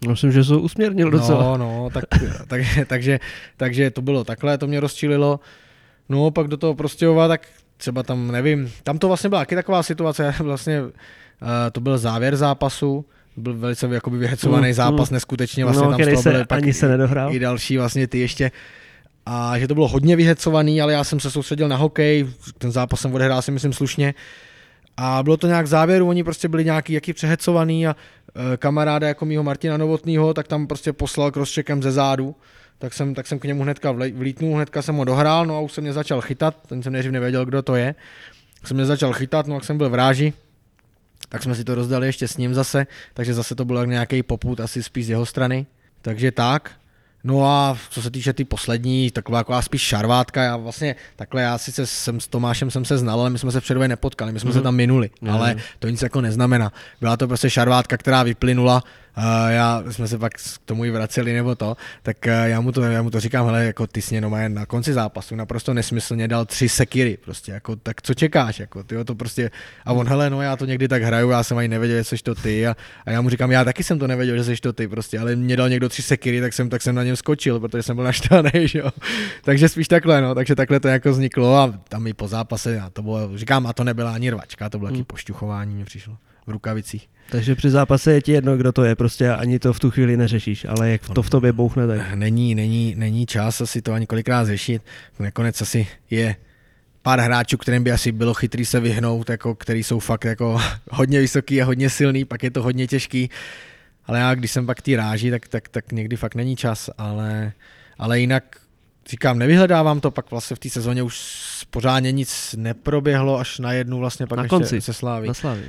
[0.09, 1.43] Myslím, že jsou usměrnil docela.
[1.43, 2.05] No, no, tak,
[2.49, 3.21] tak, takže,
[3.57, 5.41] takže to bylo takhle, to mě rozčililo.
[6.09, 7.47] No, pak do toho Prostějova, tak
[7.77, 10.91] třeba tam, nevím, tam to vlastně byla taky taková situace, vlastně uh,
[11.73, 13.05] to byl závěr zápasu,
[13.37, 15.15] byl velice jakoby vyhecovaný mm, zápas, mm.
[15.15, 17.35] neskutečně vlastně no, tam z toho byly pak ani se nedohrál.
[17.35, 18.51] i další vlastně ty ještě
[19.27, 22.27] a že to bylo hodně vyhecovaný, ale já jsem se soustředil na hokej,
[22.59, 24.15] ten zápas jsem odehrál si myslím slušně
[24.97, 27.97] a bylo to nějak závěru, oni prostě byli nějaký jaký přehecovaný a
[28.55, 32.35] e, kamaráda jako mýho Martina Novotnýho, tak tam prostě poslal crosscheckem ze zádu,
[32.79, 35.73] tak jsem, tak jsem k němu hnedka vlítnul, hnedka jsem ho dohrál, no a už
[35.73, 37.95] jsem mě začal chytat, ten jsem nejdřív nevěděl, kdo to je,
[38.61, 40.33] tak jsem mě začal chytat, no jak jsem byl v ráži,
[41.29, 44.61] tak jsme si to rozdali ještě s ním zase, takže zase to byl nějaký poput
[44.61, 45.67] asi spíš z jeho strany,
[46.03, 46.82] takže tak.
[47.25, 51.59] No a co se týče ty poslední, taková jako spíš šarvátka, já vlastně takhle, já
[51.59, 54.49] sice jsem s Tomášem jsem se znal, ale my jsme se předově nepotkali, my jsme
[54.49, 54.53] mm.
[54.53, 54.65] se mhm.
[54.65, 55.31] tam minuli, mm.
[55.31, 56.73] ale to nic jako neznamená.
[57.01, 58.83] Byla to prostě šarvátka, která vyplynula
[59.49, 62.83] já jsme se pak k tomu i vraceli nebo to, tak eh, já mu to,
[62.83, 66.45] já mu to říkám, hele, jako ty jsi jenom na konci zápasu naprosto nesmyslně dal
[66.45, 69.51] tři sekiry, prostě, jako, tak co čekáš, jako, ty to prostě,
[69.85, 72.17] a on, hele, no já to někdy tak hraju, já jsem ani nevěděl, že jsi
[72.17, 72.77] to ty, a,
[73.07, 75.37] a, já mu říkám, já taky jsem to nevěděl, že jsi to ty, prostě, ale
[75.37, 78.05] mě dal někdo tři sekiry, tak jsem, tak jsem na něm skočil, protože jsem byl
[78.05, 78.91] naštvaný, že jo.
[79.45, 82.91] takže spíš takhle, no, takže takhle to jako vzniklo a tam i po zápase, a
[82.91, 84.97] to bylo, říkám, a to nebyla ani rvačka, to bylo hmm.
[84.97, 86.17] taky pošťuchování, mě přišlo
[86.47, 87.09] v rukavicích.
[87.31, 90.17] Takže při zápase je ti jedno, kdo to je, prostě ani to v tu chvíli
[90.17, 92.15] neřešíš, ale jak to v tobě bouchne, tak...
[92.15, 94.83] Není, není, není čas asi to ani kolikrát řešit.
[95.19, 96.37] Nakonec asi je
[97.03, 100.61] pár hráčů, kterým by asi bylo chytrý se vyhnout, jako, který jsou fakt jako
[100.91, 103.31] hodně vysoký a hodně silný, pak je to hodně těžký.
[104.07, 107.53] Ale já, když jsem pak ty ráží, tak, tak, tak někdy fakt není čas, ale,
[107.99, 108.45] ale jinak
[109.11, 113.99] říkám, nevyhledávám to, pak vlastně v té sezóně už pořádně nic neproběhlo, až na jednu
[113.99, 114.81] vlastně pak na ještě konci.
[114.81, 115.29] se Sláví.
[115.29, 115.63] Na Sláví.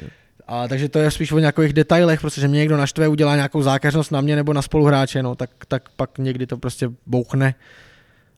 [0.47, 4.11] A, takže to je spíš o nějakých detailech, protože mě někdo naštve, udělá nějakou zákeřnost
[4.11, 7.55] na mě nebo na spoluhráče, no, tak, tak pak někdy to prostě bouchne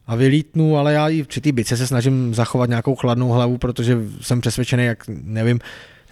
[0.06, 3.98] a vylítnu, ale já i při té bice se snažím zachovat nějakou chladnou hlavu, protože
[4.20, 5.60] jsem přesvědčený, jak nevím,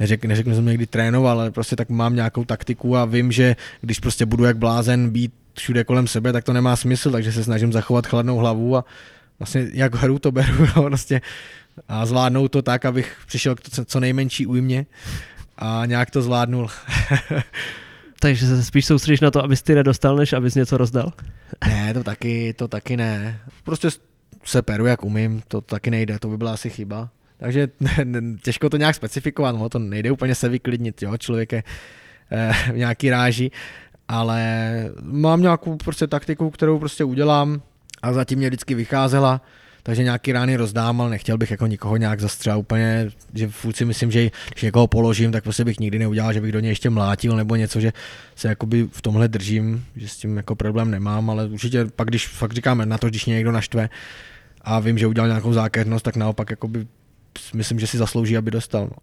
[0.00, 3.56] neřek, neřeknu, že jsem někdy trénoval, ale prostě tak mám nějakou taktiku a vím, že
[3.80, 7.44] když prostě budu jak blázen být všude kolem sebe, tak to nemá smysl, takže se
[7.44, 8.84] snažím zachovat chladnou hlavu a
[9.38, 11.20] vlastně jak hru to beru no, prostě
[11.88, 14.86] a zvládnout to tak, abych přišel k co nejmenší újmě
[15.59, 16.68] a nějak to zvládnul.
[18.20, 21.12] Takže se spíš soustředíš na to, abys ty nedostal, než abys něco rozdal?
[21.66, 23.40] Ne, to taky, to taky ne.
[23.64, 23.89] Prostě
[24.44, 27.09] se peru, jak umím, to taky nejde, to by byla asi chyba.
[27.36, 27.68] Takže
[28.43, 31.62] těžko to nějak specifikovat, no, to nejde úplně se vyklidnit, jo, člověk je
[32.31, 33.51] eh, v nějaký ráži,
[34.09, 34.40] ale
[35.02, 37.62] mám nějakou prostě taktiku, kterou prostě udělám
[38.02, 39.40] a zatím mě vždycky vycházela
[39.86, 43.85] takže nějaký rány rozdám, ale nechtěl bych jako nikoho nějak zastřelit úplně, že furt si
[43.85, 46.90] myslím, že když někoho položím, tak prostě bych nikdy neudělal, že bych do něj ještě
[46.90, 47.93] mlátil nebo něco, že
[48.36, 52.28] se jakoby v tomhle držím, že s tím jako problém nemám, ale určitě pak, když
[52.28, 53.89] fakt říkáme na to, když někdo naštve
[54.61, 56.86] a vím, že udělal nějakou zákeřnost, tak naopak jakoby
[57.55, 58.82] myslím, že si zaslouží, aby dostal.
[58.82, 58.97] No.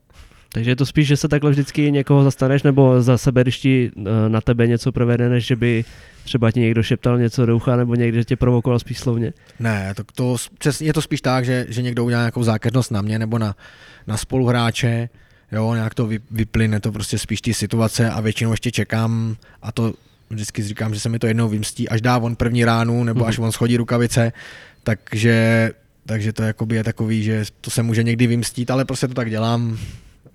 [0.54, 3.92] Takže je to spíš, že se takhle vždycky někoho zastaneš, nebo za sebe, když ti
[3.98, 5.86] eh, na tebe něco provede, než že by
[6.24, 9.34] třeba ti někdo šeptal něco do ucha, nebo někdy tě provokoval spíš slovně?
[9.60, 10.36] Ne, to, to,
[10.82, 13.56] je to spíš tak, že, že někdo udělá nějakou zákeřnost na mě nebo na,
[14.08, 15.10] na spoluhráče,
[15.52, 19.94] jo, nějak to vyplyne to prostě spíš ty situace a většinou ještě čekám a to
[20.30, 23.28] vždycky říkám, že se mi to jednou vymstí, až dá on první ránu nebo mm-hmm.
[23.28, 24.34] až on schodí rukavice,
[24.84, 25.72] takže
[26.06, 29.78] takže to je takový, že to se může někdy vymstít, ale prostě to tak dělám,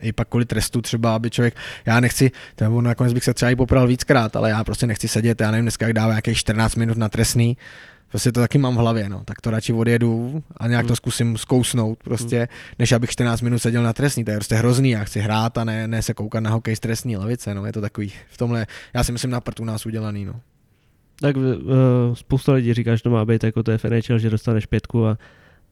[0.01, 1.57] i pak kvůli trestu třeba, aby člověk,
[1.87, 5.41] já nechci, nebo nakonec bych se třeba i popral víckrát, ale já prostě nechci sedět,
[5.41, 7.57] já nevím, dneska jak dává nějakých 14 minut na trestný,
[8.09, 10.97] prostě to taky mám v hlavě, no, tak to radši odjedu a nějak to hmm.
[10.97, 12.47] zkusím zkousnout prostě, hmm.
[12.79, 15.65] než abych 14 minut seděl na trestný, to je prostě hrozný, já chci hrát a
[15.65, 18.67] ne, ne se koukat na hokej z trestní lavice, no, je to takový, v tomhle,
[18.95, 20.41] já si myslím na prtu nás udělaný, no.
[21.21, 21.43] Tak uh,
[22.15, 25.19] spousta lidí říká, že to má být jako to je FNHL, že dostaneš pětku a,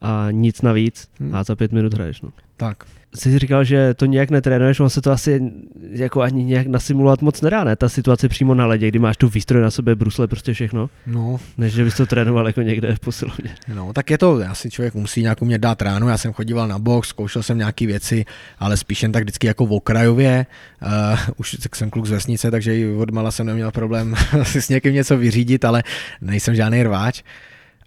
[0.04, 1.34] a nic navíc hmm.
[1.34, 2.30] a za pět minut hraješ, no.
[2.56, 5.52] Tak jsi říkal, že to nějak netrénuješ, on se to asi
[5.90, 7.76] jako ani nějak nasimulovat moc nedá, ne?
[7.76, 10.90] Ta situace přímo na ledě, kdy máš tu výstroj na sobě, brusle, prostě všechno.
[11.06, 11.40] No.
[11.58, 13.54] Než že bys to trénoval jako někde v posilovně.
[13.74, 16.78] No, tak je to, asi člověk musí nějak umět dát ránu, já jsem chodíval na
[16.78, 18.24] box, zkoušel jsem nějaké věci,
[18.58, 20.46] ale spíš jen tak vždycky jako v okrajově.
[20.82, 24.68] Uh, už jsem kluk z vesnice, takže i od mala jsem neměl problém si s
[24.68, 25.82] někým něco vyřídit, ale
[26.20, 27.22] nejsem žádný rváč.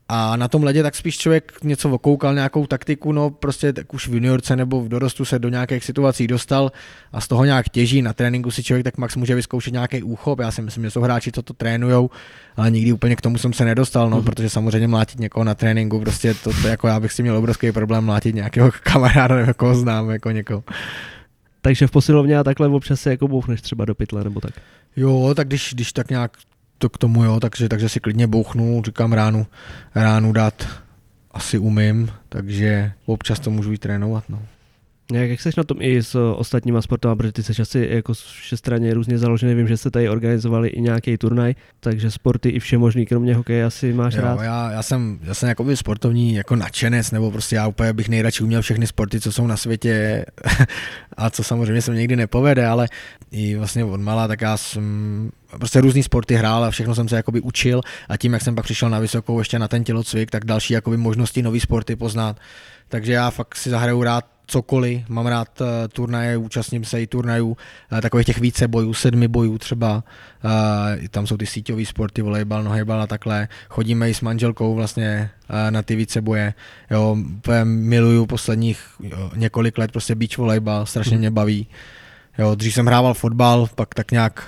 [0.10, 4.08] A na tom ledě tak spíš člověk něco okoukal, nějakou taktiku, no prostě tak už
[4.08, 6.72] v juniorce nebo v dorostu se do nějakých situací dostal
[7.12, 8.02] a z toho nějak těží.
[8.02, 10.40] Na tréninku si člověk tak max může vyzkoušet nějaký úchop.
[10.40, 12.10] Já si myslím, že jsou hráči, co to trénujou,
[12.56, 14.24] ale nikdy úplně k tomu jsem se nedostal, no, mm.
[14.24, 17.72] protože samozřejmě mlátit někoho na tréninku, prostě to, to, jako já bych si měl obrovský
[17.72, 20.64] problém mlátit nějakého kamaráda nebo koho znám, jako někoho.
[21.62, 24.54] Takže v posilovně a takhle občas se jako bouchneš třeba do pytle nebo tak?
[24.96, 26.32] Jo, tak když, když tak nějak
[26.78, 29.48] to k tomu, jo, takže, takže si klidně bouchnu, říkám ránu,
[29.96, 30.68] ránu dát
[31.32, 34.24] asi umím, takže občas to můžu i trénovat.
[34.30, 34.42] No.
[35.12, 38.94] Jak, jak jsi na tom i s ostatníma sportama, protože ty jsi asi jako všestranně
[38.94, 43.06] různě založený, vím, že jste tady organizovali i nějaký turnaj, takže sporty i vše možný,
[43.06, 44.42] kromě hokeje asi máš jo, rád?
[44.42, 48.44] Já, já jsem, já jsem jakoby sportovní jako nadšenec, nebo prostě já úplně bych nejradši
[48.44, 50.26] uměl všechny sporty, co jsou na světě
[51.18, 52.88] a co samozřejmě se někdy nepovede, ale
[53.32, 57.16] i vlastně od malá, tak já jsem prostě různý sporty hrál a všechno jsem se
[57.16, 60.46] jakoby učil a tím, jak jsem pak přišel na vysokou ještě na ten tělocvik, tak
[60.46, 62.38] další jakoby možnosti nový sporty poznat.
[62.88, 67.48] Takže já fakt si zahraju rád cokoliv, mám rád uh, turnaje, účastním se i turnajů,
[67.48, 70.04] uh, takových těch více bojů, sedmi bojů třeba,
[70.44, 75.30] uh, tam jsou ty síťové sporty, volejbal, nohejbal a takhle, chodíme i s manželkou vlastně
[75.70, 76.54] na ty více boje,
[76.92, 77.18] jo,
[77.64, 81.68] miluju posledních jo, několik let prostě beach volejbal, strašně mě baví,
[82.38, 84.44] jo, dřív jsem hrával fotbal, pak tak nějak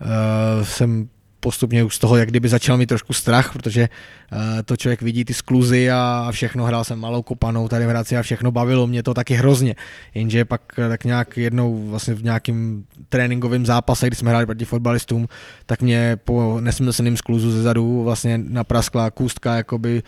[0.00, 1.08] uh, jsem
[1.44, 3.88] postupně už z toho, jak kdyby začal mít trošku strach, protože
[4.32, 8.16] uh, to člověk vidí ty skluzy a všechno, hrál jsem malou kopanou tady v Hradci
[8.16, 9.76] a všechno bavilo mě to taky hrozně.
[10.14, 14.64] Jenže pak eh, tak nějak jednou vlastně v nějakým tréninkovém zápase, kdy jsme hráli proti
[14.64, 15.28] fotbalistům,
[15.66, 20.02] tak mě po nesmyslným skluzu ze zadu vlastně napraskla kůstka jakoby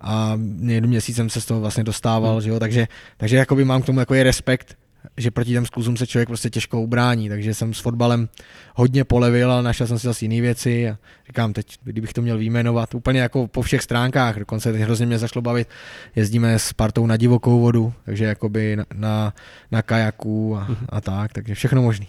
[0.00, 2.40] a jedním měsícem se z toho vlastně dostával, hmm.
[2.40, 2.58] že jo?
[2.58, 4.74] takže, takže jakoby mám k tomu jako je respekt,
[5.16, 8.28] že proti těm skluzům se člověk prostě těžko ubrání, takže jsem s fotbalem
[8.74, 12.38] hodně polevil, ale našel jsem si zase jiné věci a říkám teď, kdybych to měl
[12.38, 15.68] výjmenovat, úplně jako po všech stránkách, dokonce teď hrozně mě zašlo bavit,
[16.16, 19.34] jezdíme s partou na divokou vodu, takže jakoby na, na,
[19.70, 22.06] na kajaku a, a tak, takže všechno možný.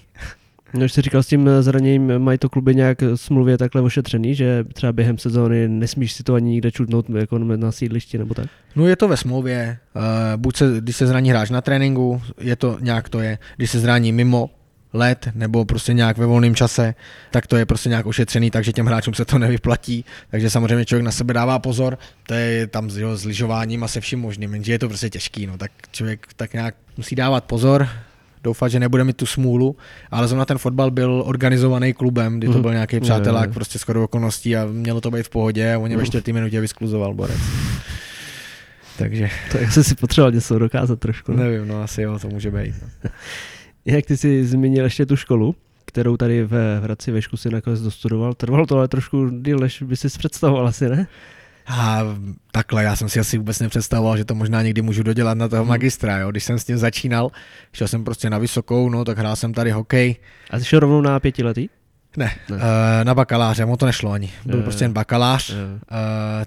[0.73, 4.93] No, jsi říkal s tím zraněním, mají to kluby nějak smluvě takhle ošetřený, že třeba
[4.93, 8.47] během sezóny nesmíš si to ani nikde čutnout jako na sídlišti nebo tak?
[8.75, 9.77] No je to ve smlouvě,
[10.35, 13.79] buď se, když se zraní hráč na tréninku, je to nějak to je, když se
[13.79, 14.49] zraní mimo
[14.93, 16.95] let nebo prostě nějak ve volném čase,
[17.31, 20.05] tak to je prostě nějak ošetřený, takže těm hráčům se to nevyplatí.
[20.31, 23.87] Takže samozřejmě člověk na sebe dává pozor, to je tam s, jo, s lyžováním a
[23.87, 27.43] se vším možným, jenže je to prostě těžký, no, tak člověk tak nějak musí dávat
[27.43, 27.87] pozor,
[28.43, 29.75] doufat, že nebude mít tu smůlu,
[30.11, 32.61] ale zrovna ten fotbal byl organizovaný klubem, kdy to mhm.
[32.61, 33.53] byl nějaký přátelák, mm.
[33.53, 35.89] prostě skoro okolností a mělo to být v pohodě a on mm.
[35.91, 36.05] ve mhm.
[36.05, 37.41] čtvrtý minutě vyskluzoval borec.
[38.97, 39.29] Takže...
[39.51, 41.31] To jak jsi si potřeboval něco dokázat trošku.
[41.31, 41.43] Ne?
[41.43, 42.75] Nevím, no asi jo, to může být.
[42.81, 43.09] No.
[43.85, 45.55] Jak ty jsi zmínil ještě tu školu,
[45.85, 48.33] kterou tady ve Hradci Vešku si nakonec dostudoval.
[48.33, 51.07] Trvalo to ale trošku díl, než by si představoval asi, ne?
[51.71, 52.03] A
[52.51, 55.61] takhle, já jsem si asi vůbec nepředstavoval, že to možná někdy můžu dodělat na toho
[55.61, 55.69] hmm.
[55.69, 56.31] magistra, jo.
[56.31, 57.31] Když jsem s tím začínal,
[57.73, 60.15] šel jsem prostě na vysokou, no tak hrál jsem tady hokej.
[60.49, 61.69] A jsi šel rovnou na pětiletý?
[62.17, 62.55] Ne, ne.
[62.55, 62.61] Uh,
[63.03, 64.31] na bakaláře, mu to nešlo ani.
[64.45, 65.55] Byl je, prostě jen bakalář, je.
[65.55, 65.79] Uh,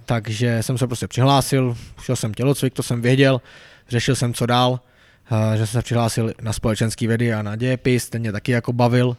[0.05, 3.41] takže jsem se prostě přihlásil, šel jsem tělocvik, to jsem věděl,
[3.89, 8.09] řešil jsem co dál, uh, že jsem se přihlásil na společenský vědy a na dějepis,
[8.09, 9.17] ten mě taky jako bavil,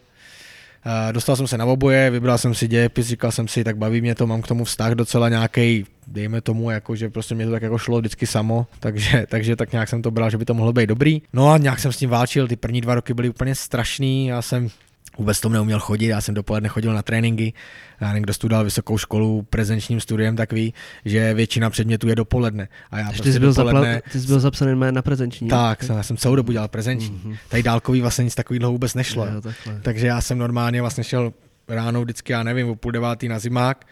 [1.12, 4.16] Dostal jsem se na oboje, vybral jsem si dějepis, říkal jsem si, tak baví mě
[4.16, 7.62] to, mám k tomu vztah docela nějaký, dejme tomu, jako, že prostě mě to tak
[7.62, 10.74] jako šlo vždycky samo, takže, takže tak nějak jsem to bral, že by to mohlo
[10.74, 11.22] být dobrý.
[11.34, 14.42] No a nějak jsem s tím válčil, ty první dva roky byly úplně strašný, já
[14.42, 14.70] jsem
[15.18, 17.54] vůbec tom neuměl chodit, já jsem dopoledne chodil na tréninky,
[18.02, 20.74] já někdo studoval vysokou školu prezenčním studiem, tak ví,
[21.06, 22.68] že většina předmětů je dopoledne.
[22.92, 23.94] A já prostě ty, jsi byl dopoledne...
[23.94, 24.12] zapla...
[24.12, 25.48] ty jsi byl zapsaný na prezenční.
[25.48, 27.22] Tak, jsem, já jsem celou dobu dělal prezenční.
[27.26, 27.38] Mm-hmm.
[27.50, 29.26] Tady dálkový vlastně nic takového vůbec nešlo.
[29.26, 29.42] Jo,
[29.82, 31.34] Takže já jsem normálně vlastně šel
[31.68, 33.86] ráno vždycky, já nevím, o půl devátý na zimák,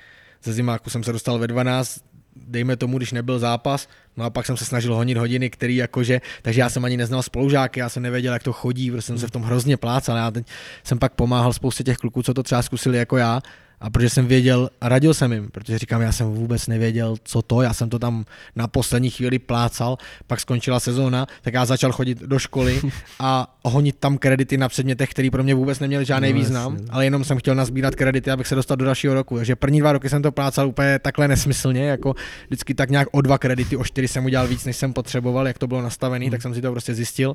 [0.44, 2.00] ze zimáku jsem se dostal ve 12,
[2.36, 6.22] dejme tomu, když nebyl zápas, no a pak jsem se snažil honit hodiny, který jakože,
[6.42, 9.28] takže já jsem ani neznal spolužáky, já jsem nevěděl, jak to chodí, protože jsem se
[9.28, 10.48] v tom hrozně plácal, já teď
[10.84, 13.42] jsem pak pomáhal spoustě těch kluků, co to třeba zkusili jako já
[13.84, 17.42] a protože jsem věděl, a radil jsem jim, protože říkám, já jsem vůbec nevěděl, co
[17.42, 19.98] to, já jsem to tam na poslední chvíli plácal,
[20.28, 22.82] pak skončila sezóna, tak já začal chodit do školy
[23.20, 26.88] a honit tam kredity na předmětech, které pro mě vůbec neměly žádný no, význam, jasně.
[26.92, 29.36] ale jenom jsem chtěl nazbírat kredity, abych se dostal do dalšího roku.
[29.38, 32.16] Takže první dva roky jsem to plácal úplně takhle nesmyslně, jako
[32.48, 35.58] vždycky tak nějak o dva kredity, o čtyři jsem udělal víc, než jsem potřeboval, jak
[35.58, 36.32] to bylo nastavené, hmm.
[36.32, 37.34] tak jsem si to prostě zjistil.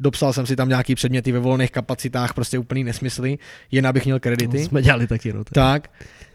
[0.00, 3.38] Dopsal jsem si tam nějaký předměty ve volných kapacitách, prostě úplný nesmysly,
[3.70, 4.58] jen abych měl kredity.
[4.58, 5.85] No, jsme dělali taky, no, tak.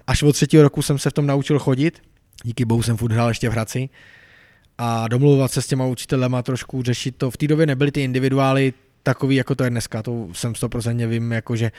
[0.07, 2.01] Až od třetího roku jsem se v tom naučil chodit,
[2.43, 3.89] díky bohu jsem furt hrál ještě v Hradci.
[4.77, 7.31] A domluvat se s těma učitelema trošku, řešit to.
[7.31, 8.73] V té době nebyly ty individuály
[9.03, 11.71] takový, jako to je dneska, to jsem 100% vím, jako že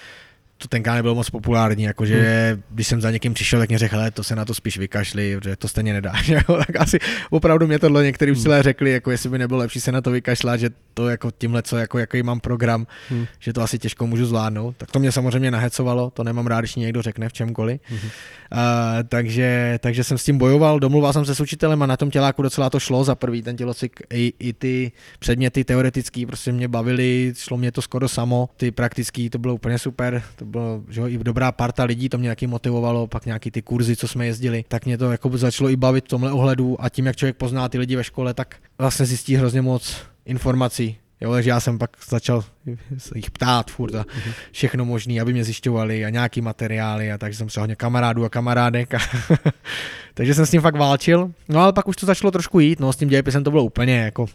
[0.62, 2.62] to tenkrát nebylo moc populární, jakože hmm.
[2.70, 5.38] když jsem za někým přišel, tak mě řekl, hele, to se na to spíš vykašli,
[5.44, 6.12] že to stejně nedá.
[6.46, 6.98] tak asi
[7.30, 8.38] opravdu mě tohle některý hmm.
[8.38, 11.62] učitelé řekli, jako jestli by nebylo lepší se na to vykašlat, že to jako tímhle,
[11.62, 13.26] co, jako, jaký mám program, hmm.
[13.38, 14.76] že to asi těžko můžu zvládnout.
[14.76, 17.80] Tak to mě samozřejmě nahecovalo, to nemám rád, když někdo řekne v čemkoliv.
[17.84, 17.98] Hmm.
[17.98, 18.58] Uh,
[19.08, 22.42] takže, takže jsem s tím bojoval, domluval jsem se s učitelem a na tom těláku
[22.42, 24.00] docela to šlo za prvý ten tělocvik.
[24.10, 29.30] I, i ty předměty teoretický prostě mě bavily, šlo mě to skoro samo, ty praktický
[29.30, 32.46] to bylo úplně super, to bylo že jo, i dobrá parta lidí, to mě nějaký
[32.46, 36.04] motivovalo, pak nějaký ty kurzy, co jsme jezdili, tak mě to jako začalo i bavit
[36.04, 39.36] v tomhle ohledu a tím, jak člověk pozná ty lidi ve škole, tak vlastně zjistí
[39.36, 40.96] hrozně moc informací.
[41.20, 42.44] Jo, takže já jsem pak začal
[42.98, 44.04] se jich ptát furt a
[44.52, 48.28] všechno možné, aby mě zjišťovali a nějaký materiály a takže jsem se hodně kamarádů a
[48.28, 48.98] kamarádek a
[50.14, 51.32] takže jsem s tím fakt válčil.
[51.48, 53.98] No ale pak už to začalo trošku jít, no s tím dějepisem to bylo úplně
[53.98, 54.26] jako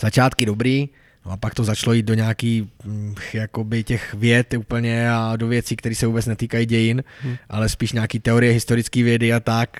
[0.00, 0.88] začátky dobrý,
[1.26, 5.48] No a pak to začalo jít do nějaký hm, jakoby těch věd úplně a do
[5.48, 7.36] věcí, které se vůbec netýkají dějin, hmm.
[7.48, 9.76] ale spíš nějaký teorie historické vědy a tak.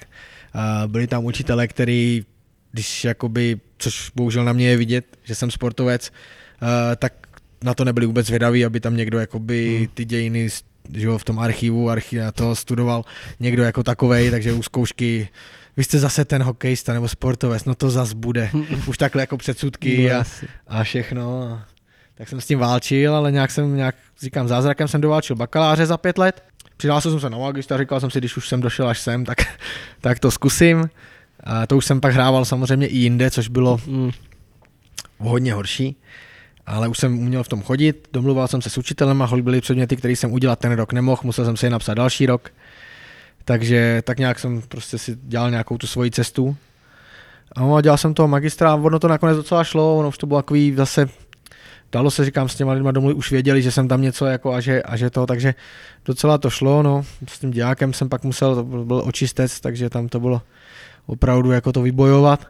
[0.55, 2.25] A byli tam učitele, který,
[2.73, 6.13] když jakoby, což bohužel na mě je vidět, že jsem sportovec,
[6.97, 7.13] tak
[7.65, 9.87] na to nebyli vůbec vědaví, aby tam někdo jakoby hmm.
[9.95, 10.49] ty dějiny
[10.95, 13.05] že jo, v tom archivu, archiv, to studoval
[13.41, 15.29] někdo jako takovej, takže u zkoušky
[15.77, 18.51] vy jste zase ten hokejista nebo sportovec, no to zas bude.
[18.87, 20.25] Už takhle jako předsudky no, a,
[20.67, 21.59] a všechno.
[22.15, 25.97] tak jsem s tím válčil, ale nějak jsem, nějak, říkám, zázrakem jsem doválčil bakaláře za
[25.97, 26.43] pět let.
[26.77, 29.39] Přihlásil jsem se na magistra, říkal jsem si, když už jsem došel až sem, tak,
[30.01, 30.91] tak to zkusím.
[31.45, 34.11] A to už jsem pak hrával samozřejmě i jinde, což bylo mm.
[35.19, 35.97] hodně horší.
[36.67, 39.97] Ale už jsem uměl v tom chodit, domluval jsem se s učitelem a byly předměty,
[39.97, 42.51] které jsem udělat ten rok nemohl, musel jsem si je napsat další rok.
[43.45, 46.57] Takže tak nějak jsem prostě si dělal nějakou tu svoji cestu.
[47.57, 50.75] A dělal jsem toho magistra ono to nakonec docela šlo, ono už to bylo takový
[50.75, 51.09] zase
[51.93, 54.61] dalo se, říkám, s těma lidma domů už věděli, že jsem tam něco jako a
[54.61, 55.55] že, a že to, takže
[56.05, 60.09] docela to šlo, no, s tím diákem jsem pak musel, to byl očistec, takže tam
[60.09, 60.43] to bylo
[61.07, 62.47] opravdu jako to vybojovat.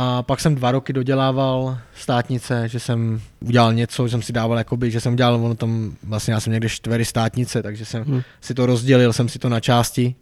[0.00, 4.58] A pak jsem dva roky dodělával státnice, že jsem udělal něco, že jsem si dával,
[4.58, 8.22] jakoby, že jsem udělal, ono tam, vlastně já jsem někde čtvery státnice, takže jsem hmm.
[8.40, 10.14] si to rozdělil, jsem si to na části,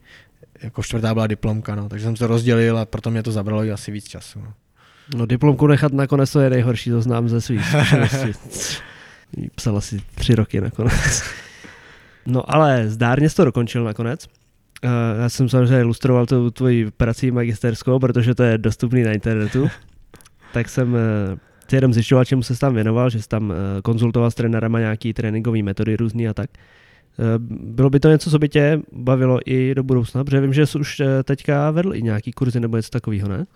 [0.63, 3.73] jako čtvrtá byla diplomka, no, takže jsem to rozdělil a proto mě to zabralo i
[3.73, 4.41] asi víc času.
[4.41, 4.53] No.
[5.17, 7.75] No diplomku nechat nakonec to je nejhorší, to znám ze svých
[9.55, 11.23] Psal asi tři roky nakonec.
[12.27, 14.27] No ale zdárně jsi to dokončil nakonec.
[14.85, 14.91] Uh,
[15.23, 19.69] já jsem samozřejmě ilustroval tu tvoji prací magisterskou, protože to je dostupný na internetu.
[20.53, 20.99] tak jsem uh,
[21.73, 25.63] jenom zjišťoval, čemu se tam věnoval, že jsi tam uh, konzultoval s trenérama nějaký tréninkové
[25.63, 26.51] metody různý a tak.
[27.49, 30.79] Bylo by to něco, co by tě bavilo i do budoucna, protože vím, že jsi
[30.79, 33.47] už teďka vedl i nějaký kurzy nebo něco takového, ne?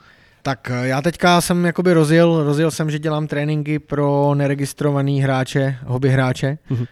[0.42, 5.76] Tak eh, já teďka jsem jakoby rozjel, rozjel jsem, že dělám tréninky pro neregistrovaný hráče,
[5.86, 6.58] hobby hráče.
[6.70, 6.86] Uh-huh.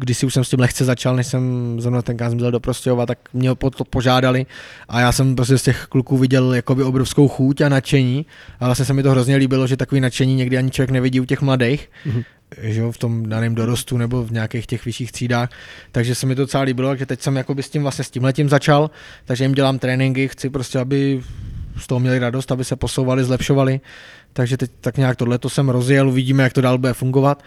[0.00, 3.06] Když si už jsem s tím lehce začal, než jsem zrovna ten jsem do Prostějova,
[3.06, 4.46] tak mě po to požádali
[4.88, 8.26] a já jsem prostě z těch kluků viděl jakoby obrovskou chuť a nadšení
[8.60, 11.24] a vlastně se mi to hrozně líbilo, že takový nadšení někdy ani člověk nevidí u
[11.24, 11.90] těch mladých.
[12.06, 12.24] Uh-huh
[12.58, 15.50] že v tom daném dorostu nebo v nějakých těch vyšších třídách,
[15.92, 18.24] takže se mi to docela líbilo, že teď jsem jakoby s tím vlastně s tím
[18.24, 18.90] letím začal,
[19.24, 21.22] takže jim dělám tréninky, chci prostě, aby
[21.80, 23.80] z toho měli radost, aby se posouvali, zlepšovali.
[24.32, 27.42] Takže teď tak nějak tohle jsem rozjel, uvidíme, jak to dál bude fungovat.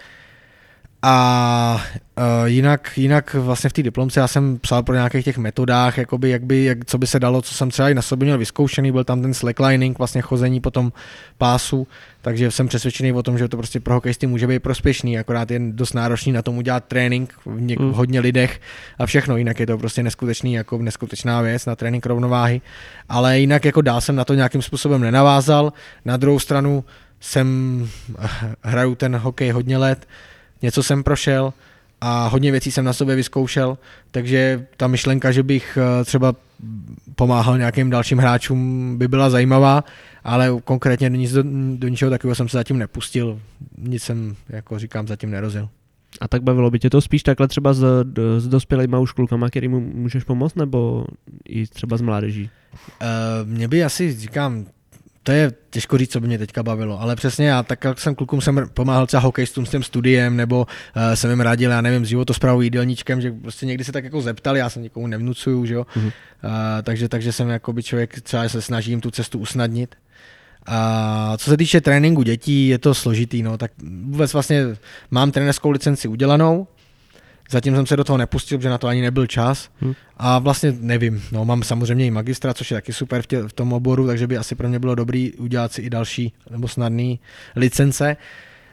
[1.05, 1.81] A
[2.17, 6.29] uh, jinak, jinak vlastně v té diplomce já jsem psal pro nějakých těch metodách, jakoby,
[6.29, 8.91] jak by, jak, co by se dalo, co jsem třeba i na sobě měl vyzkoušený,
[8.91, 10.91] byl tam ten slacklining, vlastně chození po tom
[11.37, 11.87] pásu,
[12.21, 15.59] takže jsem přesvědčený o tom, že to prostě pro hokejisty může být prospěšný, akorát je
[15.59, 17.93] dost náročný na tom udělat trénink v něk- mm.
[17.93, 18.61] hodně lidech
[18.99, 22.61] a všechno, jinak je to prostě neskutečný, jako neskutečná věc na trénink rovnováhy,
[23.09, 25.73] ale jinak jako dál jsem na to nějakým způsobem nenavázal,
[26.05, 26.83] na druhou stranu
[27.19, 27.87] jsem
[28.63, 30.07] hraju ten hokej hodně let,
[30.63, 31.53] něco jsem prošel
[32.01, 33.77] a hodně věcí jsem na sobě vyzkoušel,
[34.11, 36.35] takže ta myšlenka, že bych eh, třeba
[37.15, 39.83] pomáhal nějakým dalším hráčům, by byla zajímavá,
[40.23, 41.43] ale konkrétně nic do,
[41.75, 43.39] do ničeho takového jsem se zatím nepustil,
[43.77, 45.69] nic jsem, jako říkám, zatím nerozil.
[46.21, 47.83] A tak bavilo by tě to spíš takhle třeba s,
[48.37, 51.05] s dospělými už klukama, kterým můžeš pomoct, nebo
[51.49, 52.49] i třeba s mládeží?
[53.01, 54.65] Uh, mě by asi, říkám,
[55.23, 58.15] to je těžko říct, co by mě teďka bavilo, ale přesně já, tak jak jsem
[58.15, 62.05] klukům jsem pomáhal třeba hokejistům s tím studiem, nebo uh, jsem jim radil, já nevím,
[62.05, 65.73] s životosprávou jídelníčkem, že prostě někdy se tak jako zeptali, já se nikomu nevnucuju, že
[65.73, 66.05] jo, mm-hmm.
[66.05, 66.11] uh,
[66.83, 69.95] takže, takže jsem jako by člověk třeba se snažím tu cestu usnadnit.
[70.65, 73.71] A co se týče tréninku dětí, je to složitý, no, tak
[74.03, 74.63] vůbec vlastně
[75.11, 76.67] mám trenerskou licenci udělanou,
[77.49, 79.69] Zatím jsem se do toho nepustil, protože na to ani nebyl čas.
[79.81, 79.93] Hmm.
[80.17, 83.53] A vlastně nevím, no, mám samozřejmě i magistra, což je taky super v, tě, v
[83.53, 87.19] tom oboru, takže by asi pro mě bylo dobrý udělat si i další nebo snadný
[87.55, 88.17] licence.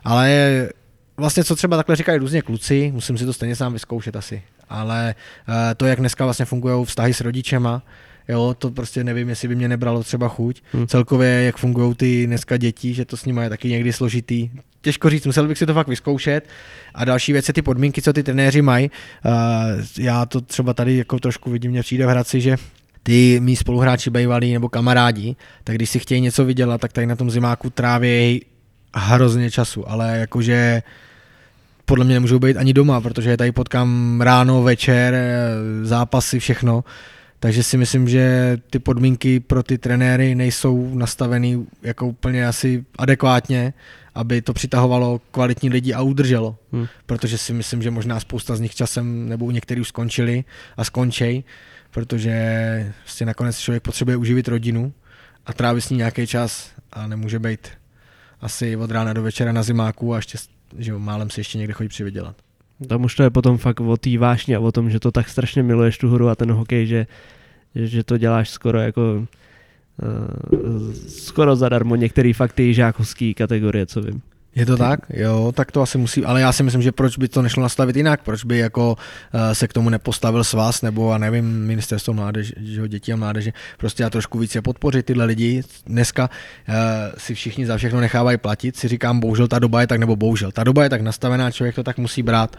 [0.04, 0.68] Ale
[1.16, 4.42] vlastně co třeba takhle říkají různě kluci, musím si to stejně sám vyzkoušet asi.
[4.68, 5.14] Ale
[5.48, 7.82] uh, to, jak dneska vlastně fungují vztahy s rodičema,
[8.30, 10.62] Jo, to prostě nevím, jestli by mě nebralo třeba chuť.
[10.72, 10.86] Hmm.
[10.86, 14.50] Celkově, jak fungují ty dneska děti, že to s nimi je taky někdy složitý.
[14.82, 16.48] Těžko říct, musel bych si to fakt vyzkoušet.
[16.94, 18.90] A další věc je ty podmínky, co ty trenéři mají.
[19.24, 19.32] Uh,
[19.98, 22.56] já to třeba tady jako trošku vidím, mě přijde v Hradci, že
[23.02, 27.16] ty mý spoluhráči bývalí nebo kamarádi, tak když si chtějí něco vydělat, tak tady na
[27.16, 28.44] tom zimáku tráví
[28.94, 30.82] hrozně času, ale jakože
[31.84, 35.14] podle mě nemůžou být ani doma, protože je tady potkám ráno, večer,
[35.82, 36.84] zápasy, všechno.
[37.40, 43.72] Takže si myslím, že ty podmínky pro ty trenéry nejsou nastaveny jako úplně asi adekvátně,
[44.14, 46.56] aby to přitahovalo kvalitní lidi a udrželo.
[46.72, 46.86] Hmm.
[47.06, 50.44] Protože si myslím, že možná spousta z nich časem, nebo u některých už skončili
[50.76, 51.44] a skončej,
[51.90, 54.92] protože vlastně nakonec člověk potřebuje uživit rodinu
[55.46, 57.68] a trávit s ní nějaký čas a nemůže být
[58.40, 60.38] asi od rána do večera na zimáku a ještě
[60.78, 62.36] že málem si ještě někde chodí přivydělat.
[62.88, 65.28] Tam už to je potom fakt o té vášně a o tom, že to tak
[65.28, 67.06] strašně miluješ tu hru a ten hokej, že,
[67.74, 69.26] že to děláš skoro jako
[70.02, 74.22] uh, skoro zadarmo některé fakt ty žákovský kategorie, co vím.
[74.54, 75.00] Je to tak?
[75.10, 77.96] Jo, tak to asi musí, ale já si myslím, že proč by to nešlo nastavit
[77.96, 82.52] jinak, proč by jako uh, se k tomu nepostavil svaz, nebo a nevím, ministerstvo mládeže,
[82.56, 85.62] že, dětí a mládeže, prostě já trošku více podpořit tyhle lidi.
[85.86, 86.30] Dneska
[86.68, 86.74] uh,
[87.18, 90.52] si všichni za všechno nechávají platit, si říkám, bohužel ta doba je tak, nebo bohužel,
[90.52, 92.56] ta doba je tak nastavená, člověk to tak musí brát,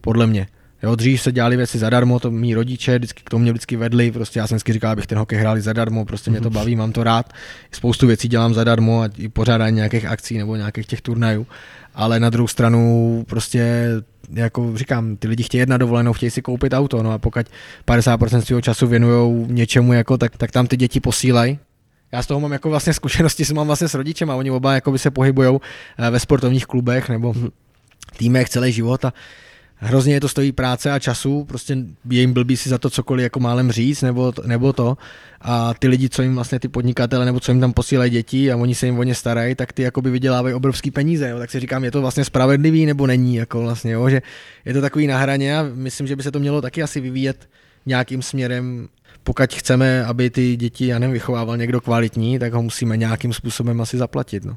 [0.00, 0.46] podle mě.
[0.86, 4.12] Jo, dřív se dělali věci zadarmo, to mý rodiče vždycky k tomu mě vždycky vedli,
[4.12, 6.54] prostě já jsem vždycky říkal, abych ten hokej hráli zadarmo, prostě mě to mhm.
[6.54, 7.32] baví, mám to rád.
[7.72, 11.46] Spoustu věcí dělám zadarmo a i pořádání nějakých akcí nebo nějakých těch turnajů,
[11.94, 13.88] ale na druhou stranu prostě
[14.32, 17.46] jako říkám, ty lidi chtějí jet na dovolenou, chtějí si koupit auto, no a pokud
[17.86, 21.58] 50% svého času věnují něčemu, jako, tak, tak tam ty děti posílají,
[22.12, 24.74] já z toho mám jako vlastně zkušenosti, jsem mám vlastně s rodičem a oni oba
[24.74, 25.58] jako by se pohybují
[25.98, 27.48] eh, ve sportovních klubech nebo mhm.
[28.16, 29.12] týmech celý život a
[29.76, 31.76] hrozně je to stojí práce a času, prostě
[32.10, 34.96] je jim blbý si za to cokoliv jako málem říct, nebo, nebo to.
[35.40, 38.56] A ty lidi, co jim vlastně ty podnikatele, nebo co jim tam posílají děti a
[38.56, 41.28] oni se jim o ně starají, tak ty jakoby vydělávají obrovský peníze.
[41.28, 41.38] Jo.
[41.38, 44.22] Tak si říkám, je to vlastně spravedlivý nebo není, jako vlastně, jo, že
[44.64, 47.48] je to takový na hraně a myslím, že by se to mělo taky asi vyvíjet
[47.86, 48.88] nějakým směrem
[49.26, 53.80] pokud chceme, aby ty děti, já nevím, vychovával někdo kvalitní, tak ho musíme nějakým způsobem
[53.80, 54.44] asi zaplatit.
[54.44, 54.56] No.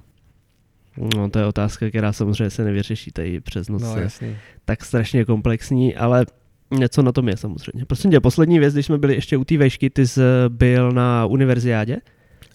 [0.97, 3.81] No, to je otázka, která samozřejmě se nevyřeší tady přes noc.
[3.81, 4.37] No, jasný.
[4.65, 6.25] Tak strašně komplexní, ale
[6.71, 7.85] něco na tom je samozřejmě.
[7.85, 11.25] Prosím tě, poslední věc, když jsme byli ještě u té vešky, ty jsi byl na
[11.25, 11.97] univerziádě?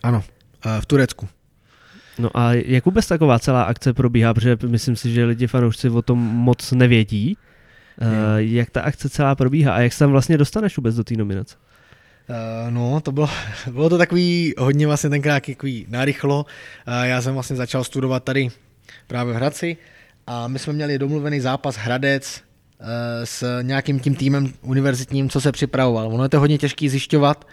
[0.03, 0.23] Ano,
[0.81, 1.29] v Turecku.
[2.19, 6.03] No a jak vůbec taková celá akce probíhá, protože myslím si, že lidi fanoušci o
[6.03, 7.37] tom moc nevědí.
[7.99, 8.13] Hmm.
[8.37, 11.57] Jak ta akce celá probíhá a jak se tam vlastně dostaneš vůbec do té nominace?
[12.29, 13.29] Uh, no, to bylo,
[13.71, 16.47] bylo to takový hodně vlastně tenkrát takový narychlo.
[16.89, 18.49] Uh, já jsem vlastně začal studovat tady
[19.07, 19.77] právě v Hradci
[20.27, 22.43] a my jsme měli domluvený zápas Hradec
[22.81, 22.87] uh,
[23.25, 26.15] s nějakým tím týmem univerzitním, co se připravoval.
[26.15, 27.45] Ono je to hodně těžký zjišťovat,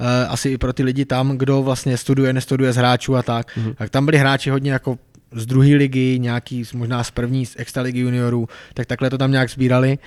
[0.00, 3.56] uh, asi i pro ty lidi tam, kdo vlastně studuje, nestuduje z hráčů a tak.
[3.56, 3.74] Mm-hmm.
[3.74, 4.98] Tak tam byli hráči hodně jako
[5.32, 9.50] z druhé ligy, nějaký možná z první, z extraligy juniorů, tak takhle to tam nějak
[9.50, 9.98] sbírali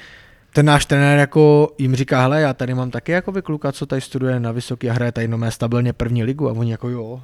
[0.53, 4.01] ten náš trenér jako jim říká, hele, já tady mám taky jako kluka, co tady
[4.01, 6.49] studuje na vysoký a hraje tady no stabilně první ligu.
[6.49, 7.21] A oni jako jo,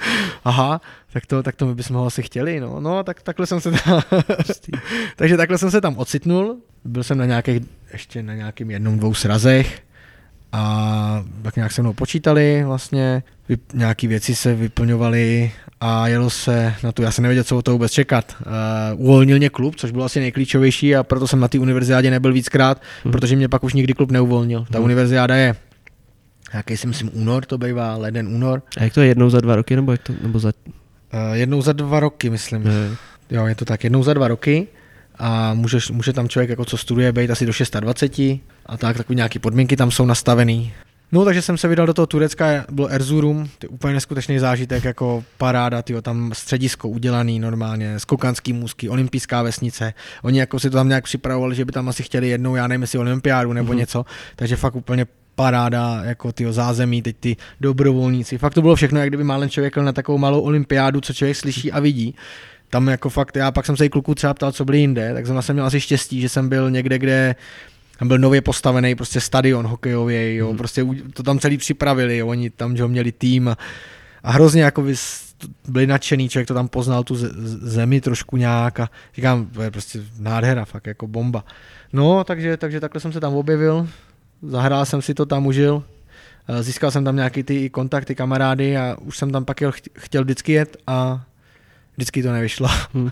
[0.44, 0.80] aha,
[1.12, 3.70] tak to, tak to my bychom ho asi chtěli, no, no tak takhle jsem se
[3.70, 4.02] tam,
[5.16, 7.62] takže takhle jsem se tam ocitnul, byl jsem na nějakých,
[7.92, 9.82] ještě na nějakým jednom, dvou srazech,
[10.52, 13.22] a tak nějak se mnou počítali vlastně,
[13.74, 17.72] nějaké věci se vyplňovaly a jelo se na tu, já jsem nevěděl, co o to
[17.72, 18.36] vůbec čekat.
[18.40, 22.32] Uh, uvolnil mě klub, což bylo asi nejklíčovější a proto jsem na té univerziádě nebyl
[22.32, 23.12] víckrát, hmm.
[23.12, 24.66] protože mě pak už nikdy klub neuvolnil.
[24.70, 24.84] Ta hmm.
[24.84, 25.56] univerziáda je
[26.52, 28.62] nějaký si myslím únor, to bývá leden, únor.
[28.76, 30.52] A jak to je jednou za dva roky, nebo, jak to, nebo za...
[31.14, 32.62] Uh, jednou za dva roky, myslím.
[32.62, 32.96] Hmm.
[33.30, 34.66] Jo, je to tak, jednou za dva roky
[35.20, 38.20] a můžeš, může tam člověk, jako co studuje, být asi do 26
[38.70, 40.72] a tak, takové nějaké podmínky tam jsou nastavený.
[41.12, 44.84] No, takže jsem se vydal do toho Turecka, byl Erzurum, to je úplně neskutečný zážitek,
[44.84, 49.94] jako paráda, tyjo, tam středisko udělaný normálně, skokanský můzky, olympijská vesnice.
[50.22, 52.82] Oni jako si to tam nějak připravovali, že by tam asi chtěli jednou, já nevím,
[52.82, 53.76] jestli olympiádu nebo mm-hmm.
[53.76, 54.04] něco,
[54.36, 58.38] takže fakt úplně paráda, jako ty zázemí, teď ty dobrovolníci.
[58.38, 61.72] Fakt to bylo všechno, jak kdyby málem člověk na takovou malou olympiádu, co člověk slyší
[61.72, 62.14] a vidí
[62.70, 65.26] tam jako fakt, já pak jsem se i kluků třeba ptal, co byli jinde, tak
[65.26, 67.34] jsem měl asi štěstí, že jsem byl někde, kde
[68.00, 70.56] tam byl nově postavený prostě stadion hokejový, jo, hmm.
[70.56, 73.58] prostě to tam celý připravili, jo, oni tam že měli tým a,
[74.22, 74.94] a hrozně jako by
[75.68, 77.14] byli nadšený, člověk to tam poznal tu
[77.68, 81.44] zemi trošku nějak a říkám, to je prostě nádhera, fakt jako bomba.
[81.92, 83.88] No, takže, takže takhle jsem se tam objevil,
[84.42, 85.84] zahrál jsem si to tam, užil,
[86.60, 90.52] získal jsem tam nějaký ty kontakty, kamarády a už jsem tam pak jel, chtěl vždycky
[90.52, 91.24] jet a
[91.96, 92.68] vždycky to nevyšlo.
[92.94, 93.10] Hmm.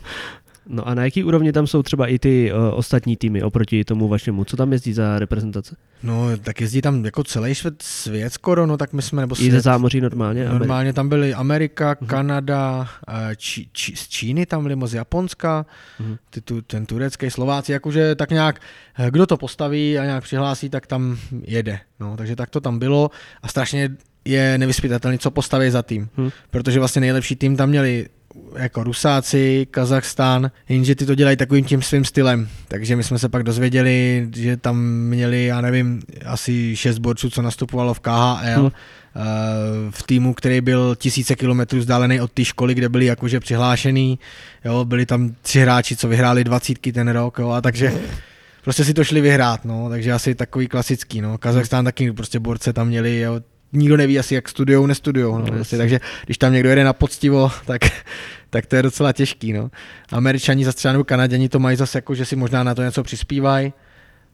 [0.71, 4.09] No a na jaký úrovni tam jsou třeba i ty uh, ostatní týmy oproti tomu
[4.09, 4.45] vašemu?
[4.45, 5.77] Co tam jezdí za reprezentace?
[6.03, 9.49] No, tak jezdí tam jako celý svět, svět skoro, no tak my jsme, nebo svět,
[9.49, 10.45] I ze zámoří normálně?
[10.45, 10.97] Normálně Amerika.
[10.97, 12.07] tam byly Amerika, uh-huh.
[12.07, 12.89] Kanada,
[13.37, 15.67] či, či, z Číny tam byli moc Japonska,
[16.01, 16.19] uh-huh.
[16.31, 18.61] ty, tu, ten turecký, Slováci, jakože tak nějak,
[18.99, 21.81] eh, kdo to postaví a nějak přihlásí, tak tam jede.
[22.01, 23.11] No, takže tak to tam bylo
[23.43, 23.91] a strašně
[24.25, 26.09] je nevyspytatelný, co postaví za tým.
[26.17, 26.31] Hmm.
[26.51, 28.09] Protože vlastně nejlepší tým tam měli
[28.57, 32.49] jako Rusáci, Kazachstán, jenže ty to dělají takovým tím svým stylem.
[32.69, 37.43] Takže my jsme se pak dozvěděli, že tam měli, já nevím, asi šest borců, co
[37.43, 38.71] nastupovalo v KHL, hmm.
[39.17, 44.19] Eh, v týmu, který byl tisíce kilometrů vzdálený od té školy, kde byli jakože přihlášený,
[44.65, 47.93] jo, byli tam tři hráči, co vyhráli dvacítky ten rok, jo, a takže
[48.65, 52.73] prostě si to šli vyhrát, no, takže asi takový klasický, no, Kazachstán taky prostě borce
[52.73, 53.41] tam měli, jo,
[53.73, 55.39] nikdo neví asi, jak studujou, nestudujou.
[55.39, 57.81] No, prostě, takže když tam někdo jede na poctivo, tak,
[58.51, 59.53] tak to je docela těžký.
[59.53, 59.71] No.
[60.13, 63.03] Američani zase třeba nebo Kanaděni to mají zase jako, že si možná na to něco
[63.03, 63.73] přispívají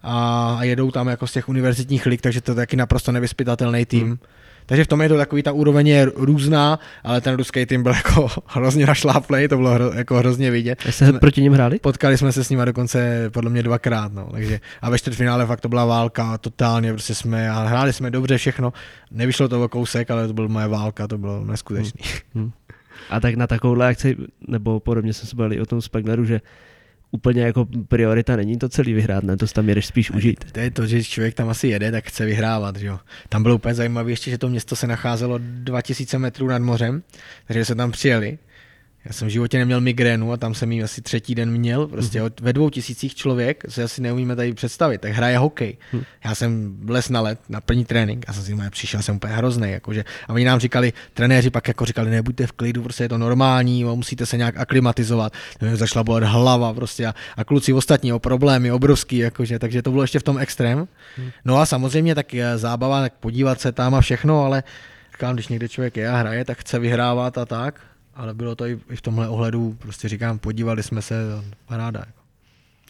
[0.02, 3.86] a, a jedou tam jako z těch univerzitních lig, takže to je taky naprosto nevyspytatelný
[3.86, 4.06] tým.
[4.06, 4.18] Hmm.
[4.66, 7.92] Takže v tom je to takový, ta úroveň je různá, ale ten ruský tým byl
[7.92, 10.80] jako hrozně našláplej, to bylo hro, jako hrozně vidět.
[10.80, 11.78] Jste jsme, proti ním hráli?
[11.78, 15.60] Potkali jsme se s nimi dokonce podle mě dvakrát, no, takže a ve čtvrtfinále fakt
[15.60, 18.72] to byla válka, totálně prostě jsme, a hráli jsme dobře všechno,
[19.10, 22.00] nevyšlo to o kousek, ale to byla moje válka, to bylo neskutečný.
[22.34, 22.42] Hmm.
[22.42, 22.52] Hmm.
[23.10, 24.16] A tak na takovouhle akci,
[24.48, 26.40] nebo podobně jsme se bavili o tom Spagneru, že
[27.14, 29.36] úplně jako priorita není to celý vyhrát, ne?
[29.36, 30.44] To tam jedeš spíš užít.
[30.52, 32.98] To je to, že člověk tam asi jede, tak chce vyhrávat, že jo.
[33.28, 37.02] Tam bylo úplně zajímavé ještě, že to město se nacházelo 2000 metrů nad mořem,
[37.46, 38.38] takže se tam přijeli
[39.04, 41.86] já jsem v životě neměl migrénu a tam jsem ji asi třetí den měl.
[41.86, 42.32] Prostě mm-hmm.
[42.40, 45.76] ve dvou tisících člověk, se asi neumíme tady představit, tak hraje hokej.
[45.92, 46.02] Mm.
[46.24, 49.70] Já jsem les na let, na první trénink a jsem si přišel, jsem úplně hrozný.
[49.70, 53.18] Jakože, a oni nám říkali, trenéři pak jako říkali, nebuďte v klidu, prostě je to
[53.18, 55.32] normální, musíte se nějak aklimatizovat.
[55.60, 59.90] Mě začala bolet hlava prostě a, a kluci ostatní o problémy obrovský, jakože, takže to
[59.90, 60.78] bylo ještě v tom extrém.
[61.18, 61.30] Mm.
[61.44, 62.26] No a samozřejmě tak
[62.56, 64.62] zábava, tak podívat se tam a všechno, ale
[65.12, 67.80] říkám, když někde člověk je a hraje, tak chce vyhrávat a tak
[68.16, 71.14] ale bylo to i, v tomhle ohledu, prostě říkám, podívali jsme se,
[71.66, 72.00] paráda.
[72.00, 72.24] Jako.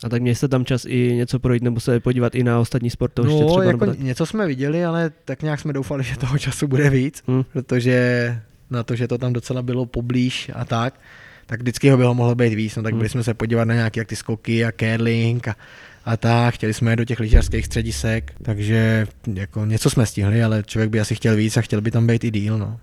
[0.05, 2.91] A tak měli jste tam čas i něco projít nebo se podívat i na ostatní
[2.91, 3.65] sportoviště no, třeba?
[3.65, 7.45] Jako něco jsme viděli, ale tak nějak jsme doufali, že toho času bude víc, hmm.
[7.53, 8.39] protože
[8.71, 11.01] na to, že to tam docela bylo poblíž a tak,
[11.47, 12.99] tak vždycky ho bylo mohlo být víc, no tak hmm.
[12.99, 15.57] byli jsme se podívat na nějaké jak ty skoky a curling a,
[16.05, 20.91] a tak, chtěli jsme do těch lyžařských středisek, takže jako něco jsme stihli, ale člověk
[20.91, 22.81] by asi chtěl víc a chtěl by tam být i díl, no.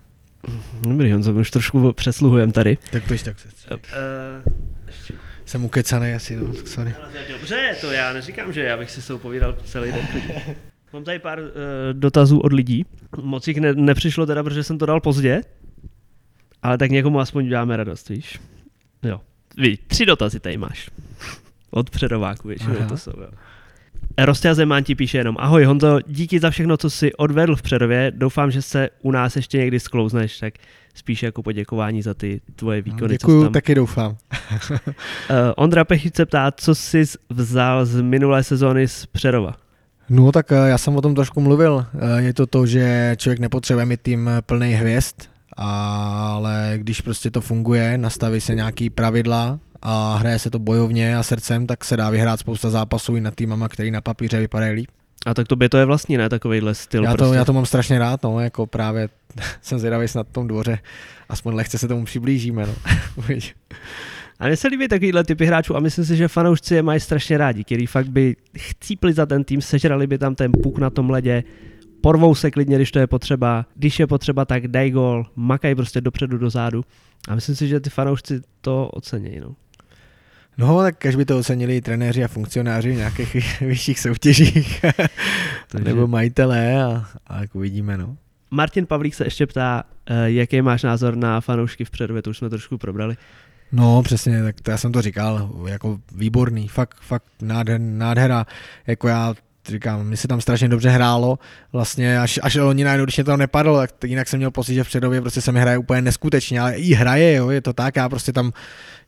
[0.80, 2.78] Dobrý, Honzo, už trošku přesluhujem tady.
[2.90, 3.48] Tak pojď tak se.
[3.70, 3.80] Uh,
[5.44, 6.94] jsem ukecaný asi, no, sorry.
[7.32, 10.06] Dobře, to já neříkám, že já bych si s tou povídal celý den.
[10.92, 11.46] Mám tady pár uh,
[11.92, 12.86] dotazů od lidí.
[13.22, 15.40] Moc jich ne, nepřišlo teda, protože jsem to dal pozdě,
[16.62, 18.40] ale tak někomu aspoň děláme radost, víš.
[19.02, 19.20] Jo.
[19.56, 20.90] Ví, tři dotazy tady máš.
[21.70, 23.30] Od předováku většinou to jsou, jo.
[24.18, 28.12] Rostia Zemán ti píše jenom, ahoj Honzo, díky za všechno, co jsi odvedl v Přerově,
[28.14, 30.54] doufám, že se u nás ještě někdy sklouzneš, tak
[30.94, 33.14] spíš jako poděkování za ty tvoje výkony.
[33.14, 33.52] Děkuju, tam...
[33.52, 34.10] taky doufám.
[34.10, 34.76] uh,
[35.56, 39.54] Ondra Pechic se ptá, co jsi vzal z minulé sezóny z Přerova?
[40.08, 41.86] No tak eh, já jsem o tom trošku mluvil.
[41.94, 45.14] Eh, je to to, že člověk nepotřebuje mít tým plný hvězd,
[45.56, 51.22] ale když prostě to funguje, nastaví se nějaký pravidla a hraje se to bojovně a
[51.22, 54.88] srdcem, tak se dá vyhrát spousta zápasů i nad týmama, který na papíře vypadají líp.
[55.26, 57.04] A tak tobě to je vlastně, ne, takovýhle styl.
[57.04, 57.36] Já to, prostě.
[57.36, 59.08] já to mám strašně rád, no, jako právě
[59.62, 60.78] jsem zvědavý na tom dvoře,
[61.28, 62.74] aspoň lehce se tomu přiblížíme, no.
[64.38, 67.38] a mně se líbí takovýhle typy hráčů a myslím si, že fanoušci je mají strašně
[67.38, 71.10] rádi, který fakt by chcípli za ten tým, sežrali by tam ten puk na tom
[71.10, 71.44] ledě,
[72.00, 76.00] porvou se klidně, když to je potřeba, když je potřeba, tak daj gol, makaj prostě
[76.00, 76.84] dopředu, dozadu.
[77.28, 79.40] A myslím si, že ty fanoušci to ocení.
[79.40, 79.54] No.
[80.58, 84.84] No, tak každý by to ocenili trenéři a funkcionáři v nějakých vyšších soutěžích,
[85.68, 85.84] Takže...
[85.84, 88.16] nebo majitelé a, a jak uvidíme, no.
[88.50, 92.38] Martin Pavlík se ještě ptá, eh, jaký máš názor na fanoušky v předově, to už
[92.38, 93.16] jsme trošku probrali.
[93.72, 98.46] No přesně, tak to já jsem to říkal, jako výborný, fakt, fakt nádher, nádhera,
[98.86, 99.34] jako já
[99.68, 101.38] říkám, mi se tam strašně dobře hrálo,
[101.72, 104.84] vlastně až, až oni najednou, když mě to nepadlo, tak jinak jsem měl pocit, že
[104.84, 107.96] v předově prostě se mi hraje úplně neskutečně, ale i hraje, jo, je to tak,
[107.96, 108.52] já prostě tam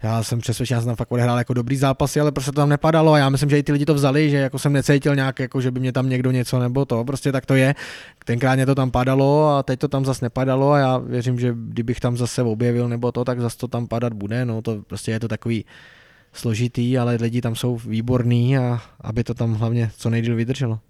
[0.05, 2.68] já jsem přesvědčen, že jsem tam fakt odehrál jako dobrý zápasy, ale prostě to tam
[2.68, 5.39] nepadalo a já myslím, že i ty lidi to vzali, že jako jsem necítil nějak,
[5.39, 7.74] jako že by mě tam někdo něco nebo to, prostě tak to je.
[8.24, 11.55] Tenkrát mě to tam padalo a teď to tam zase nepadalo a já věřím, že
[11.56, 15.10] kdybych tam zase objevil nebo to, tak zase to tam padat bude, no to prostě
[15.10, 15.64] je to takový
[16.35, 20.81] složitý, ale lidi tam jsou výborní a aby to tam hlavně co nejdíl vydrželo.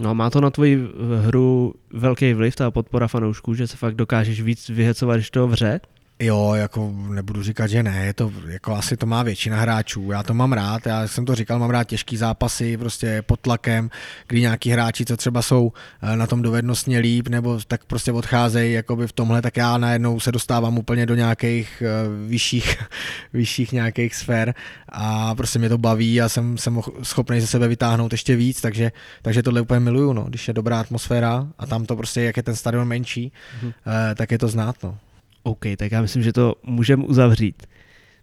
[0.00, 0.88] No má to na tvoji
[1.20, 5.80] hru velký vliv, ta podpora fanoušků, že se fakt dokážeš víc vyhecovat, když to vře?
[6.20, 10.22] Jo, jako nebudu říkat, že ne, je to, jako asi to má většina hráčů, já
[10.22, 13.90] to mám rád, já jsem to říkal, mám rád těžký zápasy, prostě pod tlakem,
[14.28, 15.72] kdy nějaký hráči, co třeba jsou
[16.02, 20.20] eh, na tom dovednostně líp, nebo tak prostě odcházejí jakoby v tomhle, tak já najednou
[20.20, 22.76] se dostávám úplně do nějakých uh, vyšších,
[23.32, 24.54] vyšších nějakých sfér
[24.88, 28.92] a prostě mě to baví a jsem, jsem schopný ze sebe vytáhnout ještě víc, takže,
[29.22, 32.42] takže tohle úplně miluju, no, když je dobrá atmosféra a tam to prostě, jak je
[32.42, 33.66] ten stadion menší, mm-hmm.
[33.66, 33.72] uh,
[34.14, 34.98] tak je to znát, no.
[35.42, 37.66] OK, tak já myslím, že to můžeme uzavřít.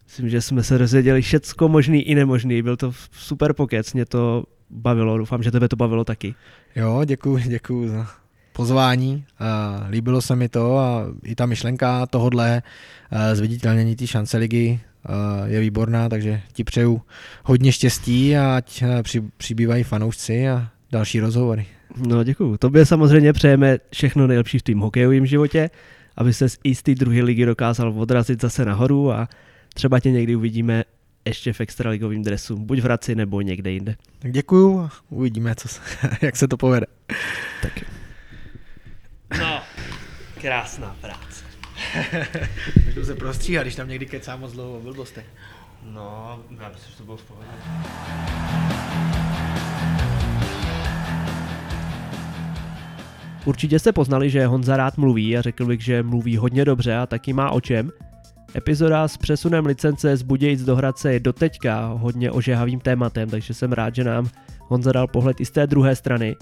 [0.06, 2.62] Myslím, že jsme se dozvěděli všecko možný i nemožný.
[2.62, 6.36] Byl to super pokec, mě to bavilo, doufám, že tebe to bavilo taky.
[6.76, 8.08] Jo, děkuji, děkuji za
[8.54, 9.26] pozvání.
[9.90, 12.62] líbilo se mi to a i ta myšlenka tohodle
[13.34, 14.80] zviditelnění té šance ligy
[15.46, 17.02] je výborná, takže ti přeju
[17.44, 21.66] hodně štěstí a ať při, přibývají fanoušci a další rozhovory.
[22.08, 22.58] No děkuji.
[22.58, 25.70] Tobě samozřejmě přejeme všechno nejlepší v tým hokejovém životě
[26.18, 29.28] aby se i z té druhé ligy dokázal odrazit zase nahoru a
[29.74, 30.84] třeba tě někdy uvidíme
[31.26, 33.96] ještě v extraligovém dresu, buď v Hradci nebo někde jinde.
[34.20, 35.82] Tak děkuju uvidíme, co se,
[36.22, 36.86] jak se to povede.
[37.62, 37.84] Tak.
[39.40, 39.62] No,
[40.42, 41.46] krásná práce.
[42.86, 45.26] Můžu se prostříhat, když tam někdy kecá moc dlouho o blbostech.
[45.84, 47.48] No, já myslím, že to bylo v pohodě.
[53.46, 57.06] Určitě jste poznali, že Honza rád mluví a řekl bych, že mluví hodně dobře a
[57.06, 57.92] taky má o čem.
[58.56, 63.72] Epizoda s přesunem licence z Budějic do Hradce je doteďka hodně ožehavým tématem, takže jsem
[63.72, 66.36] rád, že nám Honza dal pohled i z té druhé strany.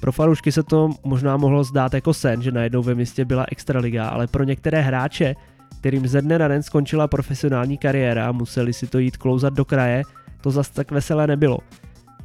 [0.00, 4.08] Pro fanoušky se to možná mohlo zdát jako sen, že najednou ve městě byla extraliga,
[4.08, 5.34] ale pro některé hráče,
[5.80, 10.02] kterým ze dne na den skončila profesionální kariéra, museli si to jít klouzat do kraje,
[10.40, 11.58] to zas tak veselé nebylo.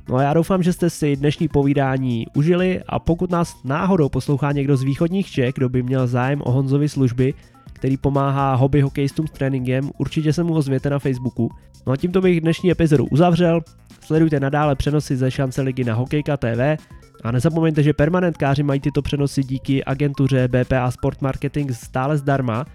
[0.10, 4.52] No a já doufám, že jste si dnešní povídání užili a pokud nás náhodou poslouchá
[4.52, 7.34] někdo z východních Čech, kdo by měl zájem o Honzovi služby,
[7.74, 11.50] který pomáhá hobby hokejistům s tréninkem, určitě se mu ozvěte na Facebooku.
[11.88, 13.62] No a tímto bych dnešní epizodu uzavřel.
[14.02, 16.78] Sledujte nadále přenosy ze šance ligy na Hokejka TV
[17.24, 22.66] a nezapomeňte, že permanentkáři mají tyto přenosy díky agentuře BPA Sport Marketing stále zdarma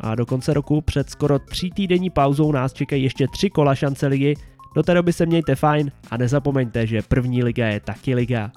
[0.00, 4.06] a do konce roku před skoro tří týdenní pauzou nás čekají ještě tři kola šance
[4.06, 4.34] ligy.
[4.74, 8.50] Do té doby se mějte fajn a nezapomeňte, že první liga je taky liga.